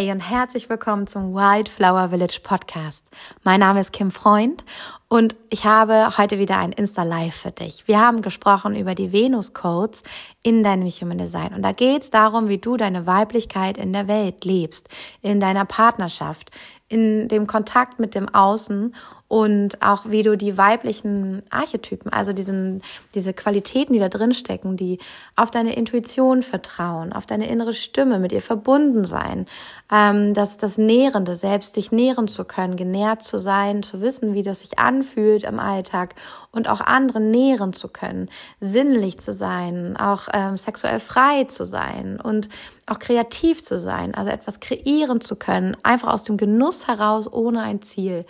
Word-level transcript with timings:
Hey 0.00 0.10
und 0.10 0.20
herzlich 0.20 0.70
willkommen 0.70 1.06
zum 1.06 1.34
Wildflower 1.34 2.08
Village 2.08 2.40
Podcast. 2.42 3.04
Mein 3.44 3.60
Name 3.60 3.82
ist 3.82 3.92
Kim 3.92 4.10
Freund 4.10 4.64
und 5.08 5.36
ich 5.50 5.66
habe 5.66 6.16
heute 6.16 6.38
wieder 6.38 6.56
ein 6.56 6.72
Insta 6.72 7.02
Live 7.02 7.34
für 7.34 7.50
dich. 7.50 7.86
Wir 7.86 8.00
haben 8.00 8.22
gesprochen 8.22 8.74
über 8.74 8.94
die 8.94 9.12
Venus 9.12 9.52
Codes 9.52 10.02
in 10.42 10.64
deinem 10.64 10.88
Human 10.88 11.18
Design 11.18 11.52
und 11.52 11.60
da 11.60 11.72
geht 11.72 12.04
es 12.04 12.08
darum, 12.08 12.48
wie 12.48 12.56
du 12.56 12.78
deine 12.78 13.06
Weiblichkeit 13.06 13.76
in 13.76 13.92
der 13.92 14.08
Welt 14.08 14.46
lebst, 14.46 14.88
in 15.20 15.38
deiner 15.38 15.66
Partnerschaft, 15.66 16.50
in 16.88 17.28
dem 17.28 17.46
Kontakt 17.46 18.00
mit 18.00 18.14
dem 18.14 18.26
Außen 18.26 18.94
und 19.30 19.80
auch 19.80 20.06
wie 20.06 20.24
du 20.24 20.36
die 20.36 20.58
weiblichen 20.58 21.44
Archetypen, 21.50 22.12
also 22.12 22.32
diesen, 22.32 22.82
diese 23.14 23.32
Qualitäten, 23.32 23.92
die 23.92 24.00
da 24.00 24.08
drin 24.08 24.34
stecken, 24.34 24.76
die 24.76 24.98
auf 25.36 25.52
deine 25.52 25.76
Intuition 25.76 26.42
vertrauen, 26.42 27.12
auf 27.12 27.26
deine 27.26 27.48
innere 27.48 27.72
Stimme, 27.72 28.18
mit 28.18 28.32
ihr 28.32 28.42
verbunden 28.42 29.04
sein, 29.04 29.46
ähm, 29.92 30.34
das, 30.34 30.56
das 30.56 30.78
Nährende, 30.78 31.36
selbst 31.36 31.76
dich 31.76 31.92
nähren 31.92 32.26
zu 32.26 32.44
können, 32.44 32.74
genährt 32.74 33.22
zu 33.22 33.38
sein, 33.38 33.84
zu 33.84 34.00
wissen, 34.00 34.34
wie 34.34 34.42
das 34.42 34.62
sich 34.62 34.80
anfühlt 34.80 35.44
im 35.44 35.60
Alltag 35.60 36.16
und 36.50 36.68
auch 36.68 36.80
andere 36.80 37.20
nähren 37.20 37.72
zu 37.72 37.86
können, 37.86 38.28
sinnlich 38.58 39.20
zu 39.20 39.32
sein, 39.32 39.96
auch 39.96 40.26
ähm, 40.32 40.56
sexuell 40.56 40.98
frei 40.98 41.44
zu 41.44 41.64
sein 41.64 42.20
und 42.20 42.48
auch 42.86 42.98
kreativ 42.98 43.62
zu 43.62 43.78
sein, 43.78 44.12
also 44.12 44.32
etwas 44.32 44.58
kreieren 44.58 45.20
zu 45.20 45.36
können, 45.36 45.76
einfach 45.84 46.08
aus 46.08 46.24
dem 46.24 46.36
Genuss 46.36 46.88
heraus, 46.88 47.32
ohne 47.32 47.62
ein 47.62 47.80
Ziel 47.82 48.24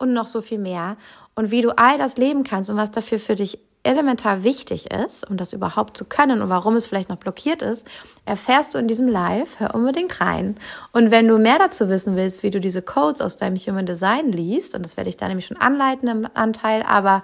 und 0.00 0.12
noch 0.12 0.26
so 0.26 0.40
viel 0.40 0.58
mehr. 0.58 0.96
Und 1.34 1.50
wie 1.50 1.62
du 1.62 1.76
all 1.76 1.98
das 1.98 2.16
leben 2.16 2.42
kannst 2.42 2.70
und 2.70 2.76
was 2.76 2.90
dafür 2.90 3.18
für 3.18 3.34
dich 3.34 3.58
elementar 3.82 4.44
wichtig 4.44 4.90
ist, 4.90 5.28
um 5.30 5.36
das 5.36 5.52
überhaupt 5.52 5.96
zu 5.96 6.04
können 6.04 6.42
und 6.42 6.48
warum 6.50 6.76
es 6.76 6.86
vielleicht 6.86 7.08
noch 7.08 7.16
blockiert 7.16 7.62
ist, 7.62 7.86
erfährst 8.26 8.74
du 8.74 8.78
in 8.78 8.88
diesem 8.88 9.08
Live. 9.08 9.58
Hör 9.58 9.74
unbedingt 9.74 10.20
rein. 10.20 10.56
Und 10.92 11.10
wenn 11.10 11.26
du 11.26 11.38
mehr 11.38 11.58
dazu 11.58 11.88
wissen 11.88 12.16
willst, 12.16 12.42
wie 12.42 12.50
du 12.50 12.60
diese 12.60 12.82
Codes 12.82 13.20
aus 13.20 13.36
deinem 13.36 13.56
Human 13.56 13.86
Design 13.86 14.32
liest, 14.32 14.74
und 14.74 14.84
das 14.84 14.96
werde 14.96 15.08
ich 15.08 15.16
da 15.16 15.28
nämlich 15.28 15.46
schon 15.46 15.56
anleiten 15.56 16.08
im 16.08 16.28
Anteil, 16.34 16.82
aber 16.82 17.22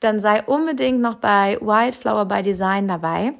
dann 0.00 0.20
sei 0.20 0.42
unbedingt 0.42 1.00
noch 1.00 1.16
bei 1.16 1.58
Wildflower 1.60 2.24
by 2.24 2.42
Design 2.42 2.88
dabei 2.88 3.34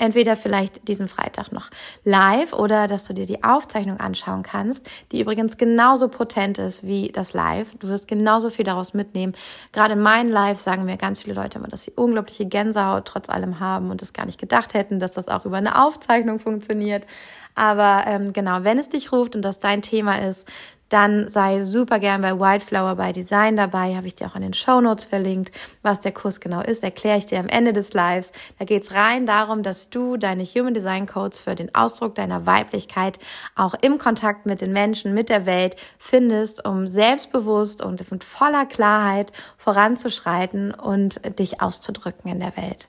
entweder 0.00 0.36
vielleicht 0.36 0.88
diesen 0.88 1.08
Freitag 1.08 1.52
noch 1.52 1.70
live 2.04 2.52
oder 2.52 2.86
dass 2.86 3.04
du 3.04 3.12
dir 3.12 3.26
die 3.26 3.44
Aufzeichnung 3.44 4.00
anschauen 4.00 4.42
kannst, 4.42 4.88
die 5.12 5.20
übrigens 5.20 5.56
genauso 5.56 6.08
potent 6.08 6.58
ist 6.58 6.86
wie 6.86 7.08
das 7.08 7.32
Live. 7.32 7.68
Du 7.78 7.88
wirst 7.88 8.08
genauso 8.08 8.50
viel 8.50 8.64
daraus 8.64 8.94
mitnehmen. 8.94 9.34
Gerade 9.72 9.94
in 9.94 10.00
meinen 10.00 10.30
Live 10.30 10.58
sagen 10.58 10.84
mir 10.84 10.96
ganz 10.96 11.20
viele 11.20 11.34
Leute 11.34 11.58
immer, 11.58 11.68
dass 11.68 11.82
sie 11.82 11.92
unglaubliche 11.94 12.46
Gänsehaut 12.46 13.04
trotz 13.06 13.28
allem 13.28 13.60
haben 13.60 13.90
und 13.90 14.02
es 14.02 14.12
gar 14.12 14.26
nicht 14.26 14.40
gedacht 14.40 14.74
hätten, 14.74 15.00
dass 15.00 15.12
das 15.12 15.28
auch 15.28 15.44
über 15.44 15.58
eine 15.58 15.82
Aufzeichnung 15.84 16.38
funktioniert. 16.38 17.06
Aber 17.54 18.04
ähm, 18.06 18.32
genau, 18.32 18.64
wenn 18.64 18.78
es 18.78 18.88
dich 18.88 19.12
ruft 19.12 19.36
und 19.36 19.42
das 19.42 19.58
dein 19.58 19.82
Thema 19.82 20.16
ist, 20.22 20.46
dann 20.90 21.30
sei 21.30 21.62
super 21.62 21.98
gern 21.98 22.20
bei 22.20 22.38
Wildflower 22.38 22.96
by 22.96 23.12
Design 23.12 23.56
dabei. 23.56 23.96
Habe 23.96 24.08
ich 24.08 24.16
dir 24.16 24.26
auch 24.26 24.36
in 24.36 24.42
den 24.42 24.54
Show 24.54 24.80
Notes 24.80 25.04
verlinkt. 25.04 25.50
Was 25.82 26.00
der 26.00 26.12
Kurs 26.12 26.40
genau 26.40 26.60
ist, 26.60 26.82
erkläre 26.82 27.18
ich 27.18 27.26
dir 27.26 27.38
am 27.38 27.48
Ende 27.48 27.72
des 27.72 27.94
Lives. 27.94 28.32
Da 28.58 28.64
geht's 28.64 28.92
rein 28.92 29.24
darum, 29.24 29.62
dass 29.62 29.88
du 29.88 30.16
deine 30.16 30.44
Human 30.44 30.74
Design 30.74 31.06
Codes 31.06 31.38
für 31.38 31.54
den 31.54 31.74
Ausdruck 31.74 32.16
deiner 32.16 32.44
Weiblichkeit 32.44 33.18
auch 33.54 33.74
im 33.80 33.98
Kontakt 33.98 34.46
mit 34.46 34.60
den 34.60 34.72
Menschen, 34.72 35.14
mit 35.14 35.28
der 35.28 35.46
Welt 35.46 35.76
findest, 35.98 36.66
um 36.66 36.86
selbstbewusst 36.86 37.82
und 37.82 38.10
mit 38.10 38.24
voller 38.24 38.66
Klarheit 38.66 39.32
voranzuschreiten 39.58 40.74
und 40.74 41.20
dich 41.38 41.62
auszudrücken 41.62 42.30
in 42.30 42.40
der 42.40 42.56
Welt. 42.56 42.88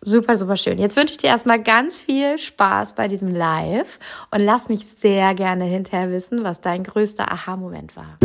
Super, 0.00 0.36
super 0.36 0.56
schön. 0.56 0.78
Jetzt 0.78 0.96
wünsche 0.96 1.12
ich 1.12 1.18
dir 1.18 1.26
erstmal 1.26 1.60
ganz 1.60 1.98
viel 1.98 2.38
Spaß 2.38 2.94
bei 2.94 3.08
diesem 3.08 3.34
Live 3.34 3.98
und 4.30 4.38
lass 4.38 4.68
mich 4.68 4.86
sehr 4.86 5.34
gerne 5.34 5.64
hinterher 5.64 6.10
wissen, 6.10 6.44
was 6.44 6.60
dein 6.60 6.84
größter 6.84 7.30
Aha-Moment 7.32 7.96
war. 7.96 8.18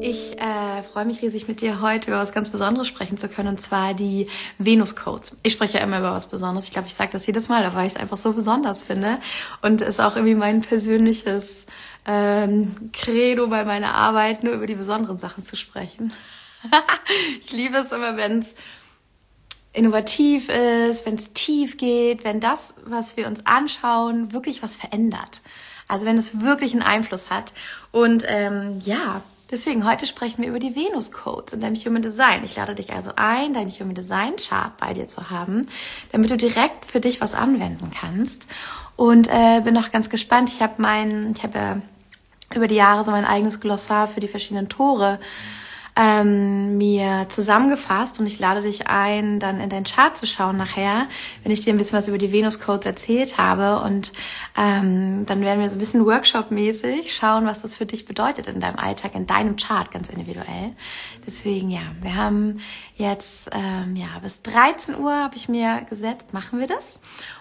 Ich 0.00 0.38
äh, 0.38 0.82
freue 0.84 1.04
mich 1.04 1.20
riesig, 1.20 1.48
mit 1.48 1.60
dir 1.60 1.80
heute 1.82 2.12
über 2.12 2.20
was 2.20 2.32
ganz 2.32 2.48
Besonderes 2.48 2.86
sprechen 2.86 3.16
zu 3.16 3.28
können, 3.28 3.48
und 3.48 3.60
zwar 3.60 3.92
die 3.92 4.28
Venus-Codes. 4.58 5.38
Ich 5.42 5.54
spreche 5.54 5.78
ja 5.78 5.84
immer 5.84 5.98
über 5.98 6.12
was 6.12 6.28
Besonderes. 6.28 6.66
Ich 6.66 6.70
glaube, 6.70 6.86
ich 6.86 6.94
sage 6.94 7.10
das 7.10 7.26
jedes 7.26 7.48
Mal, 7.48 7.74
weil 7.74 7.88
ich 7.88 7.94
es 7.94 8.00
einfach 8.00 8.18
so 8.18 8.34
besonders 8.34 8.84
finde 8.84 9.18
und 9.62 9.80
es 9.80 9.98
auch 9.98 10.14
irgendwie 10.14 10.36
mein 10.36 10.60
persönliches 10.60 11.66
ähm, 12.06 12.90
Credo 12.92 13.48
bei 13.48 13.64
meiner 13.64 13.94
Arbeit, 13.94 14.44
nur 14.44 14.52
über 14.52 14.68
die 14.68 14.76
besonderen 14.76 15.18
Sachen 15.18 15.42
zu 15.42 15.56
sprechen. 15.56 16.12
ich 17.40 17.52
liebe 17.52 17.78
es 17.78 17.92
immer, 17.92 18.16
wenn 18.16 18.40
es 18.40 18.54
innovativ 19.72 20.48
ist, 20.48 21.06
wenn 21.06 21.16
es 21.16 21.32
tief 21.32 21.76
geht, 21.76 22.24
wenn 22.24 22.40
das, 22.40 22.74
was 22.86 23.16
wir 23.16 23.26
uns 23.26 23.44
anschauen, 23.44 24.32
wirklich 24.32 24.62
was 24.62 24.76
verändert. 24.76 25.42
Also 25.86 26.06
wenn 26.06 26.16
es 26.16 26.40
wirklich 26.40 26.72
einen 26.72 26.82
Einfluss 26.82 27.30
hat. 27.30 27.52
Und 27.92 28.24
ähm, 28.26 28.80
ja, 28.84 29.22
deswegen 29.50 29.88
heute 29.88 30.06
sprechen 30.06 30.42
wir 30.42 30.48
über 30.48 30.58
die 30.58 30.74
Venus-Codes 30.74 31.52
in 31.52 31.60
deinem 31.60 31.76
Human 31.76 32.02
Design. 32.02 32.42
Ich 32.44 32.56
lade 32.56 32.74
dich 32.74 32.92
also 32.92 33.12
ein, 33.16 33.52
dein 33.52 33.68
Human 33.68 33.94
Design 33.94 34.36
Chart 34.36 34.76
bei 34.78 34.94
dir 34.94 35.08
zu 35.08 35.30
haben, 35.30 35.66
damit 36.10 36.30
du 36.30 36.36
direkt 36.36 36.86
für 36.86 37.00
dich 37.00 37.20
was 37.20 37.34
anwenden 37.34 37.90
kannst. 37.90 38.46
Und 38.96 39.28
äh, 39.28 39.60
bin 39.60 39.76
auch 39.76 39.92
ganz 39.92 40.08
gespannt. 40.08 40.48
Ich 40.48 40.62
habe 40.62 40.74
mein, 40.78 41.32
ich 41.36 41.42
habe 41.42 41.58
ja 41.58 41.80
über 42.54 42.66
die 42.66 42.76
Jahre 42.76 43.04
so 43.04 43.10
mein 43.10 43.24
eigenes 43.24 43.60
Glossar 43.60 44.08
für 44.08 44.20
die 44.20 44.28
verschiedenen 44.28 44.68
Tore 44.68 45.18
ähm, 45.96 46.76
mir 46.76 47.26
zusammengefasst 47.28 48.20
und 48.20 48.26
ich 48.26 48.38
lade 48.38 48.60
dich 48.60 48.86
ein, 48.86 49.40
dann 49.40 49.60
in 49.60 49.70
deinen 49.70 49.84
Chart 49.84 50.14
zu 50.16 50.26
schauen 50.26 50.58
nachher, 50.58 51.06
wenn 51.42 51.52
ich 51.52 51.60
dir 51.60 51.72
ein 51.72 51.78
bisschen 51.78 51.98
was 51.98 52.08
über 52.08 52.18
die 52.18 52.32
Venus-Codes 52.32 52.84
erzählt 52.84 53.38
habe 53.38 53.82
und 53.84 54.12
ähm, 54.58 55.24
dann 55.24 55.40
werden 55.40 55.60
wir 55.60 55.68
so 55.70 55.76
ein 55.76 55.78
bisschen 55.78 56.04
Workshop-mäßig 56.04 57.14
schauen, 57.14 57.46
was 57.46 57.62
das 57.62 57.74
für 57.74 57.86
dich 57.86 58.04
bedeutet 58.04 58.46
in 58.46 58.60
deinem 58.60 58.76
Alltag, 58.76 59.14
in 59.14 59.26
deinem 59.26 59.56
Chart 59.56 59.90
ganz 59.90 60.10
individuell. 60.10 60.72
Deswegen 61.26 61.70
ja, 61.70 61.80
wir 62.02 62.14
haben 62.14 62.58
jetzt 62.96 63.50
ähm, 63.52 63.94
ja 63.94 64.06
bis 64.22 64.42
13 64.42 64.98
Uhr 64.98 65.12
habe 65.12 65.36
ich 65.36 65.48
mir 65.48 65.82
gesetzt, 65.88 66.32
machen 66.32 66.58
wir 66.58 66.66
das 66.66 67.00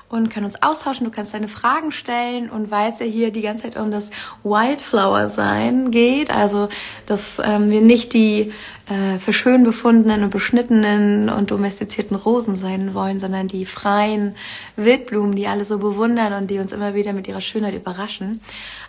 und 0.10 0.30
können 0.30 0.46
uns 0.46 0.62
austauschen. 0.62 1.06
Du 1.06 1.12
kannst 1.12 1.34
deine 1.34 1.48
Fragen 1.48 1.92
stellen 1.92 2.50
und 2.50 2.70
weißt 2.70 3.00
ja 3.00 3.06
hier 3.06 3.32
die 3.32 3.42
ganze 3.42 3.64
Zeit 3.64 3.78
um 3.78 3.90
das 3.90 4.12
Wildflower 4.44 5.30
sein 5.30 5.92
geht. 5.92 6.30
Also, 6.30 6.70
dass 7.06 7.42
ähm, 7.44 7.70
wir 7.70 7.82
nicht 7.82 8.14
die 8.14 8.52
äh, 8.88 9.18
für 9.18 9.34
schön 9.34 9.64
befundenen 9.64 10.24
und 10.24 10.30
beschnittenen 10.30 11.30
und 11.30 11.52
domestizierten 11.52 12.16
Rosen 12.16 12.56
sein 12.56 12.94
wollen, 12.94 13.20
sondern 13.20 13.48
die 13.48 13.66
freien 13.66 14.36
Wildblumen, 14.76 15.36
die 15.36 15.48
alle 15.48 15.64
so 15.64 15.80
bewundern 15.80 16.34
und 16.34 16.52
die 16.52 16.60
uns 16.60 16.72
immer 16.72 16.94
wieder 16.94 17.14
mit 17.14 17.28
ihrer 17.28 17.42
Schönheit 17.42 17.74
überraschen. 17.74 18.42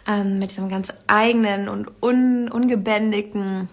Ähm, 0.07 0.39
mit 0.39 0.51
diesem 0.51 0.69
ganz 0.69 0.93
eigenen 1.07 1.69
und 1.69 1.91
un 2.03 2.49
ungebändigten 2.51 3.69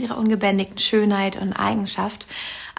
ihrer 0.00 0.18
ungebändigten 0.18 0.78
Schönheit 0.78 1.36
und 1.36 1.52
Eigenschaft, 1.52 2.26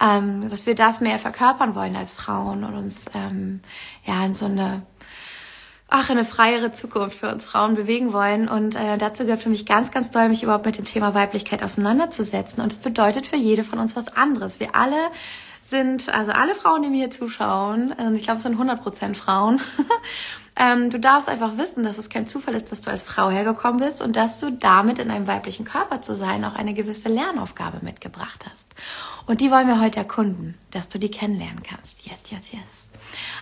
ähm, 0.01 0.50
dass 0.50 0.66
wir 0.66 0.75
das 0.75 1.01
mehr 1.01 1.19
verkörpern 1.19 1.75
wollen 1.75 1.95
als 1.95 2.11
Frauen 2.11 2.63
und 2.63 2.75
uns 2.75 3.05
ähm, 3.13 3.61
ja 4.05 4.25
in 4.25 4.33
so 4.33 4.45
eine 4.45 4.83
ach, 5.89 6.09
eine 6.09 6.25
freiere 6.25 6.72
Zukunft 6.72 7.17
für 7.17 7.31
uns 7.31 7.45
Frauen 7.45 7.75
bewegen 7.75 8.13
wollen. 8.13 8.47
Und 8.47 8.75
äh, 8.75 8.97
dazu 8.97 9.23
gehört 9.23 9.41
für 9.41 9.50
mich 9.50 9.66
ganz, 9.66 9.91
ganz 9.91 10.09
doll, 10.09 10.29
mich 10.29 10.44
überhaupt 10.44 10.66
mit 10.66 10.77
dem 10.77 10.85
Thema 10.85 11.13
Weiblichkeit 11.13 11.63
auseinanderzusetzen. 11.63 12.61
Und 12.61 12.72
es 12.72 12.79
bedeutet 12.79 13.25
für 13.25 13.38
jede 13.38 13.63
von 13.63 13.79
uns 13.79 13.95
was 13.95 14.09
anderes. 14.09 14.59
Wir 14.59 14.75
alle 14.75 14.97
sind, 15.63 16.13
also 16.13 16.31
alle 16.31 16.56
Frauen, 16.56 16.83
die 16.83 16.89
mir 16.89 16.97
hier 16.97 17.11
zuschauen, 17.11 17.91
und 17.91 18.16
ich 18.16 18.23
glaube, 18.23 18.38
es 18.38 18.44
sind 18.44 18.53
100 18.53 18.81
Prozent 18.81 19.17
Frauen, 19.17 19.61
ähm, 20.59 20.90
du 20.90 21.00
darfst 21.00 21.30
einfach 21.30 21.57
wissen, 21.57 21.83
dass 21.83 21.98
es 21.98 22.09
kein 22.09 22.27
Zufall 22.27 22.56
ist, 22.56 22.71
dass 22.71 22.81
du 22.81 22.89
als 22.89 23.04
Frau 23.04 23.30
hergekommen 23.30 23.80
bist 23.80 24.01
und 24.01 24.15
dass 24.15 24.38
du 24.38 24.51
damit 24.51 25.00
in 25.00 25.12
einem 25.12 25.27
weiblichen 25.27 25.65
Körper 25.65 26.01
zu 26.01 26.15
sein 26.15 26.44
auch 26.45 26.56
eine 26.56 26.74
gewisse 26.74 27.09
Lernaufgabe 27.09 27.80
mitgebracht 27.81 28.45
hast. 28.50 28.68
Und 29.27 29.42
die 29.42 29.51
wollen 29.51 29.68
wir 29.68 29.81
heute 29.81 30.00
erkunden, 30.00 30.56
dass 30.71 30.89
du 30.89 31.00
die 31.00 31.12
kennenlernen 31.12 31.62
kannst. 31.63 32.06
Yes, 32.06 32.24
yes, 32.31 32.51
yes. 32.51 32.89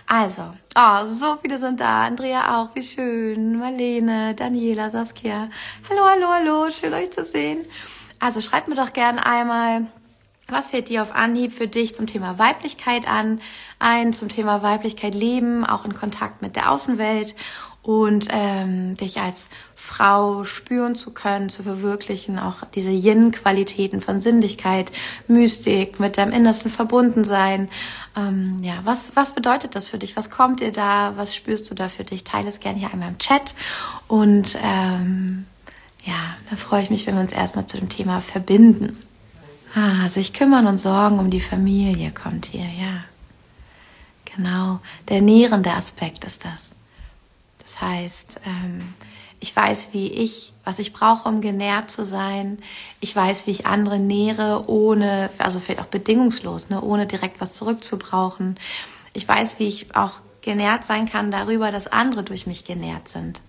Also, 0.06 0.52
oh, 0.76 1.06
so 1.06 1.36
viele 1.40 1.58
sind 1.58 1.80
da. 1.80 2.04
Andrea 2.06 2.60
auch, 2.60 2.74
wie 2.74 2.82
schön. 2.82 3.58
Marlene, 3.58 4.34
Daniela, 4.34 4.90
Saskia. 4.90 5.48
Hallo, 5.88 6.04
hallo, 6.04 6.28
hallo. 6.28 6.70
Schön 6.70 6.94
euch 6.94 7.10
zu 7.12 7.24
sehen. 7.24 7.64
Also 8.18 8.40
schreibt 8.40 8.68
mir 8.68 8.76
doch 8.76 8.92
gerne 8.92 9.24
einmal, 9.24 9.86
was 10.48 10.68
fällt 10.68 10.88
dir 10.88 11.02
auf 11.02 11.14
Anhieb 11.14 11.52
für 11.52 11.68
dich 11.68 11.94
zum 11.94 12.06
Thema 12.06 12.38
Weiblichkeit 12.38 13.08
an? 13.08 13.40
Ein 13.78 14.12
zum 14.12 14.28
Thema 14.28 14.62
Weiblichkeit 14.62 15.14
leben, 15.14 15.64
auch 15.64 15.84
in 15.84 15.94
Kontakt 15.94 16.42
mit 16.42 16.56
der 16.56 16.70
Außenwelt 16.70 17.34
und 17.86 18.26
ähm, 18.30 18.96
dich 18.96 19.20
als 19.20 19.48
Frau 19.76 20.42
spüren 20.42 20.96
zu 20.96 21.14
können, 21.14 21.50
zu 21.50 21.62
verwirklichen, 21.62 22.36
auch 22.40 22.64
diese 22.74 22.90
Yin-Qualitäten 22.90 24.00
von 24.00 24.20
Sinnlichkeit, 24.20 24.90
Mystik, 25.28 26.00
mit 26.00 26.18
deinem 26.18 26.32
Innersten 26.32 26.68
verbunden 26.68 27.22
sein. 27.22 27.68
Ähm, 28.16 28.58
ja, 28.62 28.74
was, 28.82 29.14
was 29.14 29.36
bedeutet 29.36 29.76
das 29.76 29.88
für 29.88 29.98
dich? 29.98 30.16
Was 30.16 30.30
kommt 30.30 30.60
dir 30.60 30.72
da? 30.72 31.12
Was 31.16 31.36
spürst 31.36 31.70
du 31.70 31.74
da 31.74 31.88
für 31.88 32.02
dich? 32.02 32.24
Teile 32.24 32.48
es 32.48 32.58
gerne 32.58 32.78
hier 32.78 32.92
einmal 32.92 33.10
im 33.10 33.18
Chat 33.18 33.54
und 34.08 34.58
ähm, 34.64 35.46
ja, 36.04 36.36
da 36.50 36.56
freue 36.56 36.82
ich 36.82 36.90
mich, 36.90 37.06
wenn 37.06 37.14
wir 37.14 37.22
uns 37.22 37.32
erstmal 37.32 37.66
zu 37.66 37.78
dem 37.78 37.88
Thema 37.88 38.20
verbinden. 38.20 39.05
Ah, 39.78 40.08
sich 40.08 40.32
kümmern 40.32 40.66
und 40.66 40.78
sorgen 40.78 41.18
um 41.18 41.28
die 41.28 41.40
Familie 41.40 42.10
kommt 42.10 42.46
hier, 42.46 42.64
ja. 42.64 43.04
Genau, 44.24 44.80
der 45.10 45.20
nährende 45.20 45.70
Aspekt 45.70 46.24
ist 46.24 46.46
das. 46.46 46.70
Das 47.58 47.82
heißt, 47.82 48.40
ähm, 48.46 48.94
ich 49.38 49.54
weiß, 49.54 49.90
wie 49.92 50.10
ich, 50.10 50.54
was 50.64 50.78
ich 50.78 50.94
brauche, 50.94 51.28
um 51.28 51.42
genährt 51.42 51.90
zu 51.90 52.06
sein. 52.06 52.58
Ich 53.00 53.14
weiß, 53.14 53.46
wie 53.46 53.50
ich 53.50 53.66
andere 53.66 53.98
nähere, 53.98 54.66
ohne, 54.66 55.28
also 55.36 55.60
vielleicht 55.60 55.80
auch 55.80 55.86
bedingungslos, 55.86 56.70
ne, 56.70 56.80
ohne 56.80 57.06
direkt 57.06 57.38
was 57.42 57.52
zurückzubrauchen. 57.52 58.56
Ich 59.12 59.28
weiß, 59.28 59.58
wie 59.58 59.68
ich 59.68 59.94
auch 59.94 60.22
genährt 60.40 60.84
sein 60.84 61.06
kann 61.06 61.30
darüber, 61.30 61.70
dass 61.70 61.86
andere 61.86 62.22
durch 62.22 62.46
mich 62.46 62.64
genährt 62.64 63.10
sind. 63.10 63.42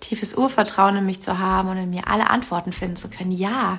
Tiefes 0.00 0.34
Urvertrauen 0.34 0.96
in 0.96 1.04
mich 1.04 1.20
zu 1.20 1.38
haben 1.38 1.68
und 1.68 1.76
in 1.76 1.90
mir 1.90 2.08
alle 2.08 2.30
Antworten 2.30 2.72
finden 2.72 2.96
zu 2.96 3.10
können. 3.10 3.32
Ja, 3.32 3.78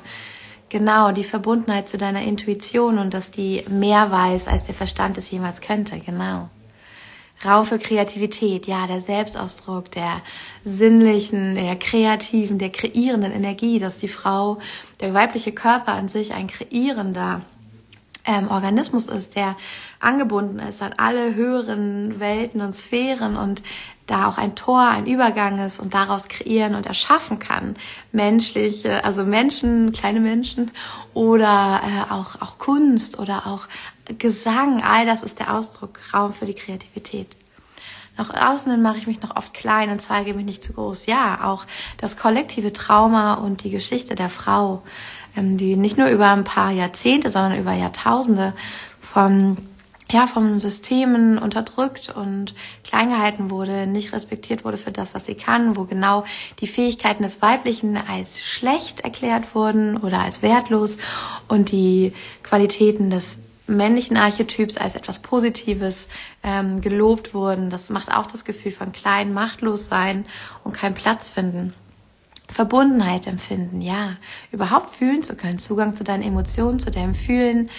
genau, 0.71 1.12
die 1.12 1.23
Verbundenheit 1.23 1.88
zu 1.88 1.97
deiner 1.97 2.23
Intuition 2.23 2.97
und 2.97 3.13
dass 3.13 3.29
die 3.29 3.63
mehr 3.69 4.09
weiß, 4.09 4.47
als 4.47 4.63
der 4.63 4.73
Verstand 4.73 5.18
es 5.18 5.29
jemals 5.29 5.62
könnte. 5.62 6.00
Genau. 6.00 6.50
Raum 7.45 7.65
für 7.65 7.79
Kreativität, 7.79 8.68
ja, 8.68 8.88
der 8.88 9.01
Selbstausdruck, 9.01 9.91
der 9.91 10.21
sinnlichen, 10.63 11.56
der 11.56 11.75
kreativen, 11.75 12.57
der 12.57 12.71
kreierenden 12.71 13.31
Energie, 13.31 13.79
dass 13.79 13.97
die 13.97 14.07
Frau, 14.07 14.59
der 15.00 15.13
weibliche 15.13 15.51
Körper 15.51 15.94
an 15.94 16.07
sich 16.07 16.33
ein 16.33 16.47
kreierender 16.47 17.41
ähm, 18.25 18.50
Organismus 18.50 19.07
ist, 19.07 19.35
der 19.35 19.56
angebunden 20.00 20.59
ist 20.59 20.81
an 20.81 20.94
alle 20.97 21.35
höheren 21.35 22.19
Welten 22.19 22.62
und 22.62 22.73
Sphären 22.73 23.35
und 23.35 23.63
da 24.07 24.27
auch 24.27 24.38
ein 24.38 24.56
Tor, 24.56 24.81
ein 24.81 25.07
Übergang 25.07 25.59
ist 25.59 25.79
und 25.79 25.94
daraus 25.94 26.27
kreieren 26.27 26.75
und 26.75 26.85
erschaffen 26.85 27.39
kann. 27.39 27.75
Menschliche, 28.12 29.03
also 29.06 29.23
Menschen, 29.23 29.91
kleine 29.94 30.19
Menschen 30.19 30.71
oder 31.13 31.81
äh, 31.83 32.12
auch, 32.12 32.41
auch 32.41 32.57
Kunst 32.57 33.18
oder 33.19 33.47
auch 33.47 33.68
Gesang, 34.18 34.83
all 34.83 35.06
das 35.06 35.24
ist 35.24 35.39
der 35.39 35.53
Ausdruck, 35.53 36.00
Raum 36.13 36.33
für 36.33 36.45
die 36.45 36.53
Kreativität. 36.53 37.38
Nach 38.17 38.51
außen 38.51 38.81
mache 38.81 38.97
ich 38.97 39.07
mich 39.07 39.21
noch 39.21 39.35
oft 39.35 39.53
klein 39.53 39.89
und 39.89 40.00
zeige 40.00 40.33
mich 40.33 40.45
nicht 40.45 40.63
zu 40.63 40.74
groß. 40.74 41.06
Ja, 41.06 41.50
auch 41.50 41.65
das 41.97 42.17
kollektive 42.17 42.74
Trauma 42.74 43.35
und 43.35 43.63
die 43.63 43.69
Geschichte 43.69 44.15
der 44.15 44.29
Frau, 44.29 44.83
die 45.35 45.75
nicht 45.75 45.97
nur 45.97 46.07
über 46.07 46.29
ein 46.29 46.43
paar 46.43 46.71
Jahrzehnte, 46.71 47.29
sondern 47.29 47.59
über 47.59 47.73
Jahrtausende 47.73 48.53
von 49.01 49.57
ja, 50.11 50.27
vom 50.27 50.59
Systemen 50.59 51.37
unterdrückt 51.37 52.09
und 52.09 52.53
klein 52.83 53.09
gehalten 53.09 53.49
wurde, 53.49 53.87
nicht 53.87 54.13
respektiert 54.13 54.65
wurde 54.65 54.77
für 54.77 54.91
das, 54.91 55.13
was 55.13 55.25
sie 55.25 55.35
kann, 55.35 55.77
wo 55.77 55.85
genau 55.85 56.25
die 56.59 56.67
Fähigkeiten 56.67 57.23
des 57.23 57.41
Weiblichen 57.41 57.97
als 57.97 58.43
schlecht 58.43 59.01
erklärt 59.01 59.55
wurden 59.55 59.97
oder 59.97 60.19
als 60.19 60.41
wertlos 60.41 60.97
und 61.47 61.71
die 61.71 62.13
Qualitäten 62.43 63.09
des 63.09 63.37
männlichen 63.67 64.17
Archetyps 64.17 64.77
als 64.77 64.95
etwas 64.95 65.19
Positives 65.19 66.09
ähm, 66.43 66.81
gelobt 66.81 67.33
wurden. 67.33 67.69
Das 67.69 67.89
macht 67.89 68.11
auch 68.11 68.25
das 68.25 68.43
Gefühl 68.43 68.73
von 68.73 68.91
klein, 68.91 69.33
machtlos 69.33 69.87
sein 69.87 70.25
und 70.63 70.73
keinen 70.73 70.95
Platz 70.95 71.29
finden. 71.29 71.73
Verbundenheit 72.51 73.27
empfinden, 73.27 73.81
ja, 73.81 74.18
überhaupt 74.51 74.95
fühlen 74.95 75.24
zu 75.24 75.36
können, 75.36 75.57
Zugang 75.57 75.95
zu 75.95 76.03
deinen 76.03 76.24
Emotionen, 76.24 76.80
zu 76.80 76.92
deinem 76.92 77.15
Fühlen, 77.15 77.69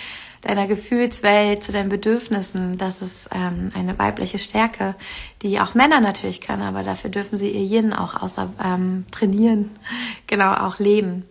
deiner 0.40 0.66
Gefühlswelt, 0.66 1.62
zu 1.62 1.72
deinen 1.72 1.88
Bedürfnissen. 1.88 2.78
Das 2.78 3.00
ist 3.00 3.28
ähm, 3.32 3.70
eine 3.74 3.98
weibliche 3.98 4.38
Stärke, 4.38 4.94
die 5.42 5.60
auch 5.60 5.74
Männer 5.74 6.00
natürlich 6.00 6.40
können, 6.40 6.62
aber 6.62 6.82
dafür 6.82 7.10
dürfen 7.10 7.38
sie 7.38 7.50
ihr 7.50 7.78
Yin 7.78 7.92
auch 7.92 8.20
außer 8.20 8.52
ähm, 8.62 9.04
trainieren, 9.10 9.70
genau 10.26 10.52
auch 10.54 10.78
leben. 10.78 11.24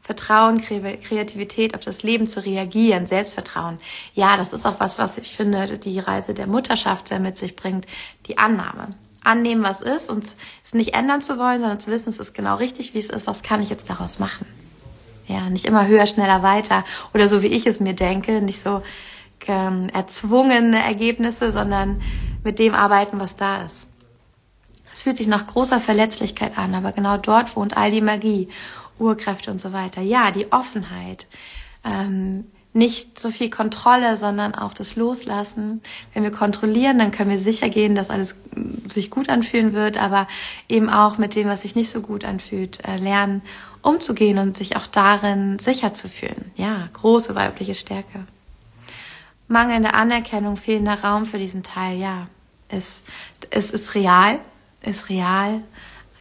Vertrauen, 0.00 0.60
Kreativität, 0.60 1.74
auf 1.74 1.80
das 1.80 2.04
Leben 2.04 2.28
zu 2.28 2.44
reagieren, 2.44 3.08
Selbstvertrauen. 3.08 3.78
Ja, 4.14 4.36
das 4.36 4.52
ist 4.52 4.64
auch 4.64 4.78
was, 4.78 5.00
was 5.00 5.18
ich 5.18 5.34
finde, 5.34 5.78
die 5.78 5.98
Reise 5.98 6.32
der 6.32 6.46
Mutterschaft 6.46 7.08
sehr 7.08 7.18
mit 7.18 7.36
sich 7.36 7.56
bringt. 7.56 7.86
Die 8.28 8.38
Annahme. 8.38 8.90
Annehmen, 9.26 9.62
was 9.62 9.80
ist 9.80 10.10
und 10.10 10.36
es 10.62 10.74
nicht 10.74 10.94
ändern 10.94 11.22
zu 11.22 11.38
wollen, 11.38 11.60
sondern 11.60 11.80
zu 11.80 11.90
wissen, 11.90 12.08
es 12.08 12.20
ist 12.20 12.34
genau 12.34 12.56
richtig, 12.56 12.94
wie 12.94 12.98
es 12.98 13.10
ist. 13.10 13.26
Was 13.26 13.42
kann 13.42 13.62
ich 13.62 13.70
jetzt 13.70 13.90
daraus 13.90 14.18
machen? 14.18 14.46
Ja, 15.26 15.50
nicht 15.50 15.64
immer 15.64 15.86
höher, 15.86 16.06
schneller, 16.06 16.42
weiter 16.42 16.84
oder 17.12 17.28
so, 17.28 17.42
wie 17.42 17.48
ich 17.48 17.66
es 17.66 17.80
mir 17.80 17.94
denke, 17.94 18.40
nicht 18.40 18.60
so 18.62 18.82
ähm, 19.48 19.88
erzwungene 19.92 20.82
Ergebnisse, 20.82 21.52
sondern 21.52 22.00
mit 22.44 22.58
dem 22.58 22.74
arbeiten, 22.74 23.18
was 23.20 23.36
da 23.36 23.62
ist. 23.62 23.88
Es 24.92 25.02
fühlt 25.02 25.16
sich 25.16 25.26
nach 25.26 25.46
großer 25.46 25.80
Verletzlichkeit 25.80 26.56
an, 26.56 26.74
aber 26.74 26.92
genau 26.92 27.16
dort 27.18 27.54
wohnt 27.56 27.76
all 27.76 27.90
die 27.90 28.00
Magie. 28.00 28.48
Urkräfte 28.98 29.50
und 29.50 29.60
so 29.60 29.72
weiter. 29.72 30.00
Ja, 30.00 30.30
die 30.30 30.50
Offenheit. 30.52 31.26
Ähm, 31.84 32.46
nicht 32.76 33.18
so 33.18 33.30
viel 33.30 33.50
Kontrolle, 33.50 34.16
sondern 34.16 34.54
auch 34.54 34.74
das 34.74 34.96
Loslassen. 34.96 35.82
Wenn 36.14 36.22
wir 36.22 36.30
kontrollieren, 36.30 36.98
dann 36.98 37.10
können 37.10 37.30
wir 37.30 37.38
sicher 37.38 37.68
gehen, 37.68 37.94
dass 37.94 38.10
alles 38.10 38.40
sich 38.88 39.10
gut 39.10 39.28
anfühlen 39.28 39.72
wird, 39.72 39.98
aber 39.98 40.28
eben 40.68 40.88
auch 40.88 41.18
mit 41.18 41.34
dem, 41.34 41.48
was 41.48 41.62
sich 41.62 41.74
nicht 41.74 41.90
so 41.90 42.00
gut 42.00 42.24
anfühlt, 42.24 42.84
äh, 42.86 42.96
lernen 42.96 43.42
umzugehen 43.82 44.38
und 44.38 44.56
sich 44.56 44.76
auch 44.76 44.86
darin 44.86 45.58
sicher 45.58 45.92
zu 45.92 46.08
fühlen. 46.08 46.52
Ja, 46.56 46.88
große 46.92 47.34
weibliche 47.34 47.74
Stärke. 47.74 48.26
Mangelnde 49.48 49.94
Anerkennung, 49.94 50.56
fehlender 50.56 51.02
Raum 51.02 51.24
für 51.24 51.38
diesen 51.38 51.62
Teil, 51.62 51.98
ja, 51.98 52.26
es, 52.68 53.04
es 53.50 53.70
ist 53.70 53.94
real, 53.94 54.40
ist 54.82 55.08
real 55.08 55.62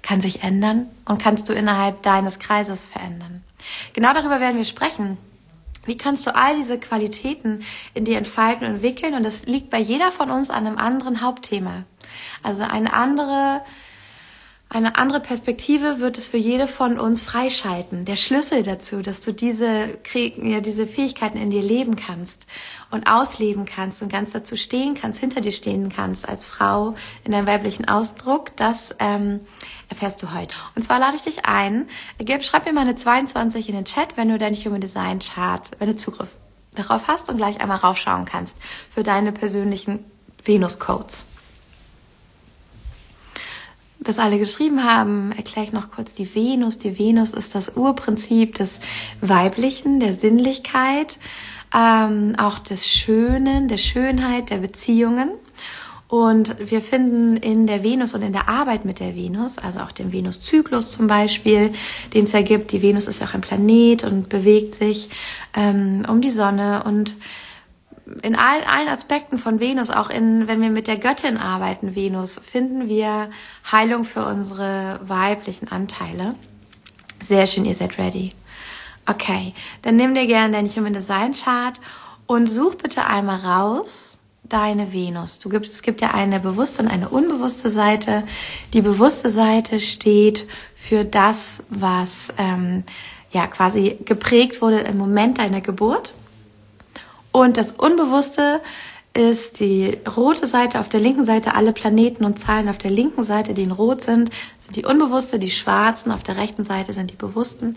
kann 0.05 0.21
sich 0.21 0.43
ändern 0.43 0.85
und 1.05 1.19
kannst 1.19 1.49
du 1.49 1.53
innerhalb 1.53 2.03
deines 2.03 2.37
Kreises 2.37 2.85
verändern. 2.85 3.43
Genau 3.93 4.13
darüber 4.13 4.39
werden 4.39 4.57
wir 4.57 4.65
sprechen. 4.65 5.17
Wie 5.85 5.97
kannst 5.97 6.25
du 6.25 6.35
all 6.35 6.55
diese 6.55 6.79
Qualitäten 6.79 7.63
in 7.93 8.05
dir 8.05 8.17
entfalten 8.17 8.65
und 8.65 8.75
entwickeln? 8.75 9.13
Und 9.13 9.23
das 9.23 9.45
liegt 9.45 9.69
bei 9.69 9.79
jeder 9.79 10.11
von 10.11 10.31
uns 10.31 10.49
an 10.49 10.67
einem 10.67 10.77
anderen 10.77 11.21
Hauptthema. 11.21 11.83
Also 12.43 12.63
eine 12.63 12.93
andere 12.93 13.61
eine 14.67 14.97
andere 14.97 15.19
Perspektive 15.19 15.99
wird 15.99 16.17
es 16.17 16.27
für 16.27 16.37
jede 16.37 16.67
von 16.67 16.99
uns 16.99 17.21
freischalten. 17.21 18.03
Der 18.03 18.15
Schlüssel 18.15 18.63
dazu, 18.63 19.01
dass 19.01 19.21
du 19.21 19.31
diese, 19.31 19.97
ja, 20.13 20.59
diese 20.59 20.87
Fähigkeiten 20.87 21.37
in 21.37 21.49
dir 21.49 21.61
leben 21.61 21.95
kannst 21.95 22.45
und 22.89 23.07
ausleben 23.07 23.65
kannst 23.65 24.01
und 24.01 24.11
ganz 24.11 24.31
dazu 24.31 24.57
stehen 24.57 24.95
kannst, 24.95 25.19
hinter 25.19 25.39
dir 25.39 25.51
stehen 25.51 25.89
kannst 25.89 26.27
als 26.27 26.45
Frau 26.45 26.95
in 27.23 27.31
deinem 27.31 27.47
weiblichen 27.47 27.87
Ausdruck, 27.87 28.55
das 28.57 28.95
ähm, 28.99 29.39
erfährst 29.87 30.21
du 30.23 30.33
heute. 30.33 30.55
Und 30.75 30.83
zwar 30.83 30.99
lade 30.99 31.15
ich 31.15 31.21
dich 31.21 31.45
ein, 31.45 31.87
gib, 32.17 32.43
schreib 32.43 32.65
mir 32.65 32.73
mal 32.73 32.81
eine 32.81 32.95
22 32.95 33.69
in 33.69 33.75
den 33.75 33.85
Chat, 33.85 34.17
wenn 34.17 34.29
du 34.29 34.37
deinen 34.37 34.55
Human 34.55 34.81
Design 34.81 35.19
Chart, 35.19 35.69
wenn 35.77 35.89
du 35.89 35.95
Zugriff 35.95 36.29
darauf 36.73 37.07
hast 37.07 37.29
und 37.29 37.37
gleich 37.37 37.61
einmal 37.61 37.77
raufschauen 37.77 38.25
kannst 38.25 38.57
für 38.93 39.03
deine 39.03 39.31
persönlichen 39.31 40.03
Venus 40.43 40.79
Bis 44.05 44.19
alle 44.19 44.37
geschrieben 44.37 44.83
haben, 44.83 45.31
erkläre 45.31 45.65
ich 45.65 45.73
noch 45.73 45.89
kurz 45.89 46.13
die 46.13 46.35
Venus. 46.35 46.77
Die 46.77 46.99
Venus 46.99 47.31
ist 47.31 47.55
das 47.55 47.75
Urprinzip 47.75 48.53
des 48.53 48.79
Weiblichen, 49.19 49.99
der 49.99 50.13
Sinnlichkeit, 50.13 51.17
ähm, 51.75 52.35
auch 52.37 52.59
des 52.59 52.87
Schönen, 52.87 53.67
der 53.67 53.79
Schönheit, 53.79 54.51
der 54.51 54.57
Beziehungen. 54.57 55.31
Und 56.07 56.55
wir 56.59 56.81
finden 56.81 57.35
in 57.37 57.65
der 57.65 57.83
Venus 57.83 58.13
und 58.13 58.21
in 58.21 58.31
der 58.31 58.47
Arbeit 58.47 58.85
mit 58.85 58.99
der 58.99 59.15
Venus, 59.15 59.57
also 59.57 59.79
auch 59.79 59.91
dem 59.91 60.13
Venuszyklus 60.13 60.91
zum 60.91 61.07
Beispiel, 61.07 61.71
den 62.13 62.25
es 62.25 62.33
ergibt. 62.35 62.71
Die 62.73 62.83
Venus 62.83 63.07
ist 63.07 63.23
auch 63.23 63.33
ein 63.33 63.41
Planet 63.41 64.03
und 64.03 64.29
bewegt 64.29 64.75
sich 64.75 65.09
ähm, 65.55 66.05
um 66.07 66.21
die 66.21 66.29
Sonne 66.29 66.83
und 66.83 67.15
in 68.21 68.35
all, 68.35 68.63
allen 68.63 68.87
Aspekten 68.87 69.39
von 69.39 69.59
Venus, 69.59 69.89
auch 69.89 70.09
in, 70.09 70.47
wenn 70.47 70.61
wir 70.61 70.69
mit 70.69 70.87
der 70.87 70.97
Göttin 70.97 71.37
arbeiten, 71.37 71.95
Venus, 71.95 72.39
finden 72.43 72.87
wir 72.87 73.29
Heilung 73.71 74.03
für 74.03 74.25
unsere 74.25 74.99
weiblichen 75.03 75.71
Anteile. 75.71 76.35
Sehr 77.19 77.47
schön, 77.47 77.65
ihr 77.65 77.73
seid 77.73 77.97
ready. 77.97 78.31
Okay, 79.07 79.53
dann 79.81 79.95
nimm 79.95 80.15
dir 80.15 80.27
gerne 80.27 80.53
dein 80.53 80.67
Human 80.67 80.93
Design 80.93 81.33
Chart 81.33 81.79
und 82.27 82.47
such 82.47 82.77
bitte 82.77 83.05
einmal 83.05 83.37
raus 83.37 84.19
deine 84.43 84.93
Venus. 84.93 85.39
Du 85.39 85.49
gibst, 85.49 85.71
es 85.71 85.81
gibt 85.81 86.01
ja 86.01 86.11
eine 86.13 86.39
bewusste 86.39 86.83
und 86.83 86.87
eine 86.87 87.09
unbewusste 87.09 87.69
Seite. 87.69 88.23
Die 88.73 88.81
bewusste 88.81 89.29
Seite 89.29 89.79
steht 89.79 90.47
für 90.75 91.03
das, 91.03 91.63
was 91.69 92.29
ähm, 92.37 92.83
ja 93.31 93.47
quasi 93.47 93.97
geprägt 94.05 94.61
wurde 94.61 94.79
im 94.79 94.97
Moment 94.97 95.39
deiner 95.39 95.61
Geburt. 95.61 96.13
Und 97.35 97.57
das 97.57 97.73
Unbewusste 97.73 98.61
ist 99.13 99.59
die 99.59 99.97
rote 100.15 100.47
Seite, 100.47 100.79
auf 100.79 100.87
der 100.87 101.01
linken 101.01 101.25
Seite 101.25 101.53
alle 101.53 101.73
Planeten 101.73 102.23
und 102.23 102.39
Zahlen 102.39 102.69
auf 102.69 102.77
der 102.77 102.91
linken 102.91 103.25
Seite, 103.25 103.53
die 103.53 103.63
in 103.63 103.73
rot 103.73 104.01
sind, 104.01 104.29
sind 104.57 104.77
die 104.77 104.85
unbewusste, 104.85 105.37
die 105.37 105.51
schwarzen 105.51 106.13
auf 106.13 106.23
der 106.23 106.37
rechten 106.37 106.63
Seite 106.63 106.93
sind 106.93 107.11
die 107.11 107.17
bewussten. 107.17 107.75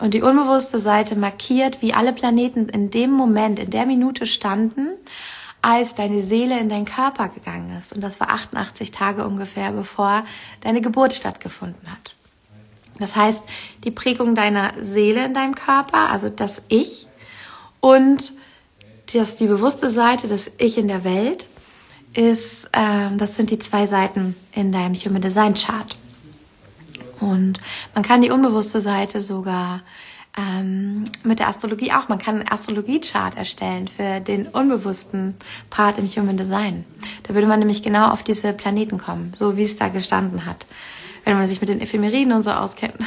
Und 0.00 0.12
die 0.12 0.22
unbewusste 0.22 0.80
Seite 0.80 1.14
markiert, 1.14 1.82
wie 1.82 1.94
alle 1.94 2.12
Planeten 2.12 2.68
in 2.68 2.90
dem 2.90 3.12
Moment, 3.12 3.60
in 3.60 3.70
der 3.70 3.86
Minute 3.86 4.26
standen, 4.26 4.88
als 5.62 5.94
deine 5.94 6.20
Seele 6.20 6.58
in 6.58 6.68
deinen 6.68 6.84
Körper 6.84 7.28
gegangen 7.28 7.78
ist. 7.78 7.92
Und 7.92 8.00
das 8.00 8.18
war 8.18 8.30
88 8.30 8.90
Tage 8.90 9.24
ungefähr, 9.24 9.70
bevor 9.70 10.24
deine 10.62 10.80
Geburt 10.80 11.14
stattgefunden 11.14 11.88
hat. 11.92 12.16
Das 12.98 13.14
heißt, 13.14 13.44
die 13.84 13.92
Prägung 13.92 14.34
deiner 14.34 14.72
Seele 14.80 15.26
in 15.26 15.32
deinem 15.32 15.54
Körper, 15.54 16.10
also 16.10 16.28
das 16.28 16.62
Ich 16.66 17.06
und 17.78 18.32
dass 19.12 19.36
die 19.36 19.46
bewusste 19.46 19.90
Seite, 19.90 20.28
das 20.28 20.50
Ich 20.58 20.78
in 20.78 20.88
der 20.88 21.04
Welt, 21.04 21.46
ist, 22.14 22.66
äh, 22.72 23.16
das 23.16 23.34
sind 23.34 23.50
die 23.50 23.58
zwei 23.58 23.86
Seiten 23.86 24.36
in 24.52 24.72
deinem 24.72 24.94
Human 24.94 25.22
Design 25.22 25.54
Chart. 25.54 25.96
Und 27.20 27.60
man 27.94 28.02
kann 28.02 28.22
die 28.22 28.30
unbewusste 28.30 28.80
Seite 28.80 29.20
sogar 29.20 29.82
ähm, 30.36 31.06
mit 31.24 31.38
der 31.38 31.48
Astrologie 31.48 31.92
auch. 31.92 32.08
Man 32.08 32.18
kann 32.18 32.36
einen 32.36 32.48
Astrologie-Chart 32.48 33.36
erstellen 33.36 33.88
für 33.88 34.20
den 34.20 34.46
unbewussten 34.46 35.34
Part 35.70 35.98
im 35.98 36.06
Human 36.06 36.36
Design. 36.36 36.84
Da 37.22 37.34
würde 37.34 37.46
man 37.46 37.58
nämlich 37.58 37.82
genau 37.82 38.10
auf 38.10 38.22
diese 38.22 38.52
Planeten 38.52 38.98
kommen, 38.98 39.32
so 39.36 39.56
wie 39.56 39.62
es 39.62 39.76
da 39.76 39.88
gestanden 39.88 40.44
hat. 40.44 40.66
Wenn 41.24 41.36
man 41.36 41.48
sich 41.48 41.60
mit 41.60 41.68
den 41.68 41.80
Ephemeriden 41.80 42.32
und 42.32 42.42
so 42.42 42.50
auskennt. 42.50 42.94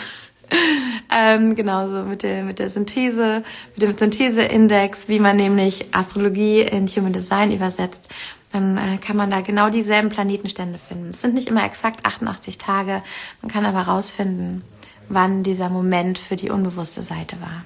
ähm, 1.11 1.55
genauso 1.55 2.03
mit 2.05 2.23
der, 2.23 2.43
mit 2.43 2.59
der 2.59 2.69
Synthese, 2.69 3.43
mit 3.75 3.81
dem 3.81 3.93
Syntheseindex, 3.93 5.07
wie 5.07 5.19
man 5.19 5.37
nämlich 5.37 5.93
Astrologie 5.93 6.61
in 6.61 6.87
Human 6.87 7.13
Design 7.13 7.51
übersetzt 7.51 8.09
dann 8.51 8.77
äh, 8.77 8.97
kann 8.97 9.15
man 9.15 9.29
da 9.29 9.41
genau 9.41 9.69
dieselben 9.69 10.09
Planetenstände 10.09 10.79
finden. 10.79 11.09
Es 11.09 11.21
sind 11.21 11.33
nicht 11.35 11.49
immer 11.49 11.65
exakt 11.65 12.05
88 12.05 12.57
Tage, 12.57 13.03
man 13.41 13.51
kann 13.51 13.65
aber 13.65 13.81
rausfinden, 13.81 14.63
wann 15.07 15.43
dieser 15.43 15.69
Moment 15.69 16.17
für 16.17 16.35
die 16.35 16.49
unbewusste 16.49 17.03
Seite 17.03 17.39
war. 17.41 17.63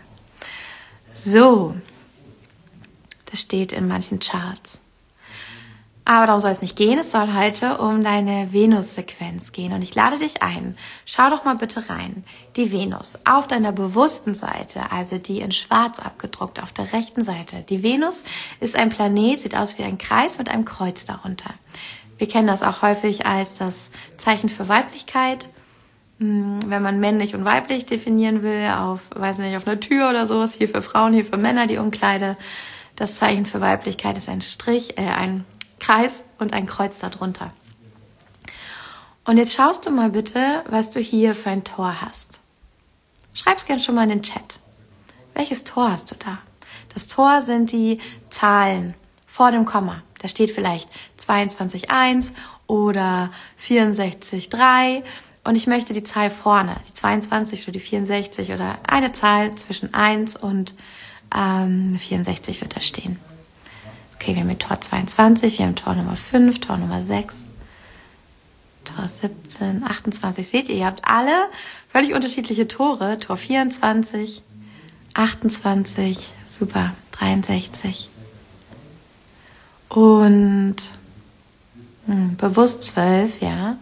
So, 1.16 1.76
das 3.26 3.42
steht 3.42 3.72
in 3.72 3.88
manchen 3.88 4.20
Charts. 4.20 4.80
Aber 6.06 6.28
darum 6.28 6.42
soll 6.42 6.52
es 6.52 6.62
nicht 6.62 6.76
gehen. 6.76 7.00
Es 7.00 7.12
soll 7.12 7.34
heute 7.34 7.78
um 7.78 8.04
deine 8.04 8.52
Venus-Sequenz 8.52 9.54
gehen. 9.54 9.72
Und 9.72 9.82
ich 9.82 9.96
lade 9.96 10.18
dich 10.18 10.44
ein. 10.44 10.76
Schau 11.06 11.30
doch 11.30 11.46
mal 11.46 11.56
bitte 11.56 11.90
rein. 11.90 12.26
Die 12.58 12.74
Venus 12.74 13.20
auf 13.26 13.48
deiner 13.48 13.72
bewussten 13.72 14.36
Seite, 14.36 14.92
also 14.92 15.18
die 15.18 15.40
in 15.40 15.54
schwarz 15.54 16.00
abgedruckt 16.00 16.62
auf 16.62 16.74
der 16.74 16.92
rechten 16.92 17.24
Seite. 17.24 17.64
Die 17.70 17.84
Venus 17.84 18.26
ist 18.60 18.76
ein 18.76 18.90
Planet, 18.90 19.40
sieht 19.40 19.56
aus 19.56 19.78
wie 19.78 19.84
ein 19.84 19.98
Kreis 19.98 20.38
mit 20.38 20.50
einem 20.50 20.66
Kreuz 20.66 21.06
darunter. 21.06 21.54
Wir 22.18 22.28
kennen 22.28 22.48
das 22.48 22.64
auch 22.64 22.82
häufig 22.82 23.26
als 23.26 23.56
das 23.56 23.90
Zeichen 24.18 24.50
für 24.50 24.68
Weiblichkeit. 24.68 25.48
Hm, 26.20 26.60
wenn 26.68 26.84
man 26.84 27.00
männlich 27.00 27.34
und 27.34 27.46
weiblich 27.46 27.86
definieren 27.86 28.44
will, 28.44 28.68
auf, 28.68 29.02
weiß 29.16 29.38
nicht, 29.40 29.56
auf 29.56 29.66
einer 29.66 29.80
Tür 29.80 30.10
oder 30.10 30.26
sowas, 30.26 30.54
hier 30.54 30.70
für 30.70 30.82
Frauen, 30.82 31.14
hier 31.14 31.26
für 31.26 31.38
Männer 31.38 31.66
die 31.66 31.78
Umkleide. 31.78 32.38
Das 32.96 33.16
Zeichen 33.16 33.46
für 33.46 33.60
Weiblichkeit 33.60 34.18
ist 34.18 34.30
ein 34.30 34.42
Strich, 34.42 35.00
äh, 35.00 35.08
ein 35.08 35.46
Kreis 35.80 36.24
und 36.40 36.54
ein 36.54 36.66
Kreuz 36.66 37.00
darunter. 37.00 37.54
Und 39.26 39.38
jetzt 39.38 39.54
schaust 39.54 39.86
du 39.86 39.92
mal 39.92 40.10
bitte, 40.10 40.64
was 40.68 40.90
du 40.90 41.00
hier 41.00 41.34
für 41.34 41.50
ein 41.50 41.64
Tor 41.64 42.02
hast. 42.02 42.40
Schreib's 43.34 43.66
gern 43.66 43.80
schon 43.80 43.96
mal 43.96 44.04
in 44.04 44.10
den 44.10 44.24
Chat. 44.24 44.60
Welches 45.34 45.64
Tor 45.64 45.92
hast 45.92 46.12
du 46.12 46.16
da? 46.16 46.40
Das 46.94 47.08
Tor 47.08 47.42
sind 47.42 47.72
die 47.72 48.00
Zahlen 48.30 48.94
vor 49.26 49.52
dem 49.52 49.66
Komma. 49.66 50.04
Da 50.20 50.28
steht 50.28 50.52
vielleicht 50.52 50.90
22,1 51.20 52.34
oder 52.68 53.32
64,3 53.62 55.04
und 55.44 55.56
ich 55.56 55.68
möchte 55.68 55.94
die 55.94 56.04
Zahl 56.04 56.30
vorne, 56.30 56.76
die 56.88 56.94
22 56.94 57.64
oder 57.64 57.72
die 57.74 57.80
64 57.80 58.54
oder 58.54 58.78
eine 58.88 59.12
Zahl 59.12 59.56
zwischen 59.56 59.94
1 59.94 60.36
und 60.36 60.74
ähm, 61.36 61.98
64 62.00 62.62
wird 62.62 62.76
da 62.76 62.82
stehen. 62.82 63.20
Okay, 64.24 64.36
wir 64.36 64.44
haben 64.44 64.58
Tor 64.58 64.80
22, 64.80 65.60
wir 65.60 65.66
haben 65.66 65.76
Tor 65.76 65.96
Nummer 65.96 66.16
5, 66.16 66.62
Tor 66.62 66.78
Nummer 66.78 67.04
6, 67.04 67.44
Tor 68.86 69.10
17, 69.10 69.84
28. 69.84 70.48
Seht 70.48 70.70
ihr, 70.70 70.76
ihr 70.76 70.86
habt 70.86 71.02
alle 71.04 71.50
völlig 71.90 72.14
unterschiedliche 72.14 72.70
Tore. 72.70 73.20
Tor 73.20 73.36
24, 73.36 74.42
28, 75.14 76.30
super, 76.46 76.94
63. 77.12 78.10
Und 79.90 80.78
hm, 82.06 82.38
bewusst 82.38 82.84
12, 82.84 83.42
ja. 83.42 83.76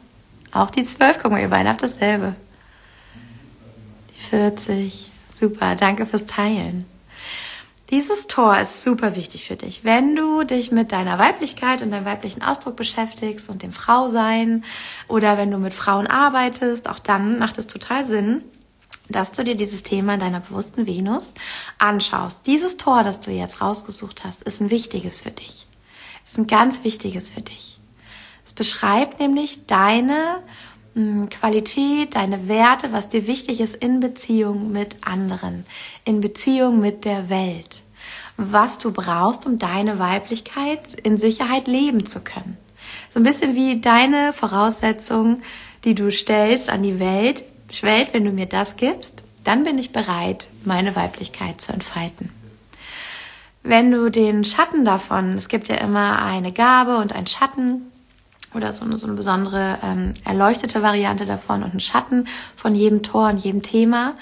Auch 0.52 0.72
die 0.72 0.84
12, 0.84 1.20
guck 1.22 1.30
mal, 1.34 1.42
ihr 1.42 1.50
beide 1.50 1.70
habt 1.70 1.84
dasselbe. 1.84 2.36
Die 4.10 4.22
40, 4.22 5.12
super, 5.40 5.76
danke 5.76 6.08
fürs 6.08 6.26
Teilen. 6.26 6.86
Dieses 7.92 8.28
Tor 8.28 8.58
ist 8.58 8.84
super 8.84 9.18
wichtig 9.18 9.46
für 9.46 9.58
dich. 9.58 9.84
Wenn 9.84 10.16
du 10.16 10.46
dich 10.46 10.72
mit 10.72 10.94
deiner 10.94 11.20
Weiblichkeit 11.20 11.82
und 11.82 11.92
deinem 11.92 12.06
weiblichen 12.06 12.42
Ausdruck 12.42 12.78
beschäftigst 12.78 13.50
und 13.50 13.64
dem 13.64 13.74
Frausein 13.74 14.64
oder 15.10 15.38
wenn 15.38 15.52
du 15.52 15.58
mit 15.58 15.74
Frauen 15.74 16.08
arbeitest, 16.08 16.88
auch 16.88 17.00
dann 17.00 17.38
macht 17.38 17.58
es 17.58 17.68
total 17.68 18.06
Sinn, 18.06 18.44
dass 19.10 19.34
du 19.34 19.44
dir 19.44 19.56
dieses 19.56 19.84
Thema 19.84 20.14
in 20.14 20.22
deiner 20.22 20.40
bewussten 20.40 20.88
Venus 20.88 21.34
anschaust. 21.80 22.48
Dieses 22.48 22.78
Tor, 22.78 23.04
das 23.04 23.20
du 23.20 23.30
jetzt 23.30 23.60
rausgesucht 23.60 24.24
hast, 24.24 24.42
ist 24.44 24.62
ein 24.62 24.72
wichtiges 24.72 25.20
für 25.20 25.32
dich. 25.32 25.68
Ist 26.26 26.38
ein 26.38 26.48
ganz 26.48 26.86
wichtiges 26.86 27.28
für 27.28 27.42
dich. 27.42 27.78
Es 28.46 28.54
beschreibt 28.54 29.20
nämlich 29.20 29.66
deine 29.66 30.42
Qualität, 31.30 32.16
deine 32.16 32.48
Werte, 32.48 32.92
was 32.92 33.10
dir 33.10 33.26
wichtig 33.28 33.62
ist 33.62 33.76
in 33.76 34.00
Beziehung 34.00 34.72
mit 34.72 34.98
anderen, 35.02 35.66
in 36.04 36.20
Beziehung 36.20 36.80
mit 36.82 37.06
der 37.06 37.30
Welt, 37.30 37.84
was 38.36 38.78
du 38.78 38.92
brauchst, 38.92 39.46
um 39.46 39.58
deine 39.58 40.00
Weiblichkeit 40.00 40.94
in 41.02 41.18
Sicherheit 41.18 41.68
leben 41.68 42.06
zu 42.06 42.20
können. 42.20 42.58
So 43.14 43.20
ein 43.20 43.24
bisschen 43.24 43.56
wie 43.56 43.80
deine 43.80 44.34
Voraussetzung, 44.34 45.42
die 45.86 45.96
du 45.96 46.12
stellst 46.12 46.70
an 46.70 46.84
die 46.84 47.00
Welt, 47.00 47.44
Welt, 47.82 48.10
wenn 48.12 48.26
du 48.26 48.32
mir 48.32 48.48
das 48.48 48.76
gibst, 48.76 49.24
dann 49.46 49.64
bin 49.64 49.78
ich 49.80 49.94
bereit, 49.94 50.48
meine 50.66 50.96
Weiblichkeit 50.96 51.62
zu 51.62 51.72
entfalten. 51.72 52.30
Wenn 53.64 53.92
du 53.92 54.10
den 54.10 54.44
Schatten 54.44 54.86
davon, 54.86 55.36
es 55.36 55.48
gibt 55.48 55.70
ja 55.70 55.76
immer 55.76 56.22
eine 56.22 56.52
Gabe 56.52 56.98
und 56.98 57.14
einen 57.14 57.28
Schatten, 57.28 57.92
oder 58.53 58.74
so 58.74 58.86
eine, 58.86 58.98
so 58.98 59.08
eine 59.08 59.15
besondere 59.15 59.77
ähm, 59.84 60.13
erleuchtete 60.25 60.81
Variante 60.81 61.25
davon 61.25 61.63
und 61.63 61.72
einen 61.72 61.79
Schatten 61.79 62.27
von 62.55 62.75
jedem 62.75 63.03
Tor 63.03 63.29
und 63.29 63.38
jedem 63.38 63.62
Thema. 63.62 64.15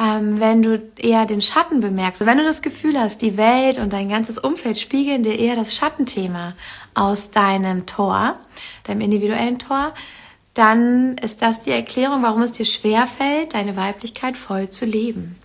Ähm, 0.00 0.40
wenn 0.40 0.62
du 0.62 0.82
eher 0.98 1.26
den 1.26 1.42
Schatten 1.42 1.80
bemerkst, 1.80 2.24
wenn 2.24 2.38
du 2.38 2.44
das 2.44 2.62
Gefühl 2.62 2.98
hast, 2.98 3.20
die 3.20 3.36
Welt 3.36 3.78
und 3.78 3.92
dein 3.92 4.08
ganzes 4.08 4.38
Umfeld 4.38 4.78
spiegeln 4.78 5.22
dir 5.22 5.38
eher 5.38 5.54
das 5.54 5.74
Schattenthema 5.74 6.54
aus 6.94 7.30
deinem 7.30 7.84
Tor, 7.86 8.36
deinem 8.84 9.02
individuellen 9.02 9.58
Tor, 9.58 9.92
dann 10.54 11.16
ist 11.18 11.42
das 11.42 11.60
die 11.60 11.70
Erklärung, 11.70 12.22
warum 12.22 12.42
es 12.42 12.52
dir 12.52 12.66
schwerfällt, 12.66 13.54
deine 13.54 13.76
Weiblichkeit 13.76 14.36
voll 14.36 14.68
zu 14.68 14.84
leben. 14.84 15.41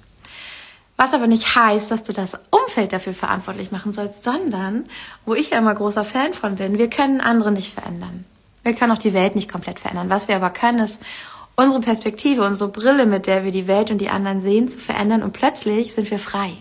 Was 0.98 1.14
aber 1.14 1.28
nicht 1.28 1.56
heißt, 1.56 1.92
dass 1.92 2.04
du 2.04 2.12
das 2.12 2.40
Umfeld 2.50 2.92
dafür 2.92 3.14
verantwortlich 3.14 3.72
machen 3.72 3.94
sollst, 3.94 4.24
sondern, 4.24 4.86
wo 5.26 5.36
ich 5.36 5.52
ja 5.52 5.60
immer 5.60 5.76
großer 5.76 6.04
Fan 6.04 6.34
von 6.34 6.56
bin, 6.56 6.80
wir 6.80 6.90
können 6.90 7.22
andere 7.22 7.52
nicht 7.52 7.74
verändern. 7.74 8.26
Wir 8.64 8.74
können 8.74 8.92
auch 8.92 8.98
die 8.98 9.14
Welt 9.14 9.36
nicht 9.36 9.50
komplett 9.50 9.80
verändern. 9.80 10.10
Was 10.10 10.28
wir 10.28 10.36
aber 10.36 10.50
können, 10.50 10.80
ist 10.80 11.02
unsere 11.56 11.82
Perspektive, 11.82 12.44
unsere 12.44 12.70
Brille, 12.70 13.06
mit 13.06 13.28
der 13.28 13.46
wir 13.46 13.52
die 13.52 13.68
Welt 13.68 13.92
und 13.92 14.00
die 14.00 14.10
anderen 14.10 14.42
sehen, 14.42 14.68
zu 14.68 14.80
verändern 14.80 15.24
und 15.24 15.34
plötzlich 15.34 15.94
sind 15.94 16.10
wir 16.10 16.20
frei. 16.20 16.52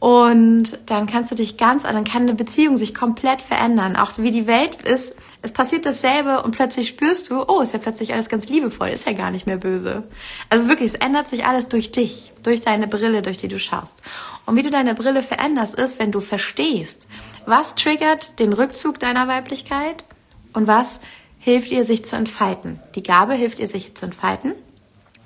Und 0.00 0.80
dann 0.86 1.06
kannst 1.06 1.30
du 1.30 1.36
dich 1.36 1.56
ganz, 1.56 1.84
dann 1.84 2.02
kann 2.02 2.22
eine 2.22 2.34
Beziehung 2.34 2.76
sich 2.76 2.92
komplett 2.92 3.40
verändern. 3.40 3.94
Auch 3.94 4.10
wie 4.18 4.32
die 4.32 4.48
Welt 4.48 4.82
ist, 4.82 5.14
es 5.42 5.52
passiert 5.52 5.84
dasselbe 5.84 6.42
und 6.42 6.54
plötzlich 6.54 6.88
spürst 6.88 7.28
du, 7.28 7.44
oh, 7.48 7.60
ist 7.60 7.72
ja 7.72 7.80
plötzlich 7.80 8.14
alles 8.14 8.28
ganz 8.28 8.48
liebevoll, 8.48 8.88
ist 8.88 9.06
ja 9.06 9.12
gar 9.12 9.32
nicht 9.32 9.46
mehr 9.46 9.56
böse. 9.56 10.04
Also 10.48 10.68
wirklich, 10.68 10.94
es 10.94 11.00
ändert 11.00 11.26
sich 11.26 11.44
alles 11.44 11.68
durch 11.68 11.90
dich, 11.90 12.32
durch 12.44 12.60
deine 12.60 12.86
Brille, 12.86 13.22
durch 13.22 13.38
die 13.38 13.48
du 13.48 13.58
schaust. 13.58 14.00
Und 14.46 14.56
wie 14.56 14.62
du 14.62 14.70
deine 14.70 14.94
Brille 14.94 15.22
veränderst, 15.22 15.74
ist, 15.74 15.98
wenn 15.98 16.12
du 16.12 16.20
verstehst, 16.20 17.08
was 17.44 17.74
triggert 17.74 18.38
den 18.38 18.52
Rückzug 18.52 19.00
deiner 19.00 19.26
Weiblichkeit 19.26 20.04
und 20.52 20.68
was 20.68 21.00
hilft 21.40 21.72
ihr, 21.72 21.84
sich 21.84 22.04
zu 22.04 22.14
entfalten. 22.14 22.78
Die 22.94 23.02
Gabe 23.02 23.34
hilft 23.34 23.58
ihr, 23.58 23.66
sich 23.66 23.96
zu 23.96 24.06
entfalten. 24.06 24.54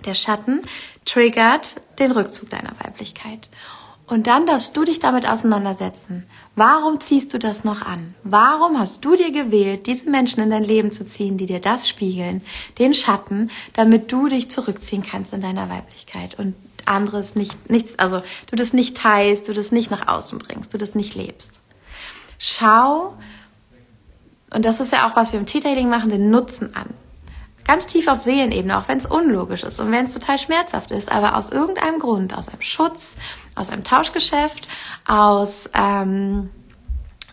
Der 0.06 0.14
Schatten 0.14 0.62
triggert 1.04 1.76
den 1.98 2.10
Rückzug 2.10 2.48
deiner 2.48 2.72
Weiblichkeit. 2.82 3.50
Und 4.06 4.28
dann 4.28 4.46
darfst 4.46 4.76
du 4.76 4.84
dich 4.84 5.00
damit 5.00 5.28
auseinandersetzen. 5.28 6.26
Warum 6.54 7.00
ziehst 7.00 7.34
du 7.34 7.38
das 7.38 7.64
noch 7.64 7.82
an? 7.82 8.14
Warum 8.22 8.78
hast 8.78 9.04
du 9.04 9.16
dir 9.16 9.32
gewählt, 9.32 9.88
diese 9.88 10.08
Menschen 10.08 10.42
in 10.42 10.50
dein 10.50 10.62
Leben 10.62 10.92
zu 10.92 11.04
ziehen, 11.04 11.38
die 11.38 11.46
dir 11.46 11.60
das 11.60 11.88
spiegeln, 11.88 12.42
den 12.78 12.94
Schatten, 12.94 13.50
damit 13.72 14.12
du 14.12 14.28
dich 14.28 14.48
zurückziehen 14.48 15.02
kannst 15.02 15.32
in 15.32 15.40
deiner 15.40 15.68
Weiblichkeit 15.68 16.38
und 16.38 16.54
anderes 16.84 17.34
nicht, 17.34 17.68
nichts, 17.68 17.98
also 17.98 18.22
du 18.48 18.54
das 18.54 18.72
nicht 18.72 18.96
teilst, 18.96 19.48
du 19.48 19.52
das 19.52 19.72
nicht 19.72 19.90
nach 19.90 20.06
außen 20.06 20.38
bringst, 20.38 20.72
du 20.72 20.78
das 20.78 20.94
nicht 20.94 21.16
lebst. 21.16 21.58
Schau, 22.38 23.14
und 24.50 24.64
das 24.64 24.78
ist 24.78 24.92
ja 24.92 25.10
auch, 25.10 25.16
was 25.16 25.32
wir 25.32 25.40
im 25.40 25.46
T-Tailing 25.46 25.88
machen, 25.88 26.10
den 26.10 26.30
Nutzen 26.30 26.76
an 26.76 26.94
ganz 27.66 27.86
tief 27.86 28.06
auf 28.06 28.20
Seelenebene, 28.20 28.78
auch 28.78 28.88
wenn 28.88 28.98
es 28.98 29.06
unlogisch 29.06 29.64
ist 29.64 29.80
und 29.80 29.90
wenn 29.90 30.04
es 30.04 30.14
total 30.14 30.38
schmerzhaft 30.38 30.92
ist, 30.92 31.10
aber 31.10 31.36
aus 31.36 31.50
irgendeinem 31.50 31.98
Grund, 31.98 32.36
aus 32.36 32.48
einem 32.48 32.62
Schutz, 32.62 33.16
aus 33.56 33.70
einem 33.70 33.82
Tauschgeschäft, 33.82 34.68
aus 35.06 35.68
ähm, 35.74 36.50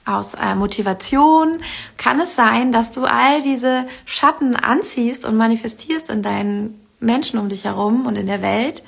aus 0.06 0.34
äh, 0.34 0.56
Motivation 0.56 1.62
kann 1.98 2.20
es 2.20 2.36
sein, 2.36 2.72
dass 2.72 2.92
du 2.92 3.06
all 3.06 3.42
diese 3.42 3.86
Schatten 4.06 4.56
anziehst 4.56 5.26
und 5.26 5.38
manifestierst 5.38 6.10
in 6.10 6.22
deinen 6.22 6.80
Menschen 7.00 7.40
um 7.40 7.50
dich 7.50 7.64
herum 7.66 8.06
und 8.06 8.18
in 8.18 8.28
der 8.28 8.42
Welt, 8.42 8.84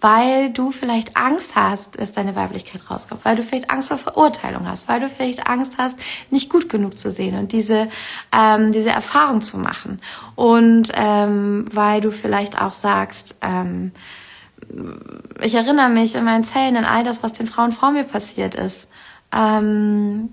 weil 0.00 0.50
du 0.50 0.70
vielleicht 0.70 1.16
Angst 1.16 1.56
hast, 1.56 1.98
dass 1.98 2.12
deine 2.12 2.36
Weiblichkeit 2.36 2.90
rauskommt, 2.90 3.24
weil 3.24 3.36
du 3.36 3.42
vielleicht 3.42 3.70
Angst 3.70 3.88
vor 3.88 3.98
Verurteilung 3.98 4.68
hast, 4.68 4.88
weil 4.88 5.00
du 5.00 5.08
vielleicht 5.08 5.48
Angst 5.48 5.74
hast, 5.78 5.98
nicht 6.30 6.50
gut 6.50 6.68
genug 6.68 6.98
zu 6.98 7.10
sehen 7.10 7.36
und 7.36 7.52
diese, 7.52 7.88
ähm, 8.32 8.72
diese 8.72 8.90
Erfahrung 8.90 9.42
zu 9.42 9.58
machen. 9.58 10.00
Und 10.34 10.92
ähm, 10.94 11.64
weil 11.72 12.00
du 12.00 12.12
vielleicht 12.12 12.60
auch 12.60 12.72
sagst, 12.72 13.36
ähm, 13.40 13.92
ich 15.40 15.54
erinnere 15.54 15.88
mich 15.88 16.14
in 16.14 16.24
meinen 16.24 16.44
Zellen 16.44 16.76
an 16.76 16.84
all 16.84 17.04
das, 17.04 17.22
was 17.22 17.32
den 17.32 17.46
Frauen 17.46 17.72
vor 17.72 17.92
mir 17.92 18.04
passiert 18.04 18.54
ist. 18.54 18.88
Ähm, 19.32 20.30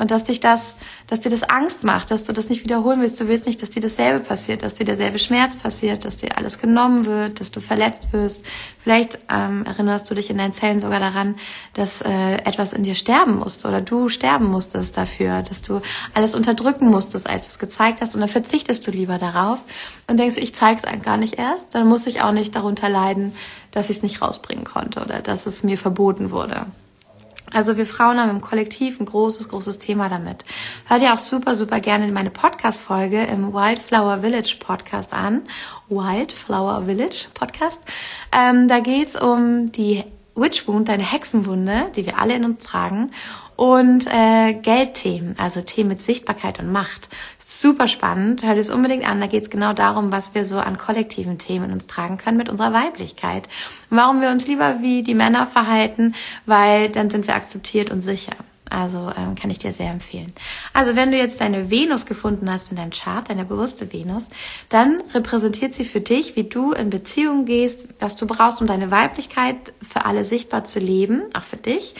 und 0.00 0.10
dass 0.10 0.24
dich 0.24 0.40
das, 0.40 0.76
dass 1.06 1.20
dir 1.20 1.28
das 1.28 1.42
Angst 1.42 1.84
macht, 1.84 2.10
dass 2.10 2.24
du 2.24 2.32
das 2.32 2.48
nicht 2.48 2.64
wiederholen 2.64 3.02
willst. 3.02 3.20
Du 3.20 3.28
willst 3.28 3.46
nicht, 3.46 3.60
dass 3.60 3.68
dir 3.68 3.82
dasselbe 3.82 4.24
passiert, 4.24 4.62
dass 4.62 4.72
dir 4.72 4.86
derselbe 4.86 5.18
Schmerz 5.18 5.56
passiert, 5.56 6.06
dass 6.06 6.16
dir 6.16 6.38
alles 6.38 6.58
genommen 6.58 7.04
wird, 7.04 7.38
dass 7.38 7.50
du 7.50 7.60
verletzt 7.60 8.10
wirst. 8.10 8.46
Vielleicht 8.78 9.18
ähm, 9.30 9.66
erinnerst 9.66 10.10
du 10.10 10.14
dich 10.14 10.30
in 10.30 10.38
deinen 10.38 10.54
Zellen 10.54 10.80
sogar 10.80 11.00
daran, 11.00 11.34
dass 11.74 12.00
äh, 12.00 12.36
etwas 12.44 12.72
in 12.72 12.82
dir 12.82 12.94
sterben 12.94 13.36
musste 13.36 13.68
oder 13.68 13.82
du 13.82 14.08
sterben 14.08 14.46
musstest 14.46 14.96
dafür, 14.96 15.42
dass 15.42 15.60
du 15.60 15.82
alles 16.14 16.34
unterdrücken 16.34 16.88
musstest, 16.88 17.28
als 17.28 17.42
du 17.42 17.48
es 17.50 17.58
gezeigt 17.58 18.00
hast. 18.00 18.14
Und 18.14 18.22
dann 18.22 18.30
verzichtest 18.30 18.86
du 18.86 18.90
lieber 18.90 19.18
darauf 19.18 19.58
und 20.06 20.18
denkst, 20.18 20.38
ich 20.38 20.54
zeig's 20.54 20.84
gar 21.02 21.18
nicht 21.18 21.38
erst. 21.38 21.74
Dann 21.74 21.86
muss 21.86 22.06
ich 22.06 22.22
auch 22.22 22.32
nicht 22.32 22.56
darunter 22.56 22.88
leiden, 22.88 23.34
dass 23.70 23.90
ich 23.90 23.98
es 23.98 24.02
nicht 24.02 24.22
rausbringen 24.22 24.64
konnte 24.64 25.00
oder 25.00 25.20
dass 25.20 25.44
es 25.44 25.62
mir 25.62 25.76
verboten 25.76 26.30
wurde. 26.30 26.64
Also 27.52 27.76
wir 27.76 27.86
Frauen 27.86 28.20
haben 28.20 28.30
im 28.30 28.40
Kollektiv 28.40 29.00
ein 29.00 29.06
großes, 29.06 29.48
großes 29.48 29.78
Thema 29.78 30.08
damit. 30.08 30.44
Hör 30.86 30.98
dir 30.98 31.14
auch 31.14 31.18
super, 31.18 31.54
super 31.54 31.80
gerne 31.80 32.06
meine 32.12 32.30
Podcast-Folge 32.30 33.24
im 33.24 33.52
Wildflower 33.52 34.20
Village 34.20 34.56
Podcast 34.60 35.12
an. 35.12 35.42
Wildflower 35.88 36.84
Village 36.86 37.26
Podcast. 37.34 37.80
Ähm, 38.32 38.68
da 38.68 38.80
geht's 38.80 39.20
um 39.20 39.72
die 39.72 40.04
Witch 40.40 40.66
Wound, 40.66 40.88
deine 40.88 41.04
Hexenwunde, 41.04 41.90
die 41.94 42.06
wir 42.06 42.18
alle 42.18 42.34
in 42.34 42.44
uns 42.44 42.64
tragen. 42.64 43.10
Und 43.56 44.06
äh, 44.06 44.54
Geldthemen, 44.54 45.34
also 45.38 45.60
Themen 45.60 45.90
mit 45.90 46.02
Sichtbarkeit 46.02 46.58
und 46.58 46.72
Macht. 46.72 47.10
Super 47.38 47.88
spannend, 47.88 48.42
hör 48.42 48.54
dir 48.54 48.60
es 48.60 48.70
unbedingt 48.70 49.06
an. 49.06 49.20
Da 49.20 49.26
geht 49.26 49.42
es 49.42 49.50
genau 49.50 49.72
darum, 49.74 50.12
was 50.12 50.34
wir 50.34 50.44
so 50.44 50.58
an 50.58 50.78
kollektiven 50.78 51.38
Themen 51.38 51.66
in 51.66 51.72
uns 51.72 51.86
tragen 51.86 52.16
können 52.16 52.38
mit 52.38 52.48
unserer 52.48 52.72
Weiblichkeit. 52.72 53.48
Warum 53.90 54.20
wir 54.22 54.30
uns 54.30 54.46
lieber 54.46 54.80
wie 54.80 55.02
die 55.02 55.14
Männer 55.14 55.46
verhalten, 55.46 56.14
weil 56.46 56.88
dann 56.88 57.10
sind 57.10 57.26
wir 57.26 57.34
akzeptiert 57.34 57.90
und 57.90 58.00
sicher. 58.00 58.32
Also 58.70 59.10
ähm, 59.16 59.34
kann 59.34 59.50
ich 59.50 59.58
dir 59.58 59.72
sehr 59.72 59.90
empfehlen. 59.90 60.32
Also 60.72 60.94
wenn 60.96 61.10
du 61.10 61.18
jetzt 61.18 61.40
deine 61.40 61.70
Venus 61.70 62.06
gefunden 62.06 62.50
hast 62.50 62.70
in 62.70 62.76
deinem 62.76 62.92
Chart, 62.92 63.28
deine 63.28 63.44
bewusste 63.44 63.92
Venus, 63.92 64.30
dann 64.68 65.02
repräsentiert 65.12 65.74
sie 65.74 65.84
für 65.84 66.00
dich, 66.00 66.36
wie 66.36 66.44
du 66.44 66.72
in 66.72 66.88
Beziehungen 66.88 67.44
gehst, 67.44 67.88
was 67.98 68.16
du 68.16 68.26
brauchst, 68.26 68.60
um 68.60 68.66
deine 68.66 68.90
Weiblichkeit 68.90 69.72
für 69.82 70.06
alle 70.06 70.24
sichtbar 70.24 70.64
zu 70.64 70.78
leben, 70.78 71.22
auch 71.34 71.42
für 71.42 71.56
dich, 71.56 71.94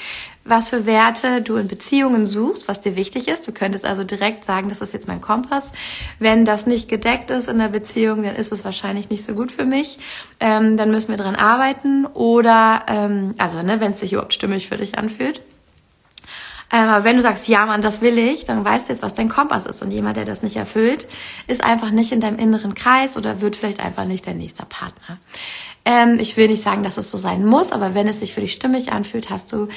was 0.44 0.70
für 0.70 0.86
Werte 0.86 1.42
du 1.42 1.56
in 1.56 1.68
Beziehungen 1.68 2.26
suchst, 2.26 2.66
was 2.68 2.80
dir 2.80 2.96
wichtig 2.96 3.28
ist. 3.28 3.46
Du 3.46 3.52
könntest 3.52 3.84
also 3.84 4.04
direkt 4.04 4.44
sagen, 4.44 4.68
das 4.68 4.80
ist 4.80 4.92
jetzt 4.92 5.08
mein 5.08 5.20
Kompass. 5.20 5.72
Wenn 6.18 6.44
das 6.44 6.66
nicht 6.66 6.88
gedeckt 6.88 7.30
ist 7.30 7.48
in 7.48 7.58
der 7.58 7.68
Beziehung, 7.68 8.22
dann 8.22 8.36
ist 8.36 8.52
es 8.52 8.64
wahrscheinlich 8.64 9.10
nicht 9.10 9.24
so 9.24 9.34
gut 9.34 9.52
für 9.52 9.64
mich. 9.64 9.98
Ähm, 10.38 10.76
dann 10.76 10.90
müssen 10.90 11.10
wir 11.10 11.18
dran 11.18 11.36
arbeiten. 11.36 12.06
Oder, 12.06 12.84
ähm, 12.88 13.34
also 13.38 13.62
ne, 13.62 13.80
wenn 13.80 13.92
es 13.92 14.00
sich 14.00 14.12
überhaupt 14.12 14.34
stimmig 14.34 14.68
für 14.68 14.76
dich 14.76 14.96
anfühlt. 14.96 15.42
Aber 16.70 17.04
wenn 17.04 17.16
du 17.16 17.22
sagst, 17.22 17.48
ja, 17.48 17.66
Mann, 17.66 17.82
das 17.82 18.00
will 18.00 18.16
ich, 18.16 18.44
dann 18.44 18.64
weißt 18.64 18.88
du 18.88 18.92
jetzt, 18.92 19.02
was 19.02 19.14
dein 19.14 19.28
Kompass 19.28 19.66
ist. 19.66 19.82
Und 19.82 19.90
jemand, 19.90 20.16
der 20.16 20.24
das 20.24 20.42
nicht 20.42 20.56
erfüllt, 20.56 21.06
ist 21.48 21.64
einfach 21.64 21.90
nicht 21.90 22.12
in 22.12 22.20
deinem 22.20 22.38
inneren 22.38 22.74
Kreis 22.74 23.16
oder 23.16 23.40
wird 23.40 23.56
vielleicht 23.56 23.80
einfach 23.80 24.04
nicht 24.04 24.26
dein 24.26 24.38
nächster 24.38 24.64
Partner. 24.66 25.18
Ähm, 25.84 26.18
ich 26.21 26.36
will 26.36 26.49
nicht 26.49 26.62
sagen, 26.62 26.84
dass 26.84 26.97
es 26.97 27.10
so 27.10 27.18
sein 27.18 27.45
muss, 27.45 27.73
aber 27.73 27.95
wenn 27.95 28.06
es 28.06 28.21
sich 28.21 28.34
für 28.34 28.40
dich 28.40 28.52
stimmig 28.52 28.92
anfühlt, 28.92 29.30
hast 29.30 29.52
du 29.52 29.68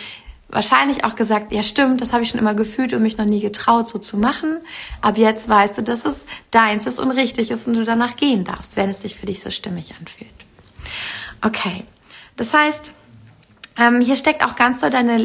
wahrscheinlich 0.50 1.04
auch 1.04 1.16
gesagt, 1.16 1.52
ja 1.52 1.64
stimmt, 1.64 2.02
das 2.02 2.14
habe 2.14 2.22
ich 2.22 2.30
schon 2.30 2.40
immer 2.40 2.54
gefühlt 2.54 2.94
und 2.94 3.02
mich 3.02 3.18
noch 3.18 3.26
nie 3.26 3.40
getraut, 3.40 3.88
so 3.88 3.98
zu 3.98 4.18
machen. 4.18 4.60
Aber 5.02 5.18
jetzt 5.18 5.50
weißt 5.50 5.80
du, 5.80 5.82
dass 5.82 6.06
es 6.06 6.28
deins 6.52 6.86
ist 6.86 7.00
und 7.00 7.10
richtig 7.10 7.50
ist 7.50 7.68
und 7.68 7.74
du 7.74 7.84
danach 7.84 8.16
gehen 8.18 8.44
darfst, 8.44 8.76
wenn 8.78 8.90
es 8.90 9.02
sich 9.02 9.16
für 9.16 9.26
dich 9.26 9.42
so 9.42 9.50
stimmig 9.50 9.96
anfühlt. 10.00 10.30
Okay, 11.42 11.86
das 12.36 12.54
heißt, 12.54 12.94
ähm, 13.80 14.02
hier 14.02 14.16
steckt 14.16 14.44
auch 14.44 14.56
ganz 14.56 14.80
doll 14.80 14.92
deine 14.92 15.18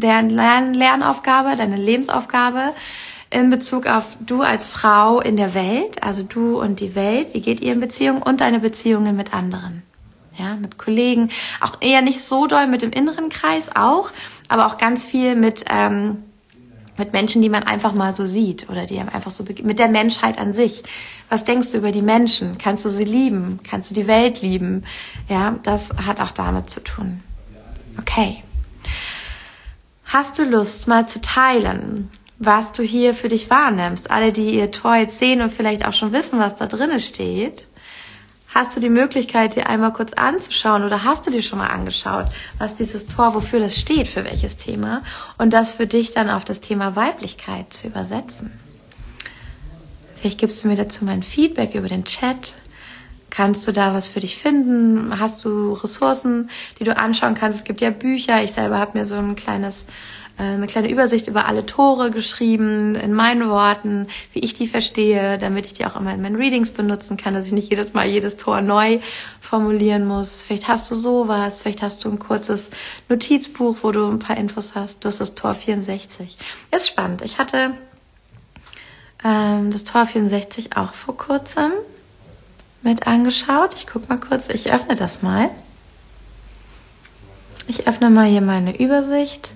Lern 0.00 0.30
Lern 0.30 0.74
Lernaufgabe, 0.74 1.56
deine 1.56 1.76
Lebensaufgabe 1.76 2.74
in 3.30 3.50
Bezug 3.50 3.86
auf 3.86 4.16
du 4.20 4.42
als 4.42 4.68
Frau 4.68 5.20
in 5.20 5.36
der 5.36 5.54
Welt, 5.54 6.02
also 6.02 6.22
du 6.22 6.60
und 6.60 6.80
die 6.80 6.94
Welt, 6.94 7.34
wie 7.34 7.40
geht 7.40 7.60
ihr 7.60 7.72
in 7.72 7.80
Beziehung 7.80 8.22
und 8.22 8.40
deine 8.40 8.60
Beziehungen 8.60 9.16
mit 9.16 9.34
anderen. 9.34 9.82
Ja, 10.38 10.54
mit 10.54 10.78
Kollegen, 10.78 11.30
auch 11.60 11.78
eher 11.80 12.00
nicht 12.00 12.22
so 12.22 12.46
doll 12.46 12.68
mit 12.68 12.82
dem 12.82 12.92
inneren 12.92 13.28
Kreis 13.28 13.70
auch, 13.74 14.10
aber 14.48 14.66
auch 14.66 14.78
ganz 14.78 15.04
viel 15.04 15.34
mit, 15.34 15.64
ähm, 15.68 16.22
mit 16.96 17.12
Menschen, 17.12 17.42
die 17.42 17.48
man 17.48 17.64
einfach 17.64 17.92
mal 17.92 18.14
so 18.14 18.24
sieht 18.24 18.70
oder 18.70 18.86
die 18.86 19.00
einfach 19.00 19.32
so 19.32 19.44
mit 19.62 19.78
der 19.80 19.88
Menschheit 19.88 20.38
an 20.38 20.54
sich. 20.54 20.84
Was 21.28 21.44
denkst 21.44 21.72
du 21.72 21.78
über 21.78 21.90
die 21.90 22.02
Menschen? 22.02 22.56
Kannst 22.56 22.84
du 22.84 22.88
sie 22.88 23.04
lieben? 23.04 23.58
Kannst 23.68 23.90
du 23.90 23.94
die 23.94 24.06
Welt 24.06 24.40
lieben? 24.40 24.84
Ja, 25.28 25.56
das 25.64 25.90
hat 26.06 26.20
auch 26.20 26.30
damit 26.30 26.70
zu 26.70 26.84
tun. 26.84 27.20
Okay. 27.98 28.42
Hast 30.08 30.38
du 30.38 30.44
Lust, 30.44 30.88
mal 30.88 31.06
zu 31.06 31.20
teilen, 31.20 32.10
was 32.38 32.72
du 32.72 32.82
hier 32.82 33.12
für 33.12 33.28
dich 33.28 33.50
wahrnimmst? 33.50 34.10
Alle, 34.10 34.32
die 34.32 34.54
ihr 34.54 34.70
Tor 34.70 34.96
jetzt 34.96 35.18
sehen 35.18 35.42
und 35.42 35.52
vielleicht 35.52 35.84
auch 35.84 35.92
schon 35.92 36.12
wissen, 36.12 36.38
was 36.38 36.54
da 36.54 36.66
drinnen 36.66 36.98
steht. 36.98 37.66
Hast 38.48 38.74
du 38.74 38.80
die 38.80 38.88
Möglichkeit, 38.88 39.54
dir 39.54 39.68
einmal 39.68 39.92
kurz 39.92 40.14
anzuschauen 40.14 40.84
oder 40.84 41.04
hast 41.04 41.26
du 41.26 41.30
dir 41.30 41.42
schon 41.42 41.58
mal 41.58 41.66
angeschaut, 41.66 42.28
was 42.56 42.74
dieses 42.74 43.06
Tor, 43.06 43.34
wofür 43.34 43.60
das 43.60 43.78
steht, 43.78 44.08
für 44.08 44.24
welches 44.24 44.56
Thema 44.56 45.02
und 45.36 45.52
das 45.52 45.74
für 45.74 45.86
dich 45.86 46.12
dann 46.12 46.30
auf 46.30 46.46
das 46.46 46.62
Thema 46.62 46.96
Weiblichkeit 46.96 47.70
zu 47.74 47.88
übersetzen? 47.88 48.58
Vielleicht 50.14 50.40
gibst 50.40 50.64
du 50.64 50.68
mir 50.68 50.76
dazu 50.76 51.04
mein 51.04 51.22
Feedback 51.22 51.74
über 51.74 51.88
den 51.88 52.06
Chat. 52.06 52.54
Kannst 53.30 53.66
du 53.66 53.72
da 53.72 53.94
was 53.94 54.08
für 54.08 54.20
dich 54.20 54.36
finden? 54.36 55.18
Hast 55.20 55.44
du 55.44 55.72
Ressourcen, 55.74 56.50
die 56.78 56.84
du 56.84 56.96
anschauen 56.96 57.34
kannst? 57.34 57.58
Es 57.58 57.64
gibt 57.64 57.80
ja 57.80 57.90
Bücher. 57.90 58.42
Ich 58.42 58.52
selber 58.52 58.78
habe 58.78 58.98
mir 58.98 59.06
so 59.06 59.16
ein 59.16 59.36
kleines 59.36 59.86
äh, 60.38 60.42
eine 60.42 60.66
kleine 60.66 60.90
Übersicht 60.90 61.26
über 61.26 61.46
alle 61.46 61.66
Tore 61.66 62.10
geschrieben, 62.10 62.94
in 62.94 63.12
meinen 63.12 63.48
Worten, 63.50 64.06
wie 64.32 64.38
ich 64.38 64.54
die 64.54 64.68
verstehe, 64.68 65.36
damit 65.36 65.66
ich 65.66 65.74
die 65.74 65.84
auch 65.84 65.96
immer 65.96 66.14
in 66.14 66.22
meinen 66.22 66.36
Readings 66.36 66.70
benutzen 66.70 67.16
kann, 67.16 67.34
dass 67.34 67.46
ich 67.46 67.52
nicht 67.52 67.70
jedes 67.70 67.92
Mal 67.92 68.06
jedes 68.06 68.36
Tor 68.36 68.60
neu 68.60 69.00
formulieren 69.40 70.06
muss. 70.06 70.42
Vielleicht 70.42 70.68
hast 70.68 70.90
du 70.90 70.94
sowas, 70.94 71.60
vielleicht 71.60 71.82
hast 71.82 72.04
du 72.04 72.10
ein 72.10 72.18
kurzes 72.18 72.70
Notizbuch, 73.08 73.78
wo 73.82 73.90
du 73.90 74.06
ein 74.08 74.20
paar 74.20 74.36
Infos 74.36 74.74
hast. 74.74 75.04
Du 75.04 75.08
hast 75.08 75.20
das 75.20 75.34
Tor 75.34 75.54
64. 75.54 76.38
Ist 76.70 76.88
spannend. 76.88 77.22
Ich 77.22 77.38
hatte 77.38 77.74
ähm, 79.24 79.72
das 79.72 79.84
Tor 79.84 80.06
64 80.06 80.76
auch 80.76 80.94
vor 80.94 81.16
kurzem 81.16 81.72
mit 82.82 83.06
angeschaut. 83.06 83.74
Ich 83.74 83.86
guck 83.86 84.08
mal 84.08 84.18
kurz, 84.18 84.48
ich 84.48 84.72
öffne 84.72 84.96
das 84.96 85.22
mal. 85.22 85.50
Ich 87.66 87.86
öffne 87.86 88.10
mal 88.10 88.26
hier 88.26 88.40
meine 88.40 88.78
Übersicht. 88.78 89.52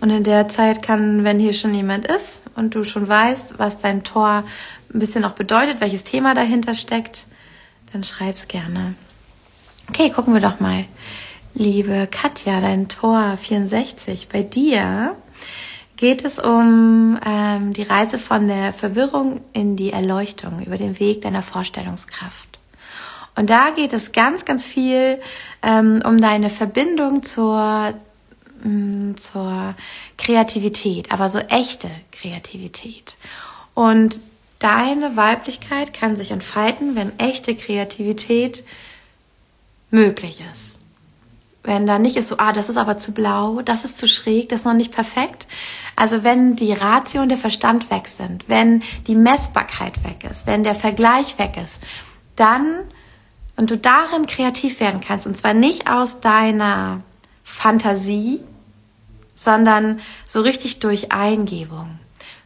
Und 0.00 0.10
in 0.10 0.24
der 0.24 0.48
Zeit 0.48 0.82
kann, 0.82 1.24
wenn 1.24 1.38
hier 1.38 1.54
schon 1.54 1.74
jemand 1.74 2.06
ist 2.06 2.42
und 2.54 2.74
du 2.74 2.84
schon 2.84 3.08
weißt, 3.08 3.58
was 3.58 3.78
dein 3.78 4.04
Tor 4.04 4.44
ein 4.92 4.98
bisschen 4.98 5.24
auch 5.24 5.32
bedeutet, 5.32 5.80
welches 5.80 6.04
Thema 6.04 6.34
dahinter 6.34 6.74
steckt, 6.74 7.26
dann 7.92 8.04
schreib's 8.04 8.48
gerne. 8.48 8.94
Okay, 9.88 10.10
gucken 10.10 10.34
wir 10.34 10.40
doch 10.40 10.60
mal. 10.60 10.84
Liebe 11.54 12.08
Katja, 12.10 12.60
dein 12.60 12.88
Tor 12.88 13.38
64. 13.40 14.28
Bei 14.28 14.42
dir 14.42 15.16
geht 15.96 16.24
es 16.24 16.38
um 16.38 17.18
ähm, 17.26 17.72
die 17.72 17.82
Reise 17.82 18.18
von 18.18 18.48
der 18.48 18.72
Verwirrung 18.72 19.40
in 19.52 19.76
die 19.76 19.92
Erleuchtung 19.92 20.64
über 20.64 20.76
den 20.76 20.98
Weg 20.98 21.22
deiner 21.22 21.42
Vorstellungskraft. 21.42 22.58
Und 23.34 23.50
da 23.50 23.70
geht 23.70 23.92
es 23.92 24.12
ganz, 24.12 24.44
ganz 24.44 24.64
viel 24.64 25.20
ähm, 25.62 26.02
um 26.04 26.20
deine 26.20 26.50
Verbindung 26.50 27.22
zur 27.22 27.94
Mm, 28.62 29.16
zur 29.16 29.74
Kreativität, 30.16 31.12
aber 31.12 31.28
so 31.28 31.38
echte 31.38 31.90
Kreativität. 32.10 33.16
Und 33.74 34.20
deine 34.58 35.16
Weiblichkeit 35.16 35.92
kann 35.92 36.16
sich 36.16 36.30
entfalten, 36.30 36.96
wenn 36.96 37.18
echte 37.18 37.54
Kreativität 37.54 38.64
möglich 39.90 40.42
ist. 40.50 40.75
Wenn 41.66 41.86
da 41.86 41.98
nicht 41.98 42.16
ist 42.16 42.28
so, 42.28 42.36
ah, 42.38 42.52
das 42.52 42.68
ist 42.68 42.76
aber 42.76 42.96
zu 42.96 43.12
blau, 43.12 43.60
das 43.60 43.84
ist 43.84 43.98
zu 43.98 44.06
schräg, 44.06 44.48
das 44.48 44.60
ist 44.60 44.64
noch 44.66 44.74
nicht 44.74 44.92
perfekt. 44.92 45.48
Also 45.96 46.22
wenn 46.22 46.54
die 46.54 46.72
Ratio 46.72 47.22
und 47.22 47.28
der 47.28 47.38
Verstand 47.38 47.90
weg 47.90 48.06
sind, 48.06 48.48
wenn 48.48 48.82
die 49.08 49.16
Messbarkeit 49.16 50.04
weg 50.04 50.28
ist, 50.30 50.46
wenn 50.46 50.62
der 50.62 50.76
Vergleich 50.76 51.38
weg 51.38 51.56
ist, 51.62 51.82
dann 52.36 52.78
und 53.56 53.70
du 53.70 53.78
darin 53.78 54.26
kreativ 54.26 54.78
werden 54.80 55.00
kannst 55.00 55.26
und 55.26 55.36
zwar 55.36 55.54
nicht 55.54 55.90
aus 55.90 56.20
deiner 56.20 57.00
Fantasie, 57.42 58.40
sondern 59.34 60.00
so 60.24 60.42
richtig 60.42 60.78
durch 60.78 61.10
Eingebung. 61.10 61.98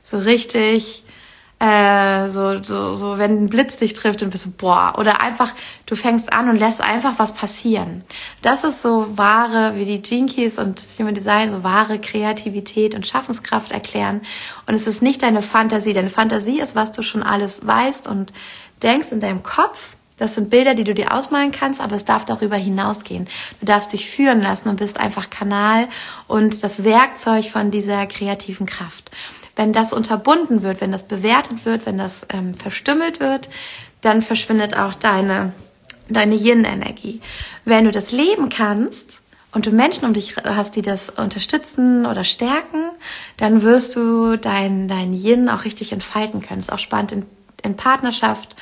So 0.03 0.19
richtig 0.19 1.05
äh, 1.61 2.31
so, 2.31 2.63
so, 2.63 2.95
so, 2.95 3.19
wenn 3.19 3.45
ein 3.45 3.47
Blitz 3.49 3.77
dich 3.77 3.93
trifft 3.93 4.23
und 4.23 4.31
bist 4.31 4.47
du, 4.47 4.51
boah, 4.51 4.95
oder 4.97 5.21
einfach, 5.21 5.53
du 5.85 5.95
fängst 5.95 6.33
an 6.33 6.49
und 6.49 6.57
lässt 6.57 6.81
einfach 6.81 7.19
was 7.19 7.33
passieren. 7.33 8.03
Das 8.41 8.65
ist 8.65 8.81
so 8.81 9.07
wahre, 9.19 9.77
wie 9.77 9.85
die 9.85 10.27
Keys 10.27 10.59
und 10.59 10.79
das 10.79 10.99
Human 10.99 11.15
Design, 11.15 11.51
so 11.51 11.63
wahre 11.63 11.99
Kreativität 11.99 12.95
und 12.95 13.07
Schaffenskraft 13.07 13.73
erklären. 13.73 14.23
Und 14.67 14.75
es 14.75 14.87
ist 14.87 15.03
nicht 15.03 15.23
deine 15.23 15.43
Fantasie. 15.43 15.93
Deine 15.93 16.09
Fantasie 16.09 16.61
ist, 16.61 16.75
was 16.75 16.93
du 16.93 17.03
schon 17.03 17.23
alles 17.23 17.67
weißt 17.67 18.09
und 18.09 18.33
denkst 18.83 19.13
in 19.13 19.21
deinem 19.21 19.43
Kopf. 19.43 19.97
Das 20.17 20.35
sind 20.35 20.49
Bilder, 20.49 20.75
die 20.75 20.85
du 20.85 20.95
dir 20.95 21.15
ausmalen 21.15 21.53
kannst, 21.53 21.81
aber 21.81 21.97
es 21.97 22.07
darf 22.07 22.25
darüber 22.25 22.57
hinausgehen. 22.57 23.29
Du 23.61 23.67
darfst 23.67 23.93
dich 23.93 24.09
führen 24.09 24.41
lassen 24.41 24.69
und 24.71 24.77
bist 24.77 24.99
einfach 24.99 25.29
Kanal 25.29 25.89
und 26.27 26.63
das 26.63 26.85
Werkzeug 26.85 27.47
von 27.47 27.71
dieser 27.71 28.07
kreativen 28.07 28.67
Kraft. 28.67 29.11
Wenn 29.61 29.75
das 29.75 29.93
unterbunden 29.93 30.63
wird, 30.63 30.81
wenn 30.81 30.91
das 30.91 31.05
bewertet 31.05 31.67
wird, 31.67 31.85
wenn 31.85 31.99
das 31.99 32.27
ähm, 32.33 32.55
verstümmelt 32.55 33.21
wird, 33.21 33.51
dann 34.01 34.23
verschwindet 34.23 34.75
auch 34.75 34.95
deine, 34.95 35.53
deine 36.09 36.35
Yin-Energie. 36.35 37.21
Wenn 37.67 37.85
du 37.85 37.91
das 37.91 38.11
leben 38.11 38.49
kannst 38.49 39.21
und 39.53 39.67
du 39.67 39.71
Menschen 39.71 40.07
um 40.07 40.15
dich 40.15 40.35
hast, 40.43 40.77
die 40.77 40.81
das 40.81 41.11
unterstützen 41.11 42.07
oder 42.07 42.25
stärken, 42.25 42.91
dann 43.37 43.61
wirst 43.61 43.97
du 43.97 44.39
dein, 44.39 44.89
dein 44.89 45.13
Yin 45.13 45.51
auch 45.51 45.67
richtig 45.67 45.93
entfalten 45.93 46.41
können. 46.41 46.61
Das 46.61 46.69
ist 46.69 46.73
auch 46.73 46.79
spannend 46.79 47.13
in, 47.13 47.27
in 47.63 47.77
Partnerschaft. 47.77 48.57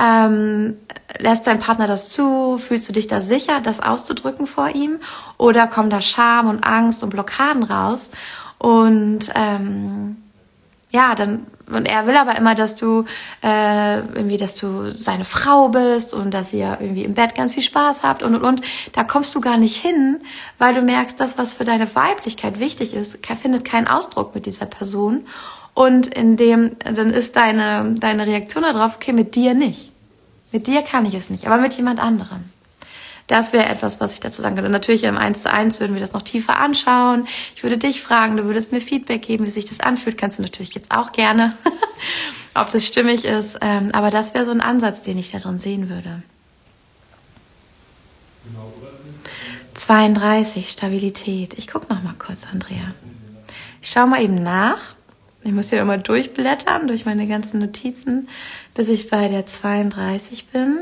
Ähm, 0.00 0.78
lässt 1.18 1.46
dein 1.46 1.60
Partner 1.60 1.86
das 1.86 2.08
zu? 2.08 2.56
Fühlst 2.56 2.88
du 2.88 2.94
dich 2.94 3.06
da 3.06 3.20
sicher, 3.20 3.60
das 3.60 3.80
auszudrücken 3.80 4.46
vor 4.46 4.70
ihm? 4.70 4.98
Oder 5.36 5.66
kommen 5.66 5.90
da 5.90 6.00
Scham 6.00 6.48
und 6.48 6.64
Angst 6.64 7.02
und 7.02 7.10
Blockaden 7.10 7.64
raus? 7.64 8.10
Und 8.56 9.30
ähm, 9.34 10.21
ja, 10.92 11.14
dann 11.14 11.46
und 11.72 11.88
er 11.88 12.06
will 12.06 12.16
aber 12.16 12.36
immer, 12.36 12.54
dass 12.54 12.74
du 12.74 13.04
äh, 13.42 13.98
irgendwie, 13.98 14.36
dass 14.36 14.54
du 14.54 14.94
seine 14.94 15.24
Frau 15.24 15.68
bist 15.68 16.12
und 16.12 16.32
dass 16.32 16.52
ihr 16.52 16.76
irgendwie 16.80 17.04
im 17.04 17.14
Bett 17.14 17.34
ganz 17.34 17.54
viel 17.54 17.62
Spaß 17.62 18.02
habt 18.02 18.22
und 18.22 18.34
und 18.34 18.42
und. 18.42 18.60
Da 18.92 19.04
kommst 19.04 19.34
du 19.34 19.40
gar 19.40 19.56
nicht 19.56 19.76
hin, 19.76 20.20
weil 20.58 20.74
du 20.74 20.82
merkst, 20.82 21.18
das, 21.18 21.38
was 21.38 21.54
für 21.54 21.64
deine 21.64 21.94
Weiblichkeit 21.94 22.60
wichtig 22.60 22.94
ist, 22.94 23.18
findet 23.40 23.64
keinen 23.64 23.86
Ausdruck 23.86 24.34
mit 24.34 24.44
dieser 24.44 24.66
Person. 24.66 25.26
Und 25.74 26.08
in 26.08 26.36
dem, 26.36 26.76
dann 26.80 27.10
ist 27.10 27.36
deine 27.36 27.94
deine 27.98 28.26
Reaktion 28.26 28.62
darauf, 28.62 28.96
okay, 28.96 29.12
mit 29.12 29.34
dir 29.34 29.54
nicht, 29.54 29.92
mit 30.52 30.66
dir 30.66 30.82
kann 30.82 31.06
ich 31.06 31.14
es 31.14 31.30
nicht, 31.30 31.46
aber 31.46 31.56
mit 31.56 31.72
jemand 31.74 31.98
anderem. 31.98 32.44
Das 33.26 33.52
wäre 33.52 33.66
etwas, 33.66 34.00
was 34.00 34.12
ich 34.12 34.20
dazu 34.20 34.42
sagen 34.42 34.56
könnte. 34.56 34.70
Natürlich 34.70 35.04
im 35.04 35.16
1 35.16 35.42
zu 35.42 35.52
1 35.52 35.80
würden 35.80 35.94
wir 35.94 36.00
das 36.00 36.12
noch 36.12 36.22
tiefer 36.22 36.58
anschauen. 36.58 37.26
Ich 37.54 37.62
würde 37.62 37.78
dich 37.78 38.02
fragen, 38.02 38.36
du 38.36 38.44
würdest 38.44 38.72
mir 38.72 38.80
Feedback 38.80 39.22
geben, 39.22 39.44
wie 39.44 39.50
sich 39.50 39.64
das 39.64 39.80
anfühlt. 39.80 40.18
Kannst 40.18 40.38
du 40.38 40.42
natürlich 40.42 40.74
jetzt 40.74 40.90
auch 40.90 41.12
gerne, 41.12 41.56
ob 42.54 42.70
das 42.70 42.86
stimmig 42.86 43.24
ist. 43.24 43.58
Ähm, 43.60 43.90
aber 43.92 44.10
das 44.10 44.34
wäre 44.34 44.44
so 44.44 44.50
ein 44.50 44.60
Ansatz, 44.60 45.02
den 45.02 45.18
ich 45.18 45.30
da 45.30 45.38
drin 45.38 45.58
sehen 45.58 45.88
würde. 45.88 46.22
32, 49.74 50.68
Stabilität. 50.68 51.54
Ich 51.54 51.68
gucke 51.68 51.92
noch 51.92 52.02
mal 52.02 52.14
kurz, 52.18 52.46
Andrea. 52.52 52.94
Ich 53.80 53.90
schaue 53.90 54.06
mal 54.06 54.22
eben 54.22 54.42
nach. 54.42 54.94
Ich 55.44 55.52
muss 55.52 55.70
hier 55.70 55.80
immer 55.80 55.98
durchblättern 55.98 56.86
durch 56.86 57.04
meine 57.04 57.26
ganzen 57.26 57.58
Notizen, 57.58 58.28
bis 58.74 58.88
ich 58.88 59.08
bei 59.08 59.28
der 59.28 59.44
32 59.44 60.48
bin. 60.48 60.78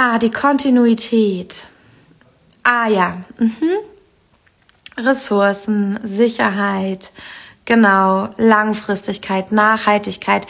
Ah, 0.00 0.16
die 0.20 0.30
Kontinuität. 0.30 1.66
Ah 2.62 2.86
ja. 2.86 3.16
Mhm. 3.36 3.78
Ressourcen, 4.96 5.98
Sicherheit, 6.04 7.10
genau, 7.64 8.28
Langfristigkeit, 8.36 9.50
Nachhaltigkeit 9.50 10.46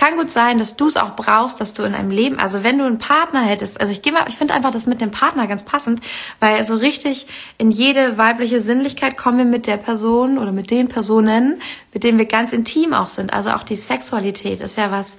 kann 0.00 0.16
gut 0.16 0.30
sein, 0.30 0.56
dass 0.56 0.76
du 0.76 0.86
es 0.86 0.96
auch 0.96 1.14
brauchst, 1.14 1.60
dass 1.60 1.74
du 1.74 1.82
in 1.82 1.94
einem 1.94 2.10
Leben, 2.10 2.38
also 2.38 2.64
wenn 2.64 2.78
du 2.78 2.86
einen 2.86 2.96
Partner 2.96 3.42
hättest, 3.42 3.78
also 3.78 3.92
ich 3.92 4.00
gehe 4.00 4.14
mal, 4.14 4.24
ich 4.28 4.36
finde 4.38 4.54
einfach 4.54 4.70
das 4.70 4.86
mit 4.86 5.02
dem 5.02 5.10
Partner 5.10 5.46
ganz 5.46 5.62
passend, 5.62 6.00
weil 6.40 6.64
so 6.64 6.74
richtig 6.74 7.26
in 7.58 7.70
jede 7.70 8.16
weibliche 8.16 8.62
Sinnlichkeit 8.62 9.18
kommen 9.18 9.36
wir 9.36 9.44
mit 9.44 9.66
der 9.66 9.76
Person 9.76 10.38
oder 10.38 10.52
mit 10.52 10.70
den 10.70 10.88
Personen, 10.88 11.60
mit 11.92 12.02
denen 12.02 12.18
wir 12.18 12.24
ganz 12.24 12.54
intim 12.54 12.94
auch 12.94 13.08
sind. 13.08 13.34
Also 13.34 13.50
auch 13.50 13.62
die 13.62 13.76
Sexualität 13.76 14.62
ist 14.62 14.78
ja 14.78 14.90
was, 14.90 15.18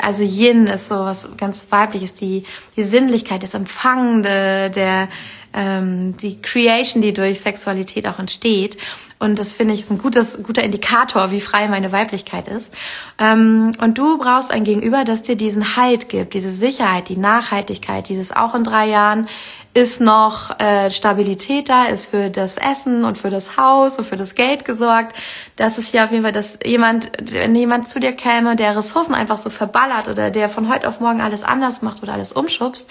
also 0.00 0.22
Yin 0.22 0.68
ist 0.68 0.86
so 0.86 1.00
was 1.00 1.36
ganz 1.36 1.66
weibliches, 1.70 2.14
die, 2.14 2.44
die 2.76 2.84
Sinnlichkeit, 2.84 3.42
das 3.42 3.54
Empfangende, 3.54 4.70
der, 4.70 5.08
ähm, 5.56 6.16
die 6.18 6.40
Creation, 6.40 7.02
die 7.02 7.12
durch 7.12 7.40
Sexualität 7.40 8.06
auch 8.06 8.20
entsteht. 8.20 8.76
Und 9.18 9.38
das 9.38 9.54
finde 9.54 9.72
ich 9.72 9.80
ist 9.80 9.90
ein 9.90 9.98
gutes, 9.98 10.42
guter 10.42 10.62
Indikator, 10.62 11.30
wie 11.30 11.40
frei 11.40 11.68
meine 11.68 11.90
Weiblichkeit 11.90 12.48
ist. 12.48 12.74
Ähm, 13.18 13.72
und 13.80 13.96
du 13.96 14.18
brauchst 14.18 14.52
ein 14.52 14.62
Gegenüber, 14.62 15.04
das 15.04 15.22
dir 15.22 15.36
diesen 15.36 15.76
Halt 15.76 16.10
gibt, 16.10 16.34
diese 16.34 16.50
Sicherheit, 16.50 17.08
die 17.08 17.16
Nachhaltigkeit, 17.16 18.10
dieses 18.10 18.36
auch 18.36 18.54
in 18.54 18.62
drei 18.62 18.88
Jahren 18.88 19.26
ist 19.72 20.00
noch 20.02 20.58
äh, 20.60 20.90
Stabilität 20.90 21.70
da, 21.70 21.86
ist 21.86 22.06
für 22.06 22.28
das 22.30 22.58
Essen 22.58 23.04
und 23.04 23.16
für 23.16 23.30
das 23.30 23.56
Haus 23.56 23.98
und 23.98 24.04
für 24.04 24.16
das 24.16 24.34
Geld 24.34 24.66
gesorgt. 24.66 25.16
Das 25.56 25.78
ist 25.78 25.94
ja 25.94 26.04
auf 26.04 26.12
jeden 26.12 26.22
Fall, 26.22 26.32
dass 26.32 26.58
jemand, 26.64 27.10
wenn 27.32 27.54
jemand 27.54 27.88
zu 27.88 28.00
dir 28.00 28.12
käme, 28.12 28.56
der 28.56 28.76
Ressourcen 28.76 29.14
einfach 29.14 29.38
so 29.38 29.48
verballert 29.48 30.08
oder 30.08 30.30
der 30.30 30.48
von 30.50 30.68
heute 30.72 30.88
auf 30.88 31.00
morgen 31.00 31.20
alles 31.20 31.42
anders 31.42 31.80
macht 31.80 32.02
oder 32.02 32.14
alles 32.14 32.32
umschubst, 32.32 32.90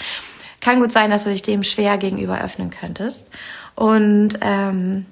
kann 0.66 0.80
gut 0.80 0.92
sein, 0.92 1.12
dass 1.12 1.26
du 1.26 1.30
dich 1.30 1.44
dem 1.44 1.64
schwer 1.64 2.00
gegenüber 2.00 2.42
öffnen 2.42 2.72
könntest. 2.72 3.30
Und 3.76 4.32
ähm, 4.42 5.06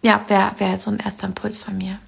ja, 0.00 0.24
wäre 0.28 0.52
wär 0.58 0.76
so 0.78 0.92
ein 0.92 1.00
erster 1.00 1.26
Impuls 1.26 1.58
von 1.58 1.76
mir. 1.76 1.98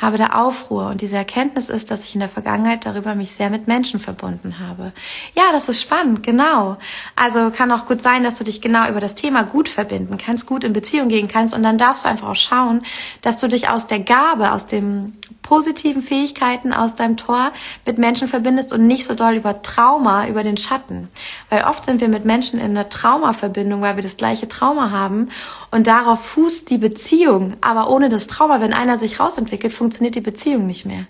Habe 0.00 0.18
da 0.18 0.26
Aufruhr 0.28 0.86
und 0.86 1.00
diese 1.00 1.16
Erkenntnis 1.16 1.68
ist, 1.68 1.90
dass 1.90 2.04
ich 2.04 2.14
in 2.14 2.20
der 2.20 2.28
Vergangenheit 2.28 2.86
darüber 2.86 3.14
mich 3.14 3.32
sehr 3.32 3.50
mit 3.50 3.66
Menschen 3.66 4.00
verbunden 4.00 4.58
habe. 4.58 4.92
Ja, 5.34 5.44
das 5.52 5.68
ist 5.68 5.82
spannend, 5.82 6.22
genau. 6.22 6.76
Also 7.16 7.50
kann 7.50 7.72
auch 7.72 7.86
gut 7.86 8.00
sein, 8.00 8.22
dass 8.22 8.36
du 8.36 8.44
dich 8.44 8.60
genau 8.60 8.88
über 8.88 9.00
das 9.00 9.14
Thema 9.14 9.42
gut 9.42 9.68
verbinden 9.68 10.18
kannst, 10.18 10.46
gut 10.46 10.64
in 10.64 10.72
Beziehung 10.72 11.08
gehen 11.08 11.28
kannst 11.28 11.54
und 11.54 11.62
dann 11.62 11.78
darfst 11.78 12.04
du 12.04 12.08
einfach 12.08 12.28
auch 12.28 12.34
schauen, 12.34 12.82
dass 13.22 13.38
du 13.38 13.48
dich 13.48 13.68
aus 13.68 13.86
der 13.86 14.00
Gabe, 14.00 14.52
aus 14.52 14.66
dem 14.66 15.14
positiven 15.48 16.02
Fähigkeiten 16.02 16.74
aus 16.74 16.94
deinem 16.94 17.16
Tor 17.16 17.52
mit 17.86 17.96
Menschen 17.96 18.28
verbindest 18.28 18.70
und 18.70 18.86
nicht 18.86 19.06
so 19.06 19.14
doll 19.14 19.34
über 19.34 19.62
Trauma, 19.62 20.28
über 20.28 20.42
den 20.42 20.58
Schatten. 20.58 21.08
Weil 21.48 21.64
oft 21.64 21.86
sind 21.86 22.02
wir 22.02 22.08
mit 22.08 22.26
Menschen 22.26 22.60
in 22.60 22.72
einer 22.72 22.90
Traumaverbindung, 22.90 23.80
weil 23.80 23.96
wir 23.96 24.02
das 24.02 24.18
gleiche 24.18 24.46
Trauma 24.46 24.90
haben 24.90 25.30
und 25.70 25.86
darauf 25.86 26.22
fußt 26.22 26.68
die 26.68 26.76
Beziehung. 26.76 27.54
Aber 27.62 27.88
ohne 27.88 28.10
das 28.10 28.26
Trauma, 28.26 28.60
wenn 28.60 28.74
einer 28.74 28.98
sich 28.98 29.20
rausentwickelt, 29.20 29.72
die 29.90 30.20
Beziehung 30.20 30.66
nicht 30.66 30.84
mehr. 30.84 31.06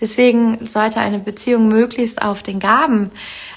Deswegen 0.00 0.66
sollte 0.66 1.00
eine 1.00 1.18
Beziehung 1.18 1.68
möglichst 1.68 2.22
auf 2.22 2.42
den 2.42 2.58
Gaben 2.60 3.10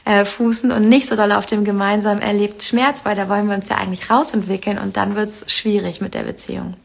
äh, 0.05 0.25
fußen 0.25 0.71
und 0.71 0.89
nicht 0.89 1.07
so 1.07 1.15
doll 1.15 1.31
auf 1.31 1.45
dem 1.45 1.63
gemeinsam 1.63 2.19
erlebten 2.19 2.61
Schmerz, 2.61 3.01
weil 3.03 3.15
da 3.15 3.29
wollen 3.29 3.47
wir 3.47 3.55
uns 3.55 3.69
ja 3.69 3.77
eigentlich 3.77 4.09
rausentwickeln 4.09 4.77
und 4.77 4.97
dann 4.97 5.15
wird's 5.15 5.51
schwierig 5.51 6.01
mit 6.01 6.13
der 6.13 6.23
Beziehung. 6.23 6.75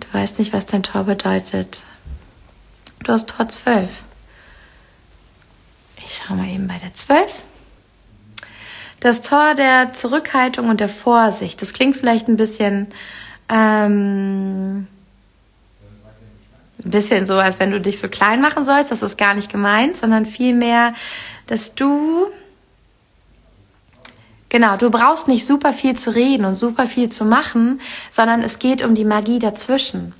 Du 0.00 0.18
weißt 0.18 0.38
nicht, 0.38 0.52
was 0.52 0.66
dein 0.66 0.82
Tor 0.82 1.04
bedeutet. 1.04 1.84
Du 3.04 3.12
hast 3.12 3.28
Tor 3.30 3.48
12. 3.48 4.02
Ich 6.04 6.16
schaue 6.16 6.36
mal 6.36 6.48
eben 6.48 6.68
bei 6.68 6.78
der 6.78 6.92
12. 6.92 7.32
Das 9.00 9.22
Tor 9.22 9.54
der 9.54 9.92
Zurückhaltung 9.92 10.68
und 10.68 10.78
der 10.78 10.88
Vorsicht. 10.88 11.60
Das 11.60 11.72
klingt 11.72 11.96
vielleicht 11.96 12.28
ein 12.28 12.36
bisschen, 12.36 12.86
ähm, 13.48 14.86
ein 16.84 16.90
bisschen 16.90 17.26
so, 17.26 17.34
als 17.34 17.60
wenn 17.60 17.70
du 17.70 17.80
dich 17.80 17.98
so 17.98 18.08
klein 18.08 18.40
machen 18.40 18.64
sollst. 18.64 18.90
Das 18.90 19.02
ist 19.02 19.18
gar 19.18 19.34
nicht 19.34 19.50
gemeint, 19.50 19.96
sondern 19.96 20.26
vielmehr, 20.26 20.94
dass 21.46 21.74
du 21.74 22.26
Genau, 24.48 24.76
du 24.76 24.90
brauchst 24.90 25.28
nicht 25.28 25.46
super 25.46 25.72
viel 25.72 25.96
zu 25.96 26.14
reden 26.14 26.44
und 26.44 26.56
super 26.56 26.86
viel 26.86 27.08
zu 27.08 27.24
machen, 27.24 27.80
sondern 28.10 28.42
es 28.42 28.58
geht 28.58 28.84
um 28.84 28.94
die 28.94 29.06
Magie 29.06 29.38
dazwischen. 29.38 30.12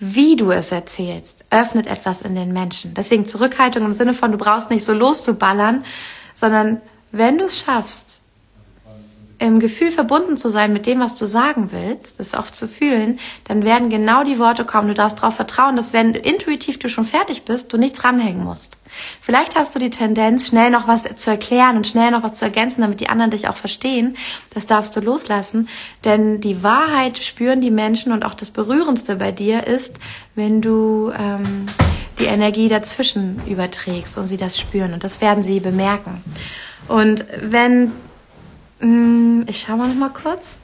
Wie 0.00 0.36
du 0.36 0.50
es 0.52 0.72
erzählst, 0.72 1.44
öffnet 1.50 1.86
etwas 1.86 2.22
in 2.22 2.34
den 2.34 2.54
Menschen. 2.54 2.94
Deswegen 2.94 3.26
Zurückhaltung 3.26 3.84
im 3.84 3.92
Sinne 3.92 4.14
von, 4.14 4.32
du 4.32 4.38
brauchst 4.38 4.70
nicht 4.70 4.86
so 4.86 4.94
loszuballern, 4.94 5.84
sondern 6.34 6.80
wenn 7.12 7.36
du 7.36 7.44
es 7.44 7.58
schaffst, 7.58 8.20
im 9.38 9.58
Gefühl 9.58 9.90
verbunden 9.90 10.36
zu 10.36 10.48
sein 10.48 10.72
mit 10.72 10.86
dem, 10.86 11.00
was 11.00 11.16
du 11.16 11.26
sagen 11.26 11.70
willst, 11.72 12.20
das 12.20 12.34
auch 12.34 12.50
zu 12.50 12.68
fühlen, 12.68 13.18
dann 13.44 13.64
werden 13.64 13.90
genau 13.90 14.22
die 14.22 14.38
Worte 14.38 14.64
kommen. 14.64 14.88
Du 14.88 14.94
darfst 14.94 15.18
darauf 15.18 15.34
vertrauen, 15.34 15.76
dass 15.76 15.92
wenn 15.92 16.14
intuitiv 16.14 16.78
du 16.78 16.88
schon 16.88 17.04
fertig 17.04 17.44
bist, 17.44 17.72
du 17.72 17.76
nichts 17.76 18.04
ranhängen 18.04 18.44
musst. 18.44 18.78
Vielleicht 19.20 19.56
hast 19.56 19.74
du 19.74 19.78
die 19.78 19.90
Tendenz, 19.90 20.46
schnell 20.48 20.70
noch 20.70 20.86
was 20.86 21.02
zu 21.16 21.30
erklären 21.30 21.76
und 21.76 21.86
schnell 21.86 22.12
noch 22.12 22.22
was 22.22 22.34
zu 22.34 22.44
ergänzen, 22.44 22.82
damit 22.82 23.00
die 23.00 23.08
anderen 23.08 23.32
dich 23.32 23.48
auch 23.48 23.56
verstehen. 23.56 24.16
Das 24.54 24.66
darfst 24.66 24.94
du 24.94 25.00
loslassen, 25.00 25.68
denn 26.04 26.40
die 26.40 26.62
Wahrheit 26.62 27.18
spüren 27.18 27.60
die 27.60 27.72
Menschen 27.72 28.12
und 28.12 28.24
auch 28.24 28.34
das 28.34 28.50
Berührendste 28.50 29.16
bei 29.16 29.32
dir 29.32 29.66
ist, 29.66 29.96
wenn 30.36 30.60
du 30.60 31.12
ähm, 31.16 31.66
die 32.18 32.26
Energie 32.26 32.68
dazwischen 32.68 33.42
überträgst 33.46 34.16
und 34.18 34.26
sie 34.26 34.36
das 34.36 34.58
spüren 34.58 34.94
und 34.94 35.02
das 35.02 35.20
werden 35.20 35.42
sie 35.42 35.58
bemerken. 35.58 36.22
Und 36.86 37.24
wenn 37.40 37.92
ich 38.80 39.60
schaue 39.60 39.76
mal 39.76 39.88
noch 39.88 39.94
mal 39.94 40.10
kurz. 40.10 40.58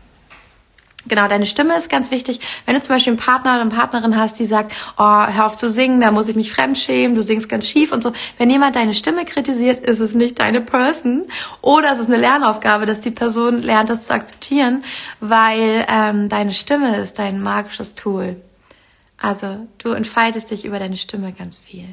Genau, 1.09 1.29
deine 1.29 1.47
Stimme 1.47 1.77
ist 1.79 1.89
ganz 1.89 2.11
wichtig. 2.11 2.41
Wenn 2.67 2.75
du 2.75 2.83
zum 2.83 2.95
Beispiel 2.95 3.13
einen 3.13 3.21
Partner 3.21 3.53
oder 3.53 3.63
eine 3.63 3.71
Partnerin 3.71 4.19
hast, 4.19 4.39
die 4.39 4.45
sagt, 4.45 4.73
oh, 4.99 5.27
hör 5.27 5.47
auf 5.47 5.57
zu 5.57 5.71
singen, 5.71 6.01
da 6.01 6.11
muss 6.11 6.29
ich 6.29 6.37
mich 6.37 6.53
fremdschämen, 6.53 7.17
du 7.17 7.23
singst 7.23 7.49
ganz 7.49 7.67
schief 7.67 7.93
und 7.93 8.03
so. 8.03 8.13
Wenn 8.37 8.51
jemand 8.51 8.77
deine 8.77 8.93
Stimme 8.93 9.25
kritisiert, 9.25 9.81
ist 9.81 10.01
es 10.01 10.15
nicht 10.15 10.39
deine 10.41 10.61
Person. 10.61 11.25
Oder 11.63 11.93
es 11.93 12.01
ist 12.01 12.09
eine 12.09 12.19
Lernaufgabe, 12.19 12.85
dass 12.85 13.01
die 13.01 13.11
Person 13.11 13.63
lernt, 13.63 13.89
das 13.89 14.09
zu 14.09 14.13
akzeptieren, 14.13 14.85
weil 15.21 15.87
ähm, 15.89 16.29
deine 16.29 16.53
Stimme 16.53 16.99
ist 16.99 17.19
dein 17.19 17.41
magisches 17.41 17.95
Tool. 17.95 18.37
Also 19.17 19.67
du 19.79 19.93
entfaltest 19.93 20.51
dich 20.51 20.67
über 20.67 20.79
deine 20.79 20.99
Stimme 20.99 21.33
ganz 21.33 21.57
viel. 21.57 21.89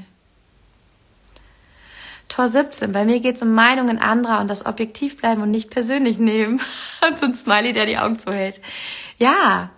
Tor 2.29 2.49
17. 2.49 2.91
Bei 2.91 3.05
mir 3.05 3.19
geht 3.19 3.37
es 3.37 3.41
um 3.41 3.53
Meinungen 3.53 3.99
anderer 3.99 4.41
und 4.41 4.49
das 4.49 4.65
Objektiv 4.65 5.17
bleiben 5.17 5.41
und 5.41 5.51
nicht 5.51 5.69
persönlich 5.69 6.19
nehmen. 6.19 6.61
und 7.07 7.17
so 7.17 7.25
ein 7.25 7.35
Smiley, 7.35 7.71
der 7.71 7.85
die 7.85 7.97
Augen 7.97 8.19
zuhält. 8.19 8.61
Ja, 9.17 9.69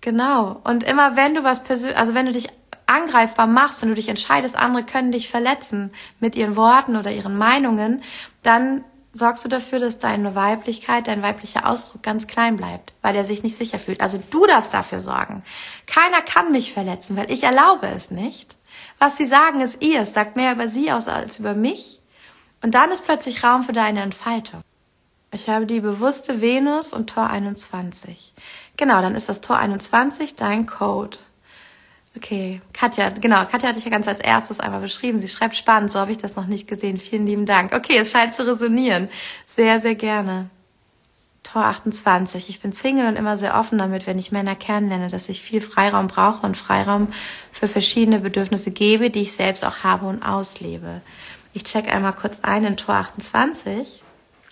genau. 0.00 0.60
Und 0.64 0.84
immer 0.84 1.16
wenn 1.16 1.34
du 1.34 1.44
was 1.44 1.62
persönlich, 1.62 1.98
also 1.98 2.14
wenn 2.14 2.26
du 2.26 2.32
dich 2.32 2.48
angreifbar 2.86 3.46
machst, 3.46 3.82
wenn 3.82 3.88
du 3.88 3.94
dich 3.94 4.08
entscheidest, 4.08 4.56
andere 4.56 4.84
können 4.84 5.12
dich 5.12 5.28
verletzen 5.28 5.92
mit 6.18 6.34
ihren 6.34 6.56
Worten 6.56 6.96
oder 6.96 7.12
ihren 7.12 7.38
Meinungen, 7.38 8.02
dann 8.42 8.84
sorgst 9.12 9.44
du 9.44 9.48
dafür, 9.48 9.80
dass 9.80 9.98
deine 9.98 10.34
Weiblichkeit, 10.34 11.06
dein 11.06 11.22
weiblicher 11.22 11.68
Ausdruck 11.68 12.02
ganz 12.02 12.26
klein 12.26 12.56
bleibt, 12.56 12.92
weil 13.02 13.16
er 13.16 13.24
sich 13.24 13.42
nicht 13.42 13.56
sicher 13.56 13.78
fühlt. 13.78 14.00
Also 14.00 14.20
du 14.30 14.46
darfst 14.46 14.72
dafür 14.72 15.00
sorgen. 15.00 15.42
Keiner 15.86 16.22
kann 16.22 16.52
mich 16.52 16.72
verletzen, 16.72 17.16
weil 17.16 17.30
ich 17.30 17.42
erlaube 17.42 17.88
es 17.88 18.10
nicht. 18.10 18.56
Was 19.00 19.16
sie 19.16 19.24
sagen, 19.24 19.62
ist 19.62 19.82
ihr. 19.82 20.02
Es 20.02 20.12
sagt 20.12 20.36
mehr 20.36 20.52
über 20.52 20.68
sie 20.68 20.92
aus 20.92 21.08
als 21.08 21.38
über 21.38 21.54
mich. 21.54 22.00
Und 22.62 22.74
dann 22.74 22.90
ist 22.90 23.04
plötzlich 23.04 23.42
Raum 23.42 23.62
für 23.62 23.72
deine 23.72 24.02
Entfaltung. 24.02 24.60
Ich 25.32 25.48
habe 25.48 25.64
die 25.64 25.80
bewusste 25.80 26.40
Venus 26.40 26.92
und 26.92 27.08
Tor 27.08 27.30
21. 27.30 28.34
Genau, 28.76 29.00
dann 29.00 29.14
ist 29.14 29.28
das 29.28 29.40
Tor 29.40 29.56
21 29.56 30.36
dein 30.36 30.66
Code. 30.66 31.16
Okay, 32.14 32.60
Katja, 32.74 33.08
genau, 33.08 33.44
Katja 33.46 33.68
hatte 33.68 33.78
ich 33.78 33.84
ja 33.84 33.90
ganz 33.90 34.06
als 34.06 34.20
erstes 34.20 34.60
einmal 34.60 34.80
beschrieben. 34.80 35.20
Sie 35.20 35.28
schreibt 35.28 35.56
spannend, 35.56 35.92
so 35.92 36.00
habe 36.00 36.12
ich 36.12 36.18
das 36.18 36.36
noch 36.36 36.46
nicht 36.46 36.68
gesehen. 36.68 36.98
Vielen 36.98 37.26
lieben 37.26 37.46
Dank. 37.46 37.72
Okay, 37.72 37.96
es 37.96 38.10
scheint 38.10 38.34
zu 38.34 38.46
resonieren. 38.46 39.08
Sehr, 39.46 39.80
sehr 39.80 39.94
gerne. 39.94 40.50
Tor 41.52 41.64
28. 41.64 42.48
Ich 42.48 42.60
bin 42.60 42.72
Single 42.72 43.08
und 43.08 43.16
immer 43.16 43.36
sehr 43.36 43.58
offen 43.58 43.78
damit, 43.78 44.06
wenn 44.06 44.18
ich 44.18 44.30
Männer 44.30 44.54
kennenlerne, 44.54 45.08
dass 45.08 45.28
ich 45.28 45.42
viel 45.42 45.60
Freiraum 45.60 46.06
brauche 46.06 46.46
und 46.46 46.56
Freiraum 46.56 47.08
für 47.50 47.66
verschiedene 47.66 48.20
Bedürfnisse 48.20 48.70
gebe, 48.70 49.10
die 49.10 49.22
ich 49.22 49.32
selbst 49.32 49.64
auch 49.64 49.82
habe 49.82 50.06
und 50.06 50.22
auslebe. 50.22 51.00
Ich 51.52 51.64
check 51.64 51.92
einmal 51.92 52.12
kurz 52.12 52.40
ein 52.42 52.64
in 52.64 52.76
Tor 52.76 52.94
28. 52.94 54.02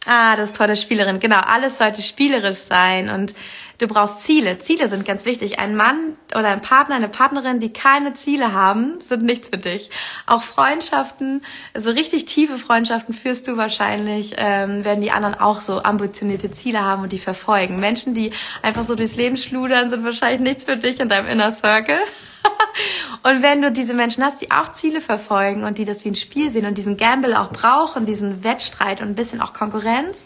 Ah, 0.06 0.36
das 0.36 0.50
ist 0.50 0.56
tolle 0.56 0.74
Spielerin. 0.74 1.20
Genau, 1.20 1.38
alles 1.38 1.78
sollte 1.78 2.02
spielerisch 2.02 2.58
sein 2.58 3.10
und 3.10 3.34
du 3.78 3.86
brauchst 3.86 4.22
Ziele. 4.24 4.58
Ziele 4.58 4.88
sind 4.88 5.04
ganz 5.04 5.24
wichtig. 5.24 5.58
Ein 5.58 5.76
Mann 5.76 6.16
oder 6.34 6.48
ein 6.48 6.60
Partner, 6.60 6.96
eine 6.96 7.08
Partnerin, 7.08 7.60
die 7.60 7.72
keine 7.72 8.14
Ziele 8.14 8.52
haben, 8.52 9.00
sind 9.00 9.22
nichts 9.22 9.48
für 9.48 9.58
dich. 9.58 9.90
Auch 10.26 10.42
Freundschaften, 10.42 11.40
so 11.74 11.90
also 11.90 11.90
richtig 11.90 12.26
tiefe 12.26 12.58
Freundschaften 12.58 13.14
führst 13.14 13.46
du 13.46 13.56
wahrscheinlich, 13.56 14.34
ähm, 14.36 14.84
wenn 14.84 15.00
die 15.00 15.12
anderen 15.12 15.34
auch 15.34 15.60
so 15.60 15.82
ambitionierte 15.82 16.50
Ziele 16.50 16.84
haben 16.84 17.04
und 17.04 17.12
die 17.12 17.18
verfolgen. 17.18 17.80
Menschen, 17.80 18.14
die 18.14 18.32
einfach 18.62 18.82
so 18.82 18.94
durchs 18.94 19.16
Leben 19.16 19.36
schludern, 19.36 19.90
sind 19.90 20.04
wahrscheinlich 20.04 20.40
nichts 20.40 20.64
für 20.64 20.76
dich 20.76 21.00
in 21.00 21.08
deinem 21.08 21.28
Inner 21.28 21.52
Circle. 21.52 21.98
und 23.22 23.42
wenn 23.42 23.62
du 23.62 23.70
diese 23.70 23.94
Menschen 23.94 24.24
hast, 24.24 24.40
die 24.40 24.50
auch 24.50 24.72
Ziele 24.72 25.00
verfolgen 25.00 25.64
und 25.64 25.78
die 25.78 25.84
das 25.84 26.04
wie 26.04 26.10
ein 26.10 26.14
Spiel 26.14 26.50
sehen 26.50 26.66
und 26.66 26.76
diesen 26.76 26.96
Gamble 26.96 27.38
auch 27.38 27.50
brauchen, 27.50 28.06
diesen 28.06 28.44
Wettstreit 28.44 29.00
und 29.00 29.08
ein 29.08 29.14
bisschen 29.14 29.40
auch 29.40 29.52
Konkurrenz, 29.52 30.24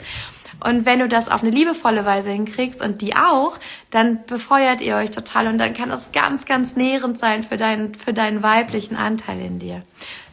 und 0.64 0.87
wenn 0.87 0.98
du 0.98 1.09
das 1.09 1.29
auf 1.29 1.42
eine 1.42 1.51
liebevolle 1.51 2.05
Weise 2.05 2.31
hinkriegst 2.31 2.83
und 2.83 3.01
die 3.01 3.16
auch, 3.16 3.59
dann 3.90 4.25
befeuert 4.27 4.81
ihr 4.81 4.96
euch 4.96 5.11
total 5.11 5.46
und 5.48 5.59
dann 5.59 5.75
kann 5.75 5.88
das 5.88 6.12
ganz, 6.12 6.44
ganz 6.44 6.77
nährend 6.77 7.18
sein 7.18 7.44
für 7.44 7.57
deinen, 7.57 7.94
für 7.94 8.12
deinen 8.12 8.42
weiblichen 8.42 8.96
Anteil 8.96 9.40
in 9.40 9.59
dir. 9.59 9.83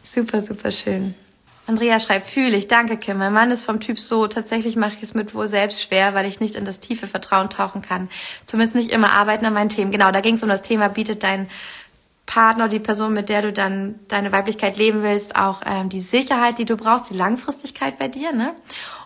Super, 0.02 0.40
super 0.40 0.70
schön. 0.70 1.14
Andrea 1.66 2.00
schreibt, 2.00 2.26
fühle 2.26 2.56
ich, 2.56 2.66
danke 2.66 2.96
Kim. 2.96 3.18
Mein 3.18 3.32
Mann 3.32 3.52
ist 3.52 3.64
vom 3.64 3.78
Typ 3.78 3.98
so, 3.98 4.26
tatsächlich 4.26 4.74
mache 4.74 4.94
ich 4.96 5.04
es 5.04 5.14
mit 5.14 5.34
wohl 5.34 5.46
selbst 5.46 5.82
schwer, 5.82 6.14
weil 6.14 6.26
ich 6.26 6.40
nicht 6.40 6.56
in 6.56 6.64
das 6.64 6.80
tiefe 6.80 7.06
Vertrauen 7.06 7.48
tauchen 7.48 7.80
kann. 7.80 8.08
Zumindest 8.44 8.74
nicht 8.74 8.90
immer 8.90 9.12
arbeiten 9.12 9.46
an 9.46 9.52
meinen 9.52 9.68
Themen. 9.68 9.92
Genau, 9.92 10.10
da 10.10 10.20
ging 10.20 10.34
es 10.34 10.42
um 10.42 10.48
das 10.48 10.62
Thema, 10.62 10.88
bietet 10.88 11.22
dein 11.22 11.48
Partner, 12.26 12.68
die 12.68 12.78
Person, 12.78 13.12
mit 13.12 13.28
der 13.28 13.42
du 13.42 13.52
dann 13.52 14.00
deine 14.08 14.32
Weiblichkeit 14.32 14.76
leben 14.76 15.02
willst, 15.02 15.36
auch 15.36 15.62
ähm, 15.66 15.88
die 15.88 16.00
Sicherheit, 16.00 16.58
die 16.58 16.64
du 16.64 16.76
brauchst, 16.76 17.10
die 17.10 17.16
Langfristigkeit 17.16 17.98
bei 17.98 18.08
dir, 18.08 18.32
ne? 18.32 18.54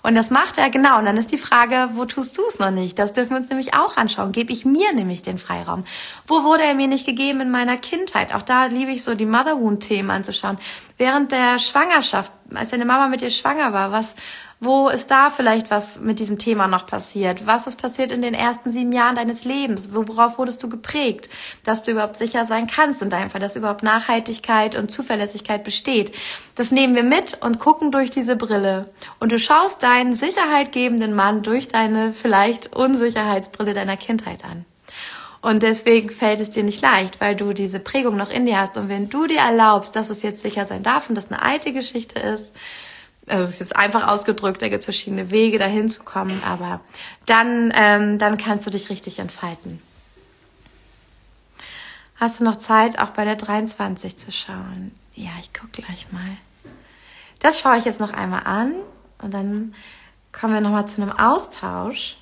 Und 0.04 0.14
das 0.14 0.28
macht 0.28 0.58
er 0.58 0.68
genau. 0.68 0.98
Und 0.98 1.06
dann 1.06 1.16
ist 1.16 1.32
die 1.32 1.38
Frage, 1.38 1.88
wo 1.94 2.04
tust 2.04 2.36
du 2.36 2.42
es 2.46 2.58
noch 2.58 2.70
nicht? 2.70 2.98
Das 2.98 3.14
dürfen 3.14 3.30
wir 3.30 3.36
uns 3.38 3.48
nämlich 3.48 3.72
auch 3.72 3.96
anschauen. 3.96 4.32
Gebe 4.32 4.52
ich 4.52 4.66
mir 4.66 4.92
nämlich 4.92 5.22
den 5.22 5.38
Freiraum? 5.38 5.84
Wo 6.26 6.44
wurde 6.44 6.62
er 6.62 6.74
mir 6.74 6.88
nicht 6.88 7.06
gegeben 7.06 7.40
in 7.40 7.50
meiner 7.50 7.78
Kindheit? 7.78 8.34
Auch 8.34 8.42
da 8.42 8.66
liebe 8.66 8.90
ich 8.90 9.02
so 9.02 9.14
die 9.14 9.24
Mother 9.24 9.58
Wound 9.58 9.82
Themen 9.82 10.10
anzuschauen. 10.10 10.58
Während 10.98 11.32
der 11.32 11.58
Schwangerschaft, 11.58 12.30
als 12.54 12.70
deine 12.70 12.84
Mama 12.84 13.08
mit 13.08 13.22
dir 13.22 13.30
schwanger 13.30 13.72
war, 13.72 13.92
was 13.92 14.16
wo 14.64 14.88
ist 14.88 15.10
da 15.10 15.30
vielleicht 15.30 15.70
was 15.70 16.00
mit 16.00 16.18
diesem 16.18 16.38
Thema 16.38 16.68
noch 16.68 16.86
passiert? 16.86 17.46
Was 17.46 17.66
ist 17.66 17.76
passiert 17.76 18.12
in 18.12 18.22
den 18.22 18.34
ersten 18.34 18.70
sieben 18.70 18.92
Jahren 18.92 19.16
deines 19.16 19.44
Lebens? 19.44 19.90
Worauf 19.92 20.38
wurdest 20.38 20.62
du 20.62 20.68
geprägt, 20.68 21.28
dass 21.64 21.82
du 21.82 21.90
überhaupt 21.90 22.16
sicher 22.16 22.44
sein 22.44 22.66
kannst 22.66 23.02
in 23.02 23.10
deinem 23.10 23.30
Fall, 23.30 23.40
dass 23.40 23.56
überhaupt 23.56 23.82
Nachhaltigkeit 23.82 24.74
und 24.74 24.90
Zuverlässigkeit 24.90 25.64
besteht? 25.64 26.14
Das 26.54 26.70
nehmen 26.70 26.94
wir 26.94 27.02
mit 27.02 27.36
und 27.42 27.58
gucken 27.58 27.90
durch 27.90 28.10
diese 28.10 28.36
Brille. 28.36 28.88
Und 29.18 29.32
du 29.32 29.38
schaust 29.38 29.82
deinen 29.94 30.16
sicherheitgebenden 30.16 31.14
Mann 31.14 31.44
durch 31.44 31.68
deine 31.68 32.12
vielleicht 32.12 32.74
Unsicherheitsbrille 32.74 33.74
deiner 33.74 33.96
Kindheit 33.96 34.44
an. 34.44 34.64
Und 35.40 35.62
deswegen 35.62 36.11
fällt 36.11 36.40
es 36.40 36.50
dir 36.50 36.64
nicht 36.64 36.83
leicht, 36.83 37.20
weil 37.20 37.37
du 37.37 37.52
diese 37.52 37.78
Prägung 37.78 38.16
noch 38.16 38.30
in 38.30 38.44
dir 38.44 38.59
hast. 38.59 38.76
Und 38.76 38.88
wenn 38.88 39.09
du 39.09 39.28
dir 39.28 39.38
erlaubst, 39.38 39.94
dass 39.94 40.11
es 40.11 40.22
jetzt 40.22 40.42
sicher 40.42 40.66
sein 40.66 40.83
darf 40.83 41.09
und 41.09 41.14
das 41.14 41.30
eine 41.30 41.42
alte 41.42 41.72
Geschichte 41.72 42.18
ist, 42.18 42.52
also 43.28 43.44
ist 43.44 43.61
jetzt 43.61 43.76
einfach 43.76 44.09
ausgedrückt, 44.09 44.62
da 44.62 44.68
gibt 44.68 44.80
es 44.80 44.87
verschiedene 44.87 45.30
Wege, 45.30 45.59
dahin 45.59 45.88
zu 45.88 46.02
kommen, 46.02 46.42
aber 46.42 46.80
dann, 47.26 47.72
ähm, 47.76 48.18
dann 48.18 48.37
kannst 48.37 48.66
du 48.66 48.70
dich 48.70 48.90
richtig 48.90 49.20
entfalten. 49.20 49.80
Hast 52.16 52.40
du 52.40 52.44
noch 52.44 52.57
Zeit, 52.57 52.98
auch 52.98 53.11
bei 53.11 53.24
der 53.24 53.37
23 53.37 54.16
zu 54.16 54.33
schauen? 54.33 54.90
Ja, 55.14 55.30
ich 55.40 55.52
gucke 55.52 55.83
gleich 55.83 56.11
mal. 56.11 56.37
Das 57.38 57.61
schaue 57.61 57.78
ich 57.78 57.85
jetzt 57.85 58.00
noch 58.00 58.12
einmal 58.12 58.42
an 58.44 58.74
und 59.24 59.34
dann 59.34 59.74
kommen 60.32 60.54
wir 60.54 60.60
nochmal 60.60 60.87
zu 60.87 61.00
einem 61.00 61.12
Austausch. 61.12 62.16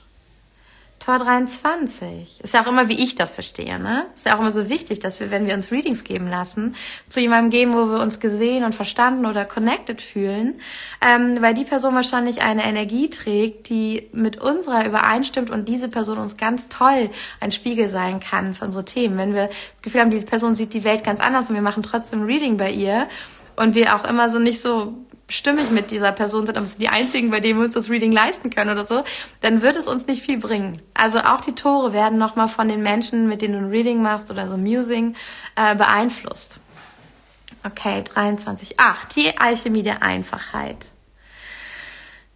Tor 1.05 1.19
23. 1.19 2.41
Ist 2.45 2.55
ja 2.55 2.63
auch 2.63 2.69
immer, 2.69 2.89
wie 2.89 3.03
ich 3.03 3.17
das 3.17 3.33
verstehe, 3.33 3.81
ne? 3.81 4.07
Ist 4.15 4.25
ja 4.25 4.37
auch 4.37 4.41
immer 4.41 4.53
so 4.53 4.69
wichtig, 4.69 5.01
dass 5.01 5.19
wir, 5.19 5.33
wenn 5.33 5.49
wir 5.49 5.55
uns 5.55 5.73
Readings 5.73 6.05
geben 6.05 6.29
lassen, 6.29 6.77
zu 7.09 7.19
jemandem 7.19 7.51
geben, 7.51 7.75
wo 7.75 7.91
wir 7.91 7.99
uns 7.99 8.21
gesehen 8.21 8.63
und 8.63 8.77
verstanden 8.77 9.27
oder 9.27 9.45
connected 9.45 10.01
fühlen, 10.01 10.61
ähm, 11.01 11.39
weil 11.41 11.55
die 11.55 11.65
Person 11.65 11.97
wahrscheinlich 11.97 12.43
eine 12.43 12.63
Energie 12.63 13.11
trägt, 13.11 13.69
die 13.69 14.11
mit 14.13 14.37
unserer 14.41 14.87
übereinstimmt 14.87 15.51
und 15.51 15.69
diese 15.69 15.89
Person 15.89 16.19
uns 16.19 16.37
ganz 16.37 16.69
toll 16.69 17.11
ein 17.41 17.51
Spiegel 17.51 17.89
sein 17.89 18.21
kann 18.21 18.55
für 18.55 18.65
unsere 18.65 18.85
Themen. 18.85 19.19
Wenn 19.19 19.35
wir 19.35 19.49
das 19.49 19.83
Gefühl 19.83 20.03
haben, 20.03 20.13
diese 20.13 20.27
Person 20.27 20.55
sieht 20.55 20.73
die 20.73 20.85
Welt 20.85 21.03
ganz 21.03 21.19
anders 21.19 21.49
und 21.49 21.57
wir 21.57 21.63
machen 21.63 21.83
trotzdem 21.83 22.23
Reading 22.27 22.59
bei 22.59 22.71
ihr 22.71 23.09
und 23.57 23.75
wir 23.75 23.97
auch 23.97 24.05
immer 24.05 24.29
so 24.29 24.39
nicht 24.39 24.61
so 24.61 24.95
stimmig 25.33 25.71
mit 25.71 25.91
dieser 25.91 26.13
Person 26.13 26.47
sind, 26.47 26.57
aber 26.57 26.67
sind 26.67 26.81
die 26.81 26.89
einzigen, 26.89 27.31
bei 27.31 27.41
denen 27.41 27.59
wir 27.59 27.65
uns 27.65 27.75
das 27.75 27.91
Reading 27.91 28.13
leisten 28.13 28.51
können 28.51 28.71
oder 28.71 28.87
so, 28.87 29.03
dann 29.41 29.63
wird 29.63 29.77
es 29.77 29.89
uns 29.89 30.07
nicht 30.07 30.23
viel 30.23 30.39
bringen. 30.39 30.83
Also 30.95 31.21
auch 31.21 31.41
die 31.41 31.55
Tore 31.55 31.93
werden 31.93 32.19
nochmal 32.19 32.49
von 32.49 32.69
den 32.69 32.83
Menschen, 32.83 33.29
mit 33.29 33.43
denen 33.43 33.55
du 33.55 33.61
ein 33.61 33.71
Reading 33.71 34.03
machst 34.03 34.31
oder 34.31 34.49
so 34.49 34.57
Musing, 34.57 35.17
äh, 35.57 35.75
beeinflusst. 35.75 36.61
Okay, 37.65 38.03
23. 38.03 38.75
Ach, 38.79 39.05
die 39.07 39.39
Alchemie 39.39 39.83
der 39.83 40.03
Einfachheit. 40.03 40.93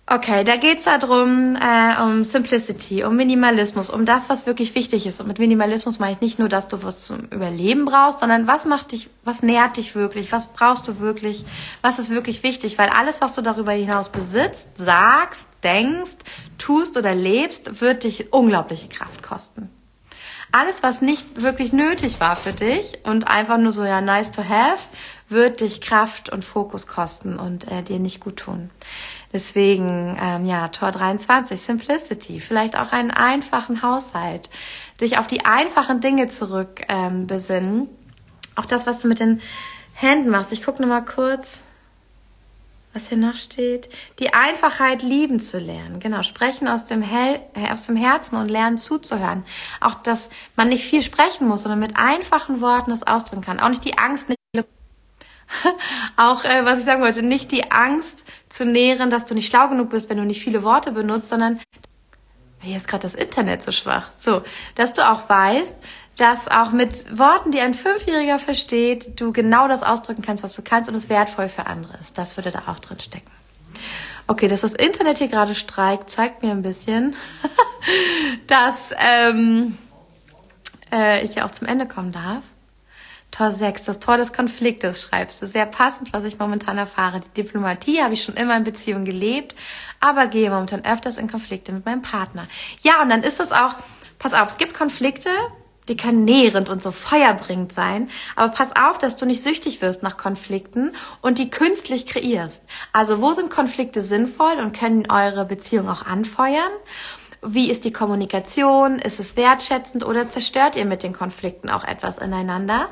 Okay, 0.08 0.44
da 0.44 0.54
geht's 0.54 0.84
darum, 0.84 1.56
äh, 1.56 2.00
um 2.00 2.22
Simplicity, 2.22 3.02
um 3.02 3.16
Minimalismus, 3.16 3.90
um 3.90 4.04
das, 4.04 4.28
was 4.28 4.46
wirklich 4.46 4.76
wichtig 4.76 5.04
ist. 5.04 5.20
Und 5.20 5.26
mit 5.26 5.40
Minimalismus 5.40 5.98
meine 5.98 6.12
ich 6.12 6.20
nicht 6.20 6.38
nur, 6.38 6.48
dass 6.48 6.68
du 6.68 6.84
was 6.84 7.00
zum 7.00 7.24
Überleben 7.30 7.86
brauchst, 7.86 8.20
sondern 8.20 8.46
was 8.46 8.66
macht 8.66 8.92
dich, 8.92 9.10
was 9.24 9.42
nährt 9.42 9.76
dich 9.76 9.96
wirklich, 9.96 10.30
was 10.30 10.52
brauchst 10.52 10.86
du 10.86 11.00
wirklich, 11.00 11.44
was 11.82 11.98
ist 11.98 12.10
wirklich 12.10 12.44
wichtig, 12.44 12.78
weil 12.78 12.88
alles, 12.88 13.20
was 13.20 13.32
du 13.32 13.42
darüber 13.42 13.72
hinaus 13.72 14.08
besitzt, 14.08 14.68
sagst, 14.76 15.48
denkst, 15.64 16.18
tust 16.56 16.96
oder 16.96 17.12
lebst, 17.12 17.80
wird 17.80 18.04
dich 18.04 18.32
unglaubliche 18.32 18.86
Kraft 18.86 19.24
kosten. 19.24 19.70
Alles, 20.52 20.84
was 20.84 21.02
nicht 21.02 21.42
wirklich 21.42 21.72
nötig 21.72 22.20
war 22.20 22.36
für 22.36 22.52
dich 22.52 23.00
und 23.02 23.26
einfach 23.26 23.58
nur 23.58 23.72
so 23.72 23.82
ja 23.82 24.00
nice 24.00 24.30
to 24.30 24.44
have, 24.48 24.78
wird 25.28 25.60
dich 25.60 25.80
Kraft 25.80 26.28
und 26.28 26.44
Fokus 26.44 26.86
kosten 26.86 27.40
und 27.40 27.70
äh, 27.72 27.82
dir 27.82 27.98
nicht 27.98 28.20
gut 28.20 28.36
tun. 28.36 28.70
Deswegen, 29.32 30.16
ähm, 30.20 30.44
ja, 30.44 30.68
Tor 30.68 30.92
23, 30.92 31.60
Simplicity, 31.60 32.40
vielleicht 32.40 32.76
auch 32.76 32.92
einen 32.92 33.10
einfachen 33.10 33.82
Haushalt, 33.82 34.48
sich 34.98 35.18
auf 35.18 35.26
die 35.26 35.44
einfachen 35.44 36.00
Dinge 36.00 36.28
zurück 36.28 36.82
ähm, 36.88 37.26
besinnen. 37.26 37.88
Auch 38.54 38.66
das, 38.66 38.86
was 38.86 38.98
du 38.98 39.08
mit 39.08 39.20
den 39.20 39.40
Händen 39.94 40.30
machst. 40.30 40.52
Ich 40.52 40.62
gucke 40.64 40.80
nur 40.80 40.88
mal 40.88 41.04
kurz. 41.04 41.62
was 42.94 43.10
hier 43.10 43.18
noch 43.18 43.36
steht, 43.36 43.90
die 44.20 44.32
Einfachheit 44.32 45.02
lieben 45.02 45.38
zu 45.38 45.58
lernen. 45.58 46.00
Genau, 46.00 46.22
sprechen 46.22 46.66
aus 46.66 46.84
dem, 46.86 47.02
Hel 47.02 47.40
aus 47.70 47.84
dem 47.84 47.96
Herzen 47.96 48.36
und 48.36 48.48
lernen 48.48 48.78
zuzuhören. 48.78 49.44
Auch, 49.82 49.96
dass 49.96 50.30
man 50.56 50.70
nicht 50.70 50.84
viel 50.84 51.02
sprechen 51.02 51.46
muss, 51.46 51.62
sondern 51.62 51.80
mit 51.80 51.96
einfachen 51.96 52.62
Worten 52.62 52.88
das 52.88 53.06
ausdrücken 53.06 53.42
kann. 53.42 53.60
Auch 53.60 53.68
nicht 53.68 53.84
die 53.84 53.98
Angst, 53.98 54.30
nicht 54.30 54.38
auch, 56.16 56.44
äh, 56.44 56.64
was 56.64 56.80
ich 56.80 56.84
sagen 56.84 57.02
wollte, 57.02 57.22
nicht 57.22 57.52
die 57.52 57.70
Angst 57.70 58.24
zu 58.48 58.64
nähren, 58.64 59.10
dass 59.10 59.24
du 59.24 59.34
nicht 59.34 59.46
schlau 59.46 59.68
genug 59.68 59.90
bist, 59.90 60.10
wenn 60.10 60.18
du 60.18 60.24
nicht 60.24 60.42
viele 60.42 60.62
Worte 60.62 60.92
benutzt, 60.92 61.28
sondern 61.28 61.60
hier 62.60 62.76
ist 62.76 62.88
gerade 62.88 63.02
das 63.02 63.14
Internet 63.14 63.62
so 63.62 63.72
schwach. 63.72 64.10
So, 64.18 64.42
dass 64.74 64.92
du 64.92 65.08
auch 65.08 65.28
weißt, 65.28 65.74
dass 66.16 66.48
auch 66.48 66.72
mit 66.72 67.18
Worten, 67.18 67.52
die 67.52 67.60
ein 67.60 67.74
Fünfjähriger 67.74 68.38
versteht, 68.38 69.20
du 69.20 69.32
genau 69.32 69.68
das 69.68 69.82
ausdrücken 69.82 70.22
kannst, 70.22 70.42
was 70.42 70.54
du 70.54 70.62
kannst 70.62 70.88
und 70.88 70.96
es 70.96 71.08
wertvoll 71.08 71.48
für 71.48 71.66
andere 71.66 71.96
ist. 71.98 72.16
Das 72.18 72.36
würde 72.36 72.50
da 72.50 72.62
auch 72.66 72.78
drin 72.78 73.00
stecken. 73.00 73.30
Okay, 74.26 74.48
dass 74.48 74.62
das 74.62 74.72
Internet 74.72 75.18
hier 75.18 75.28
gerade 75.28 75.54
streikt, 75.54 76.10
zeigt 76.10 76.42
mir 76.42 76.50
ein 76.50 76.62
bisschen, 76.62 77.14
dass 78.46 78.92
ähm, 78.98 79.76
äh, 80.92 81.24
ich 81.24 81.36
ja 81.36 81.46
auch 81.46 81.52
zum 81.52 81.68
Ende 81.68 81.86
kommen 81.86 82.12
darf. 82.12 82.42
Tor 83.36 83.50
6, 83.50 83.84
das 83.84 83.98
Tor 83.98 84.16
des 84.16 84.32
Konfliktes 84.32 85.02
schreibst 85.02 85.42
du. 85.42 85.46
Sehr 85.46 85.66
passend, 85.66 86.14
was 86.14 86.24
ich 86.24 86.38
momentan 86.38 86.78
erfahre. 86.78 87.20
Die 87.20 87.42
Diplomatie 87.42 88.00
habe 88.00 88.14
ich 88.14 88.22
schon 88.22 88.34
immer 88.34 88.56
in 88.56 88.64
Beziehung 88.64 89.04
gelebt, 89.04 89.54
aber 90.00 90.26
gehe 90.26 90.48
momentan 90.48 90.86
öfters 90.86 91.18
in 91.18 91.28
Konflikte 91.28 91.70
mit 91.72 91.84
meinem 91.84 92.00
Partner. 92.00 92.46
Ja, 92.80 93.02
und 93.02 93.10
dann 93.10 93.22
ist 93.22 93.38
das 93.38 93.52
auch, 93.52 93.74
pass 94.18 94.32
auf, 94.32 94.48
es 94.48 94.56
gibt 94.56 94.72
Konflikte, 94.72 95.28
die 95.86 95.98
können 95.98 96.24
nährend 96.24 96.70
und 96.70 96.82
so 96.82 96.90
feuerbringend 96.90 97.74
sein. 97.74 98.08
Aber 98.36 98.54
pass 98.54 98.74
auf, 98.74 98.96
dass 98.96 99.16
du 99.16 99.26
nicht 99.26 99.42
süchtig 99.42 99.82
wirst 99.82 100.02
nach 100.02 100.16
Konflikten 100.16 100.92
und 101.20 101.36
die 101.36 101.50
künstlich 101.50 102.06
kreierst. 102.06 102.62
Also 102.94 103.20
wo 103.20 103.34
sind 103.34 103.50
Konflikte 103.50 104.02
sinnvoll 104.02 104.54
und 104.62 104.74
können 104.74 105.10
eure 105.10 105.44
Beziehung 105.44 105.90
auch 105.90 106.06
anfeuern? 106.06 106.72
Wie 107.42 107.70
ist 107.70 107.84
die 107.84 107.92
Kommunikation? 107.92 108.98
Ist 108.98 109.20
es 109.20 109.36
wertschätzend 109.36 110.04
oder 110.04 110.26
zerstört 110.26 110.74
ihr 110.74 110.86
mit 110.86 111.02
den 111.02 111.12
Konflikten 111.12 111.68
auch 111.68 111.84
etwas 111.84 112.18
ineinander? 112.18 112.88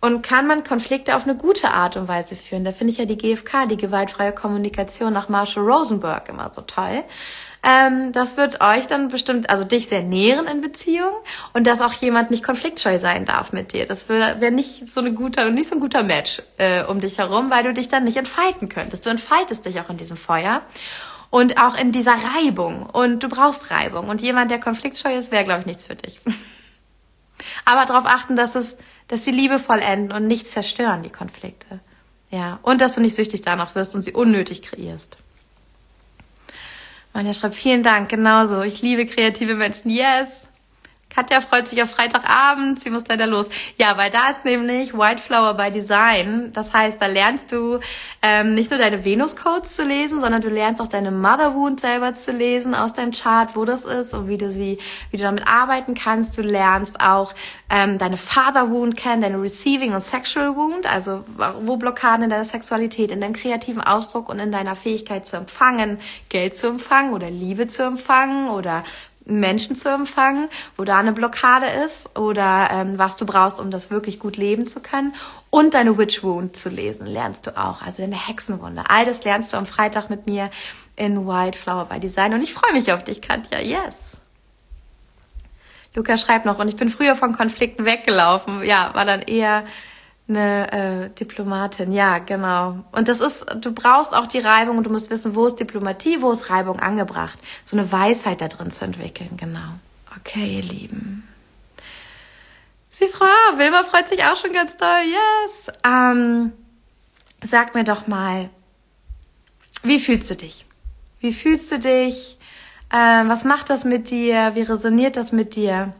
Und 0.00 0.22
kann 0.22 0.46
man 0.46 0.62
Konflikte 0.62 1.16
auf 1.16 1.24
eine 1.24 1.36
gute 1.36 1.70
Art 1.70 1.96
und 1.96 2.06
Weise 2.06 2.36
führen? 2.36 2.64
Da 2.64 2.72
finde 2.72 2.92
ich 2.92 2.98
ja 2.98 3.06
die 3.06 3.16
GfK, 3.16 3.66
die 3.66 3.76
gewaltfreie 3.76 4.32
Kommunikation 4.32 5.12
nach 5.12 5.28
Marshall 5.28 5.64
Rosenberg 5.64 6.28
immer 6.28 6.50
so 6.52 6.62
toll. 6.62 7.02
Ähm, 7.62 8.12
das 8.12 8.36
wird 8.36 8.60
euch 8.60 8.86
dann 8.86 9.08
bestimmt, 9.08 9.50
also 9.50 9.64
dich 9.64 9.88
sehr 9.88 10.02
nähren 10.02 10.46
in 10.46 10.60
Beziehung 10.60 11.12
und 11.52 11.66
dass 11.66 11.80
auch 11.80 11.94
jemand 11.94 12.30
nicht 12.30 12.44
konfliktscheu 12.44 12.98
sein 12.98 13.24
darf 13.24 13.52
mit 13.52 13.72
dir. 13.72 13.86
Das 13.86 14.08
wäre 14.08 14.40
wär 14.40 14.50
nicht 14.52 14.88
so 14.88 15.00
eine 15.00 15.12
guter 15.12 15.50
nicht 15.50 15.68
so 15.68 15.74
ein 15.74 15.80
guter 15.80 16.04
Match 16.04 16.42
äh, 16.58 16.84
um 16.84 17.00
dich 17.00 17.18
herum, 17.18 17.50
weil 17.50 17.64
du 17.64 17.72
dich 17.72 17.88
dann 17.88 18.04
nicht 18.04 18.18
entfalten 18.18 18.68
könntest. 18.68 19.06
Du 19.06 19.10
entfaltest 19.10 19.64
dich 19.64 19.80
auch 19.80 19.90
in 19.90 19.96
diesem 19.96 20.16
Feuer 20.16 20.62
und 21.30 21.60
auch 21.60 21.76
in 21.76 21.92
dieser 21.92 22.14
Reibung. 22.36 22.86
Und 22.86 23.22
du 23.22 23.28
brauchst 23.28 23.70
Reibung. 23.70 24.08
Und 24.08 24.22
jemand, 24.22 24.50
der 24.50 24.60
konfliktscheu 24.60 25.16
ist, 25.16 25.32
wäre, 25.32 25.44
glaube 25.44 25.60
ich, 25.60 25.66
nichts 25.66 25.84
für 25.84 25.96
dich. 25.96 26.20
Aber 27.64 27.84
darauf 27.86 28.06
achten, 28.06 28.36
dass 28.36 28.54
es, 28.54 28.76
dass 29.08 29.24
sie 29.24 29.30
liebevoll 29.30 29.78
enden 29.78 30.12
und 30.12 30.26
nicht 30.26 30.48
zerstören, 30.48 31.02
die 31.02 31.10
Konflikte. 31.10 31.80
Ja. 32.30 32.58
Und 32.62 32.80
dass 32.80 32.94
du 32.94 33.00
nicht 33.00 33.14
süchtig 33.14 33.42
danach 33.42 33.74
wirst 33.74 33.94
und 33.94 34.02
sie 34.02 34.12
unnötig 34.12 34.62
kreierst. 34.62 35.16
Manja 37.12 37.32
schreibt, 37.32 37.54
vielen 37.54 37.82
Dank, 37.82 38.10
genauso. 38.10 38.62
Ich 38.62 38.82
liebe 38.82 39.06
kreative 39.06 39.54
Menschen. 39.54 39.90
Yes. 39.90 40.45
Katja 41.16 41.40
freut 41.40 41.66
sich 41.66 41.82
auf 41.82 41.90
Freitagabend, 41.90 42.78
sie 42.78 42.90
muss 42.90 43.04
leider 43.08 43.26
los. 43.26 43.48
Ja, 43.78 43.96
weil 43.96 44.10
da 44.10 44.28
ist 44.28 44.44
nämlich 44.44 44.92
White 44.92 45.22
Flower 45.22 45.54
by 45.54 45.70
Design. 45.70 46.50
Das 46.52 46.74
heißt, 46.74 47.00
da 47.00 47.06
lernst 47.06 47.52
du 47.52 47.80
ähm, 48.20 48.52
nicht 48.52 48.70
nur 48.70 48.78
deine 48.78 49.02
Venus-Codes 49.02 49.76
zu 49.76 49.82
lesen, 49.82 50.20
sondern 50.20 50.42
du 50.42 50.50
lernst 50.50 50.78
auch 50.78 50.88
deine 50.88 51.10
Mother 51.10 51.54
Wound 51.54 51.80
selber 51.80 52.12
zu 52.12 52.32
lesen 52.32 52.74
aus 52.74 52.92
deinem 52.92 53.12
Chart, 53.12 53.56
wo 53.56 53.64
das 53.64 53.86
ist 53.86 54.12
und 54.12 54.28
wie 54.28 54.36
du 54.36 54.50
sie, 54.50 54.76
wie 55.10 55.16
du 55.16 55.22
damit 55.22 55.48
arbeiten 55.48 55.94
kannst. 55.94 56.36
Du 56.36 56.42
lernst 56.42 57.00
auch 57.00 57.32
ähm, 57.70 57.96
deine 57.96 58.18
Father 58.18 58.70
Wound 58.70 58.98
kennen, 58.98 59.22
deine 59.22 59.40
Receiving 59.40 59.94
und 59.94 60.02
Sexual 60.02 60.54
Wound, 60.54 60.84
also 60.86 61.24
wo 61.62 61.78
Blockaden 61.78 62.24
in 62.24 62.30
deiner 62.30 62.44
Sexualität, 62.44 63.10
in 63.10 63.22
deinem 63.22 63.32
kreativen 63.32 63.80
Ausdruck 63.80 64.28
und 64.28 64.38
in 64.38 64.52
deiner 64.52 64.76
Fähigkeit 64.76 65.26
zu 65.26 65.38
empfangen, 65.38 65.98
Geld 66.28 66.58
zu 66.58 66.66
empfangen 66.66 67.14
oder 67.14 67.30
Liebe 67.30 67.68
zu 67.68 67.84
empfangen 67.84 68.50
oder 68.50 68.84
Menschen 69.26 69.76
zu 69.76 69.88
empfangen, 69.90 70.48
wo 70.76 70.84
da 70.84 70.98
eine 70.98 71.12
Blockade 71.12 71.66
ist 71.84 72.16
oder 72.18 72.68
ähm, 72.72 72.98
was 72.98 73.16
du 73.16 73.26
brauchst, 73.26 73.60
um 73.60 73.70
das 73.70 73.90
wirklich 73.90 74.18
gut 74.18 74.36
leben 74.36 74.66
zu 74.66 74.80
können. 74.80 75.14
Und 75.50 75.74
deine 75.74 75.98
Witch 75.98 76.22
Wound 76.22 76.56
zu 76.56 76.68
lesen, 76.68 77.06
lernst 77.06 77.46
du 77.46 77.56
auch. 77.56 77.82
Also 77.82 78.02
deine 78.02 78.16
Hexenwunde. 78.16 78.84
All 78.88 79.04
das 79.04 79.24
lernst 79.24 79.52
du 79.52 79.56
am 79.56 79.66
Freitag 79.66 80.10
mit 80.10 80.26
mir 80.26 80.50
in 80.96 81.26
White 81.26 81.58
Flower 81.58 81.84
by 81.86 82.00
Design. 82.00 82.34
Und 82.34 82.42
ich 82.42 82.54
freue 82.54 82.72
mich 82.72 82.92
auf 82.92 83.04
dich, 83.04 83.20
Katja. 83.20 83.60
Yes. 83.60 84.20
Luca 85.94 86.18
schreibt 86.18 86.44
noch, 86.44 86.58
und 86.58 86.68
ich 86.68 86.76
bin 86.76 86.88
früher 86.88 87.16
von 87.16 87.34
Konflikten 87.36 87.84
weggelaufen. 87.86 88.62
Ja, 88.64 88.90
war 88.94 89.04
dann 89.04 89.22
eher 89.22 89.64
eine 90.28 90.72
äh, 90.72 91.10
Diplomatin, 91.10 91.92
ja, 91.92 92.18
genau. 92.18 92.84
Und 92.92 93.08
das 93.08 93.20
ist, 93.20 93.46
du 93.60 93.72
brauchst 93.72 94.14
auch 94.14 94.26
die 94.26 94.40
Reibung 94.40 94.78
und 94.78 94.84
du 94.84 94.90
musst 94.90 95.10
wissen, 95.10 95.34
wo 95.34 95.46
ist 95.46 95.60
Diplomatie, 95.60 96.20
wo 96.20 96.32
ist 96.32 96.50
Reibung 96.50 96.80
angebracht. 96.80 97.38
So 97.62 97.76
eine 97.76 97.90
Weisheit 97.92 98.40
da 98.40 98.48
drin 98.48 98.70
zu 98.70 98.84
entwickeln, 98.84 99.36
genau. 99.36 99.78
Okay, 100.18 100.56
ihr 100.56 100.62
Lieben. 100.62 101.28
Sie 102.90 103.06
Frau 103.06 103.26
Wilma 103.56 103.84
freut 103.84 104.08
sich 104.08 104.24
auch 104.24 104.36
schon 104.36 104.52
ganz 104.52 104.76
toll, 104.76 105.02
yes. 105.04 105.70
Ähm, 105.84 106.52
sag 107.42 107.74
mir 107.74 107.84
doch 107.84 108.06
mal, 108.06 108.48
wie 109.82 110.00
fühlst 110.00 110.30
du 110.30 110.34
dich? 110.34 110.64
Wie 111.20 111.32
fühlst 111.32 111.70
du 111.70 111.78
dich? 111.78 112.38
Ähm, 112.92 113.28
was 113.28 113.44
macht 113.44 113.70
das 113.70 113.84
mit 113.84 114.10
dir? 114.10 114.52
Wie 114.54 114.62
resoniert 114.62 115.16
das 115.16 115.30
mit 115.32 115.54
dir? 115.54 115.92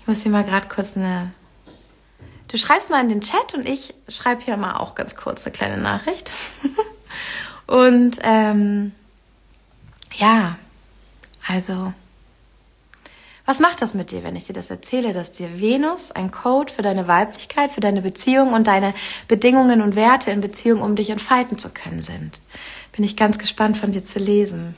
Ich 0.00 0.06
muss 0.06 0.22
hier 0.22 0.30
mal 0.32 0.44
gerade 0.44 0.68
kurz 0.68 0.96
eine 0.96 1.32
Du 2.48 2.56
schreibst 2.56 2.88
mal 2.88 3.02
in 3.02 3.10
den 3.10 3.20
Chat 3.20 3.54
und 3.54 3.68
ich 3.68 3.94
schreibe 4.08 4.42
hier 4.42 4.56
mal 4.56 4.76
auch 4.76 4.94
ganz 4.94 5.16
kurz 5.16 5.44
eine 5.44 5.52
kleine 5.52 5.76
Nachricht. 5.76 6.32
und 7.66 8.18
ähm, 8.22 8.92
ja, 10.14 10.56
also, 11.46 11.92
was 13.44 13.60
macht 13.60 13.82
das 13.82 13.92
mit 13.92 14.10
dir, 14.10 14.24
wenn 14.24 14.36
ich 14.36 14.46
dir 14.46 14.54
das 14.54 14.70
erzähle, 14.70 15.12
dass 15.12 15.30
dir 15.30 15.60
Venus 15.60 16.10
ein 16.10 16.30
Code 16.30 16.72
für 16.72 16.82
deine 16.82 17.06
Weiblichkeit, 17.06 17.70
für 17.70 17.80
deine 17.80 18.00
Beziehung 18.02 18.54
und 18.54 18.66
deine 18.66 18.94
Bedingungen 19.28 19.82
und 19.82 19.94
Werte 19.94 20.30
in 20.30 20.40
Beziehung, 20.40 20.80
um 20.80 20.96
dich 20.96 21.10
entfalten 21.10 21.58
zu 21.58 21.70
können 21.70 22.00
sind? 22.00 22.40
Bin 22.92 23.04
ich 23.04 23.16
ganz 23.16 23.38
gespannt 23.38 23.76
von 23.76 23.92
dir 23.92 24.04
zu 24.04 24.18
lesen. 24.18 24.74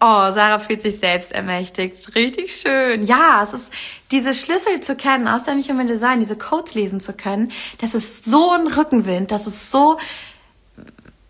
Oh, 0.00 0.30
Sarah 0.30 0.60
fühlt 0.60 0.80
sich 0.80 1.00
selbst 1.00 1.32
ermächtigt. 1.32 2.14
Richtig 2.14 2.54
schön. 2.54 3.04
Ja, 3.04 3.42
es 3.42 3.52
ist 3.52 3.72
diese 4.12 4.32
Schlüssel 4.32 4.80
zu 4.80 4.94
kennen 4.94 5.26
aus 5.26 5.42
dem 5.42 5.60
Human 5.60 5.88
Design, 5.88 6.20
diese 6.20 6.36
Codes 6.36 6.74
lesen 6.74 7.00
zu 7.00 7.12
können. 7.12 7.50
Das 7.80 7.96
ist 7.96 8.24
so 8.24 8.52
ein 8.52 8.68
Rückenwind. 8.68 9.32
Das 9.32 9.48
ist 9.48 9.72
so 9.72 9.98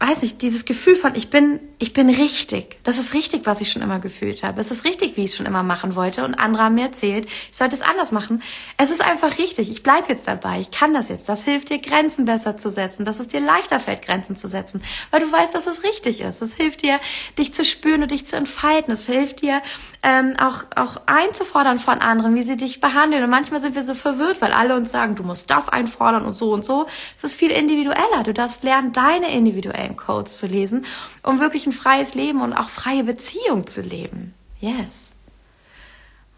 weiß 0.00 0.22
nicht, 0.22 0.42
dieses 0.42 0.64
Gefühl 0.64 0.94
von 0.94 1.16
ich 1.16 1.28
bin, 1.28 1.58
ich 1.78 1.92
bin 1.92 2.08
richtig. 2.08 2.78
Das 2.84 2.98
ist 2.98 3.14
richtig, 3.14 3.46
was 3.46 3.60
ich 3.60 3.72
schon 3.72 3.82
immer 3.82 3.98
gefühlt 3.98 4.44
habe. 4.44 4.60
Es 4.60 4.70
ist 4.70 4.84
richtig, 4.84 5.16
wie 5.16 5.24
ich 5.24 5.30
es 5.30 5.36
schon 5.36 5.46
immer 5.46 5.64
machen 5.64 5.96
wollte 5.96 6.24
und 6.24 6.36
andere 6.36 6.64
haben 6.64 6.76
mir 6.76 6.84
erzählt, 6.84 7.26
ich 7.26 7.56
sollte 7.56 7.74
es 7.74 7.82
anders 7.82 8.12
machen. 8.12 8.40
Es 8.76 8.92
ist 8.92 9.02
einfach 9.02 9.38
richtig. 9.38 9.72
Ich 9.72 9.82
bleib 9.82 10.08
jetzt 10.08 10.28
dabei. 10.28 10.60
Ich 10.60 10.70
kann 10.70 10.94
das 10.94 11.08
jetzt. 11.08 11.28
Das 11.28 11.42
hilft 11.42 11.70
dir, 11.70 11.78
Grenzen 11.80 12.26
besser 12.26 12.56
zu 12.56 12.70
setzen, 12.70 13.04
dass 13.04 13.18
es 13.18 13.26
dir 13.26 13.40
leichter 13.40 13.80
fällt, 13.80 14.02
Grenzen 14.02 14.36
zu 14.36 14.46
setzen, 14.46 14.82
weil 15.10 15.20
du 15.20 15.32
weißt, 15.32 15.52
dass 15.52 15.66
es 15.66 15.82
richtig 15.82 16.20
ist. 16.20 16.42
Es 16.42 16.54
hilft 16.54 16.82
dir, 16.82 17.00
dich 17.36 17.52
zu 17.52 17.64
spüren 17.64 18.02
und 18.02 18.12
dich 18.12 18.24
zu 18.24 18.36
entfalten. 18.36 18.92
Es 18.92 19.06
hilft 19.06 19.42
dir, 19.42 19.62
ähm, 20.04 20.36
auch, 20.38 20.62
auch 20.76 21.02
einzufordern 21.06 21.80
von 21.80 21.98
anderen, 21.98 22.36
wie 22.36 22.42
sie 22.42 22.56
dich 22.56 22.80
behandeln. 22.80 23.24
Und 23.24 23.30
manchmal 23.30 23.60
sind 23.60 23.74
wir 23.74 23.82
so 23.82 23.94
verwirrt, 23.94 24.40
weil 24.40 24.52
alle 24.52 24.76
uns 24.76 24.92
sagen, 24.92 25.16
du 25.16 25.24
musst 25.24 25.50
das 25.50 25.68
einfordern 25.68 26.24
und 26.24 26.36
so 26.36 26.52
und 26.52 26.64
so. 26.64 26.86
Es 27.16 27.24
ist 27.24 27.34
viel 27.34 27.50
individueller. 27.50 28.22
Du 28.22 28.32
darfst 28.32 28.62
lernen, 28.62 28.92
deine 28.92 29.34
individuellen 29.34 29.87
Codes 29.96 30.38
zu 30.38 30.46
lesen, 30.46 30.84
um 31.22 31.40
wirklich 31.40 31.66
ein 31.66 31.72
freies 31.72 32.14
Leben 32.14 32.42
und 32.42 32.52
auch 32.52 32.68
freie 32.68 33.04
Beziehung 33.04 33.66
zu 33.66 33.80
leben. 33.80 34.34
Yes. 34.60 35.14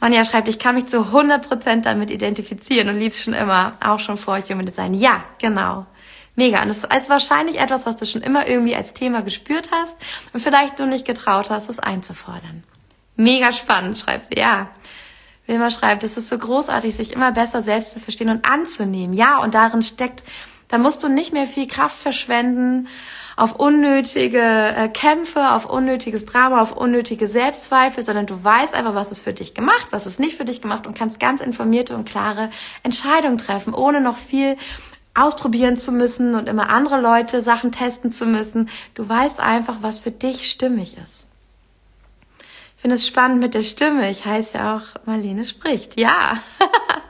Manja 0.01 0.25
schreibt, 0.25 0.49
ich 0.49 0.59
kann 0.59 0.77
mich 0.77 0.87
zu 0.87 0.99
100% 0.99 1.83
damit 1.83 2.11
identifizieren 2.11 2.89
und 2.89 2.99
lieb's 2.99 3.23
schon 3.23 3.35
immer, 3.35 3.75
auch 3.81 4.01
schon 4.01 4.17
vor 4.17 4.39
Human 4.41 4.65
Design. 4.65 4.95
Ja, 4.95 5.23
genau. 5.39 5.87
Mega. 6.37 6.63
Und 6.63 6.71
es 6.71 6.85
ist 6.85 7.11
wahrscheinlich 7.11 7.61
etwas, 7.61 7.85
was 7.85 7.97
du 7.97 8.07
schon 8.07 8.23
immer 8.23 8.49
irgendwie 8.49 8.75
als 8.75 8.95
Thema 8.95 9.21
gespürt 9.21 9.69
hast 9.73 9.97
und 10.33 10.41
vielleicht 10.41 10.79
du 10.79 10.87
nicht 10.87 11.05
getraut 11.05 11.51
hast, 11.51 11.69
es 11.69 11.79
einzufordern. 11.79 12.65
Mega 13.17 13.53
spannend, 13.53 13.99
schreibt 13.99 14.33
sie, 14.33 14.41
ja. 14.41 14.71
Wilma 15.47 15.71
schreibt, 15.71 16.05
es 16.05 16.17
ist 16.17 16.29
so 16.29 16.39
großartig, 16.39 16.95
sich 16.95 17.13
immer 17.13 17.33
besser 17.33 17.61
selbst 17.61 17.93
zu 17.93 18.01
verstehen 18.01 18.31
und 18.31 18.47
anzunehmen. 18.47 19.15
Ja, 19.15 19.43
und 19.43 19.55
darin 19.55 19.83
steckt, 19.83 20.23
da 20.69 20.79
musst 20.79 21.03
du 21.03 21.09
nicht 21.09 21.33
mehr 21.33 21.47
viel 21.47 21.67
Kraft 21.67 21.99
verschwenden 21.99 22.89
auf 23.41 23.55
unnötige 23.55 24.39
äh, 24.39 24.89
Kämpfe, 24.89 25.53
auf 25.53 25.65
unnötiges 25.65 26.27
Drama, 26.27 26.61
auf 26.61 26.77
unnötige 26.77 27.27
Selbstzweifel, 27.27 28.05
sondern 28.05 28.27
du 28.27 28.45
weißt 28.45 28.75
einfach, 28.75 28.95
was 28.95 29.13
ist 29.13 29.21
für 29.21 29.33
dich 29.33 29.55
gemacht, 29.55 29.87
was 29.91 30.07
ist 30.07 30.21
nicht 30.21 30.37
für 30.37 30.45
dich 30.45 30.61
gemacht 30.61 30.87
und 30.87 30.95
kannst 30.95 31.19
ganz 31.19 31.41
informierte 31.41 31.95
und 31.95 32.05
klare 32.05 32.51
Entscheidungen 32.83 33.39
treffen, 33.39 33.73
ohne 33.73 34.03
noch 34.03 34.19
viel 34.19 34.59
ausprobieren 35.15 35.79
zu 35.79 35.91
müssen 35.91 36.35
und 36.35 36.51
immer 36.51 36.69
andere 36.69 37.01
Leute 37.01 37.41
Sachen 37.41 37.73
testen 37.73 38.13
zu 38.13 38.27
müssen. 38.27 38.69
Du 38.95 39.09
weißt 39.09 39.41
einfach, 39.41 39.77
was 39.81 40.01
für 40.01 40.11
dich 40.11 40.51
stimmig 40.51 40.99
ist. 41.03 41.27
Ich 42.77 42.83
finde 42.83 42.97
es 42.97 43.07
spannend 43.07 43.41
mit 43.41 43.55
der 43.55 43.63
Stimme. 43.63 44.11
Ich 44.11 44.27
heiße 44.27 44.59
ja 44.59 44.77
auch 44.77 45.07
Marlene 45.07 45.47
spricht. 45.47 45.99
Ja. 45.99 46.39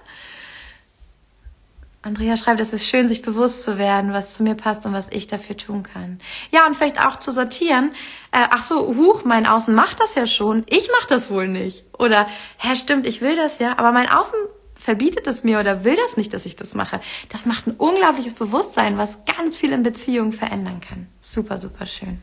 Andrea 2.02 2.38
schreibt, 2.38 2.60
es 2.60 2.72
ist 2.72 2.86
schön, 2.88 3.08
sich 3.08 3.20
bewusst 3.20 3.62
zu 3.62 3.76
werden, 3.76 4.14
was 4.14 4.32
zu 4.32 4.42
mir 4.42 4.54
passt 4.54 4.86
und 4.86 4.94
was 4.94 5.08
ich 5.10 5.26
dafür 5.26 5.56
tun 5.56 5.82
kann. 5.82 6.18
Ja, 6.50 6.66
und 6.66 6.74
vielleicht 6.74 6.98
auch 6.98 7.16
zu 7.16 7.30
sortieren. 7.30 7.90
Äh, 8.32 8.46
ach 8.50 8.62
so, 8.62 8.94
huch, 8.96 9.24
mein 9.24 9.46
Außen 9.46 9.74
macht 9.74 10.00
das 10.00 10.14
ja 10.14 10.26
schon. 10.26 10.64
Ich 10.66 10.88
mach 10.98 11.06
das 11.06 11.30
wohl 11.30 11.46
nicht. 11.46 11.84
Oder, 11.98 12.26
hä, 12.56 12.74
stimmt, 12.74 13.06
ich 13.06 13.20
will 13.20 13.36
das 13.36 13.58
ja, 13.58 13.78
aber 13.78 13.92
mein 13.92 14.08
Außen 14.08 14.38
verbietet 14.74 15.26
es 15.26 15.44
mir 15.44 15.60
oder 15.60 15.84
will 15.84 15.96
das 15.96 16.16
nicht, 16.16 16.32
dass 16.32 16.46
ich 16.46 16.56
das 16.56 16.74
mache. 16.74 17.00
Das 17.28 17.44
macht 17.44 17.66
ein 17.66 17.76
unglaubliches 17.76 18.32
Bewusstsein, 18.32 18.96
was 18.96 19.18
ganz 19.26 19.58
viel 19.58 19.72
in 19.72 19.82
Beziehungen 19.82 20.32
verändern 20.32 20.80
kann. 20.80 21.06
Super, 21.20 21.58
super 21.58 21.84
schön. 21.84 22.22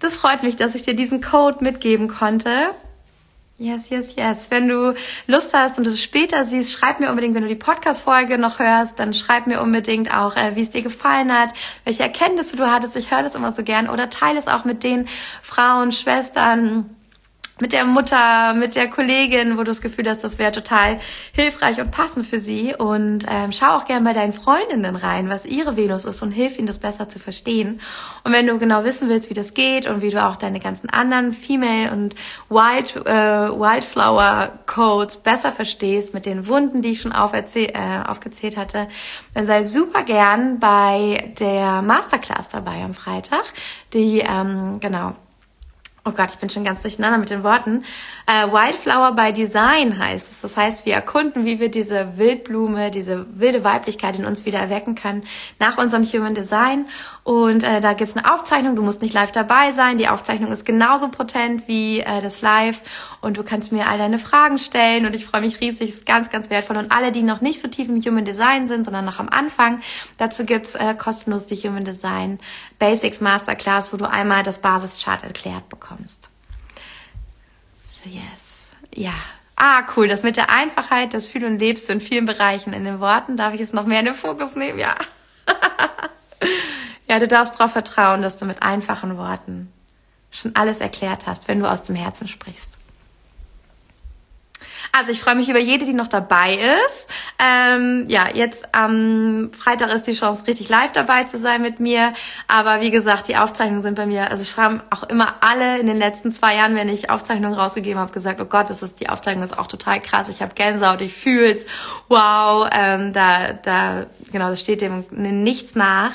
Das 0.00 0.16
freut 0.16 0.42
mich, 0.42 0.56
dass 0.56 0.74
ich 0.74 0.82
dir 0.82 0.96
diesen 0.96 1.20
Code 1.20 1.62
mitgeben 1.62 2.08
konnte. 2.08 2.70
Yes, 3.62 3.90
yes, 3.90 4.16
yes. 4.16 4.50
Wenn 4.50 4.66
du 4.66 4.92
Lust 5.28 5.54
hast 5.54 5.78
und 5.78 5.86
es 5.86 6.02
später 6.02 6.44
siehst, 6.44 6.72
schreib 6.72 6.98
mir 6.98 7.10
unbedingt, 7.10 7.36
wenn 7.36 7.44
du 7.44 7.48
die 7.48 7.54
Podcast-Folge 7.54 8.36
noch 8.36 8.58
hörst, 8.58 8.98
dann 8.98 9.14
schreib 9.14 9.46
mir 9.46 9.62
unbedingt 9.62 10.12
auch, 10.12 10.36
äh, 10.36 10.56
wie 10.56 10.62
es 10.62 10.70
dir 10.70 10.82
gefallen 10.82 11.32
hat, 11.32 11.50
welche 11.84 12.02
Erkenntnisse 12.02 12.56
du 12.56 12.68
hattest. 12.68 12.96
Ich 12.96 13.12
höre 13.12 13.22
das 13.22 13.36
immer 13.36 13.52
so 13.52 13.62
gern. 13.62 13.88
Oder 13.88 14.10
teile 14.10 14.40
es 14.40 14.48
auch 14.48 14.64
mit 14.64 14.82
den 14.82 15.06
Frauen, 15.42 15.92
Schwestern, 15.92 16.90
mit 17.60 17.72
der 17.72 17.84
Mutter, 17.84 18.54
mit 18.54 18.74
der 18.74 18.88
Kollegin, 18.88 19.54
wo 19.54 19.58
du 19.58 19.64
das 19.66 19.80
Gefühl 19.80 20.08
hast, 20.08 20.24
das 20.24 20.38
wäre 20.38 20.52
total 20.52 20.98
hilfreich 21.32 21.80
und 21.80 21.90
passend 21.90 22.26
für 22.26 22.40
sie. 22.40 22.74
Und 22.76 23.26
ähm, 23.28 23.52
schau 23.52 23.76
auch 23.76 23.84
gerne 23.84 24.04
bei 24.04 24.12
deinen 24.12 24.32
Freundinnen 24.32 24.96
rein, 24.96 25.28
was 25.28 25.46
ihre 25.46 25.76
Venus 25.76 26.04
ist 26.04 26.22
und 26.22 26.32
hilf 26.32 26.58
ihnen, 26.58 26.66
das 26.66 26.78
besser 26.78 27.08
zu 27.08 27.18
verstehen. 27.18 27.80
Und 28.24 28.32
wenn 28.32 28.46
du 28.46 28.58
genau 28.58 28.84
wissen 28.84 29.08
willst, 29.08 29.30
wie 29.30 29.34
das 29.34 29.54
geht 29.54 29.86
und 29.86 30.02
wie 30.02 30.10
du 30.10 30.24
auch 30.24 30.36
deine 30.36 30.60
ganzen 30.60 30.90
anderen 30.90 31.32
Female 31.32 31.92
und 31.92 32.14
Wild, 32.48 32.96
äh, 33.06 33.50
Wildflower 33.50 34.52
Codes 34.66 35.18
besser 35.18 35.52
verstehst 35.52 36.14
mit 36.14 36.26
den 36.26 36.46
Wunden, 36.46 36.82
die 36.82 36.90
ich 36.90 37.00
schon 37.00 37.12
äh, 37.12 38.08
aufgezählt 38.08 38.56
hatte, 38.56 38.88
dann 39.34 39.46
sei 39.46 39.64
super 39.64 40.02
gern 40.02 40.58
bei 40.58 41.32
der 41.38 41.82
Masterclass 41.82 42.48
dabei 42.48 42.82
am 42.82 42.94
Freitag. 42.94 43.44
Die, 43.92 44.20
ähm, 44.20 44.80
genau, 44.80 45.14
Oh 46.04 46.10
Gott, 46.10 46.30
ich 46.32 46.38
bin 46.38 46.50
schon 46.50 46.64
ganz 46.64 46.82
durcheinander 46.82 47.16
mit 47.16 47.30
den 47.30 47.44
Worten. 47.44 47.84
Äh, 48.26 48.48
Wildflower 48.48 49.12
by 49.12 49.32
Design 49.32 50.00
heißt 50.00 50.32
es. 50.32 50.40
Das 50.40 50.56
heißt, 50.56 50.84
wir 50.84 50.94
erkunden, 50.94 51.44
wie 51.44 51.60
wir 51.60 51.70
diese 51.70 52.18
Wildblume, 52.18 52.90
diese 52.90 53.24
wilde 53.38 53.62
Weiblichkeit 53.62 54.18
in 54.18 54.24
uns 54.24 54.44
wieder 54.44 54.58
erwecken 54.58 54.96
können 54.96 55.22
nach 55.60 55.78
unserem 55.78 56.02
Human 56.02 56.34
Design. 56.34 56.86
Und 57.24 57.62
äh, 57.62 57.80
da 57.80 57.92
gibt's 57.92 58.16
eine 58.16 58.32
Aufzeichnung. 58.32 58.74
Du 58.74 58.82
musst 58.82 59.00
nicht 59.00 59.14
live 59.14 59.30
dabei 59.30 59.70
sein. 59.72 59.96
Die 59.96 60.08
Aufzeichnung 60.08 60.50
ist 60.50 60.64
genauso 60.64 61.08
potent 61.08 61.68
wie 61.68 62.00
äh, 62.00 62.20
das 62.20 62.42
Live. 62.42 62.80
Und 63.20 63.36
du 63.36 63.44
kannst 63.44 63.70
mir 63.70 63.86
all 63.86 63.96
deine 63.96 64.18
Fragen 64.18 64.58
stellen. 64.58 65.06
Und 65.06 65.14
ich 65.14 65.24
freue 65.24 65.40
mich 65.40 65.60
riesig. 65.60 65.88
Ist 65.88 66.06
ganz, 66.06 66.30
ganz 66.30 66.50
wertvoll. 66.50 66.78
Und 66.78 66.90
alle, 66.90 67.12
die 67.12 67.22
noch 67.22 67.40
nicht 67.40 67.60
so 67.60 67.68
tief 67.68 67.88
im 67.88 68.02
Human 68.02 68.24
Design 68.24 68.66
sind, 68.66 68.84
sondern 68.84 69.04
noch 69.04 69.20
am 69.20 69.28
Anfang, 69.28 69.80
dazu 70.18 70.44
gibt's 70.44 70.74
äh, 70.74 70.94
kostenlos 70.94 71.46
die 71.46 71.56
Human 71.56 71.84
Design 71.84 72.40
Basics 72.80 73.20
Masterclass, 73.20 73.92
wo 73.92 73.96
du 73.98 74.10
einmal 74.10 74.42
das 74.42 74.60
Basischart 74.60 75.22
erklärt 75.22 75.68
bekommst. 75.68 76.28
So, 77.84 78.10
yes. 78.10 78.72
Ja. 78.92 79.14
Ah, 79.54 79.84
cool. 79.96 80.08
Das 80.08 80.24
mit 80.24 80.36
der 80.36 80.50
Einfachheit, 80.50 81.14
das 81.14 81.28
Fühl 81.28 81.44
und 81.44 81.60
Lebst 81.60 81.88
du 81.88 81.92
in 81.92 82.00
vielen 82.00 82.26
Bereichen 82.26 82.72
in 82.72 82.84
den 82.84 82.98
Worten. 82.98 83.36
Darf 83.36 83.54
ich 83.54 83.60
es 83.60 83.72
noch 83.72 83.86
mehr 83.86 84.00
in 84.00 84.06
den 84.06 84.14
Fokus 84.14 84.56
nehmen? 84.56 84.80
Ja. 84.80 84.96
ja, 87.08 87.18
du 87.18 87.28
darfst 87.28 87.58
darauf 87.58 87.72
vertrauen, 87.72 88.22
dass 88.22 88.36
du 88.36 88.44
mit 88.44 88.62
einfachen 88.62 89.16
Worten 89.16 89.72
schon 90.30 90.56
alles 90.56 90.80
erklärt 90.80 91.26
hast, 91.26 91.48
wenn 91.48 91.60
du 91.60 91.66
aus 91.66 91.82
dem 91.82 91.96
Herzen 91.96 92.28
sprichst. 92.28 92.78
Also 94.94 95.10
ich 95.10 95.20
freue 95.20 95.36
mich 95.36 95.48
über 95.48 95.58
jede, 95.58 95.86
die 95.86 95.94
noch 95.94 96.08
dabei 96.08 96.58
ist. 96.86 97.08
Ähm, 97.38 98.04
ja, 98.08 98.28
jetzt 98.32 98.74
am 98.74 99.50
Freitag 99.56 99.90
ist 99.90 100.06
die 100.06 100.12
Chance, 100.12 100.46
richtig 100.46 100.68
live 100.68 100.92
dabei 100.92 101.24
zu 101.24 101.38
sein 101.38 101.62
mit 101.62 101.80
mir. 101.80 102.12
Aber 102.46 102.80
wie 102.80 102.90
gesagt, 102.90 103.28
die 103.28 103.36
Aufzeichnungen 103.36 103.82
sind 103.82 103.94
bei 103.94 104.06
mir, 104.06 104.30
also 104.30 104.44
schreiben 104.44 104.82
auch 104.90 105.04
immer 105.04 105.36
alle 105.40 105.78
in 105.78 105.86
den 105.86 105.98
letzten 105.98 106.30
zwei 106.30 106.56
Jahren, 106.56 106.74
wenn 106.74 106.90
ich 106.90 107.08
Aufzeichnungen 107.08 107.58
rausgegeben 107.58 107.98
habe, 107.98 108.12
gesagt, 108.12 108.40
oh 108.40 108.44
Gott, 108.44 108.68
das 108.68 108.82
ist, 108.82 109.00
die 109.00 109.08
Aufzeichnung 109.08 109.44
ist 109.44 109.58
auch 109.58 109.66
total 109.66 110.00
krass, 110.00 110.28
ich 110.28 110.42
habe 110.42 110.54
Gänsehaut, 110.54 111.00
ich 111.00 111.14
fühl's, 111.14 111.64
wow, 112.08 112.68
ähm, 112.72 113.12
da, 113.14 113.54
da, 113.54 114.06
genau, 114.30 114.50
das 114.50 114.60
steht 114.60 114.82
dem 114.82 115.04
nichts 115.10 115.74
nach. 115.74 116.12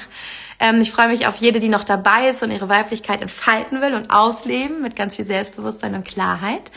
Ähm, 0.60 0.82
ich 0.82 0.92
freue 0.92 1.10
mich 1.10 1.28
auf 1.28 1.38
jede, 1.38 1.60
die 1.60 1.70
noch 1.70 1.84
dabei 1.84 2.30
ist 2.30 2.44
und 2.44 2.52
ihre 2.52 2.70
Weiblichkeit 2.70 3.22
entfalten 3.22 3.82
will 3.82 3.94
und 3.94 4.10
ausleben 4.10 4.82
mit 4.82 4.96
ganz 4.96 5.16
viel 5.16 5.26
Selbstbewusstsein 5.26 5.96
und 5.96 6.06
Klarheit. 6.06 6.72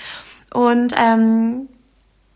Und 0.53 0.95
ähm, 0.97 1.68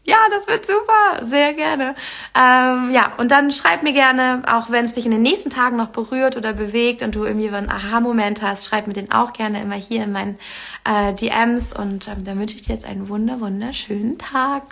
ja, 0.06 0.18
das 0.30 0.46
wird 0.48 0.66
super, 0.66 1.24
sehr 1.26 1.54
gerne. 1.54 1.94
Ähm, 2.34 2.90
ja, 2.90 3.14
und 3.16 3.30
dann 3.30 3.50
schreib 3.52 3.82
mir 3.82 3.94
gerne, 3.94 4.42
auch 4.46 4.70
wenn 4.70 4.84
es 4.84 4.92
dich 4.92 5.06
in 5.06 5.10
den 5.10 5.22
nächsten 5.22 5.48
Tagen 5.48 5.76
noch 5.76 5.88
berührt 5.88 6.36
oder 6.36 6.52
bewegt 6.52 7.02
und 7.02 7.14
du 7.14 7.24
irgendwie 7.24 7.48
einen 7.48 7.70
Aha-Moment 7.70 8.42
hast, 8.42 8.66
schreib 8.66 8.86
mir 8.86 8.92
den 8.92 9.10
auch 9.12 9.32
gerne 9.32 9.62
immer 9.62 9.76
hier 9.76 10.04
in 10.04 10.12
meinen 10.12 10.38
äh, 10.84 11.14
DMs 11.14 11.72
und 11.72 12.08
ähm, 12.08 12.24
dann 12.24 12.38
wünsche 12.38 12.54
ich 12.54 12.62
dir 12.62 12.74
jetzt 12.74 12.84
einen 12.84 13.08
wunder 13.08 13.40
wunderschönen 13.40 14.18
Tag. 14.18 14.62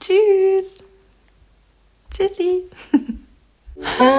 Tschüss. 0.00 0.82
Tschüssi. 2.10 2.64
아~ 3.82 4.14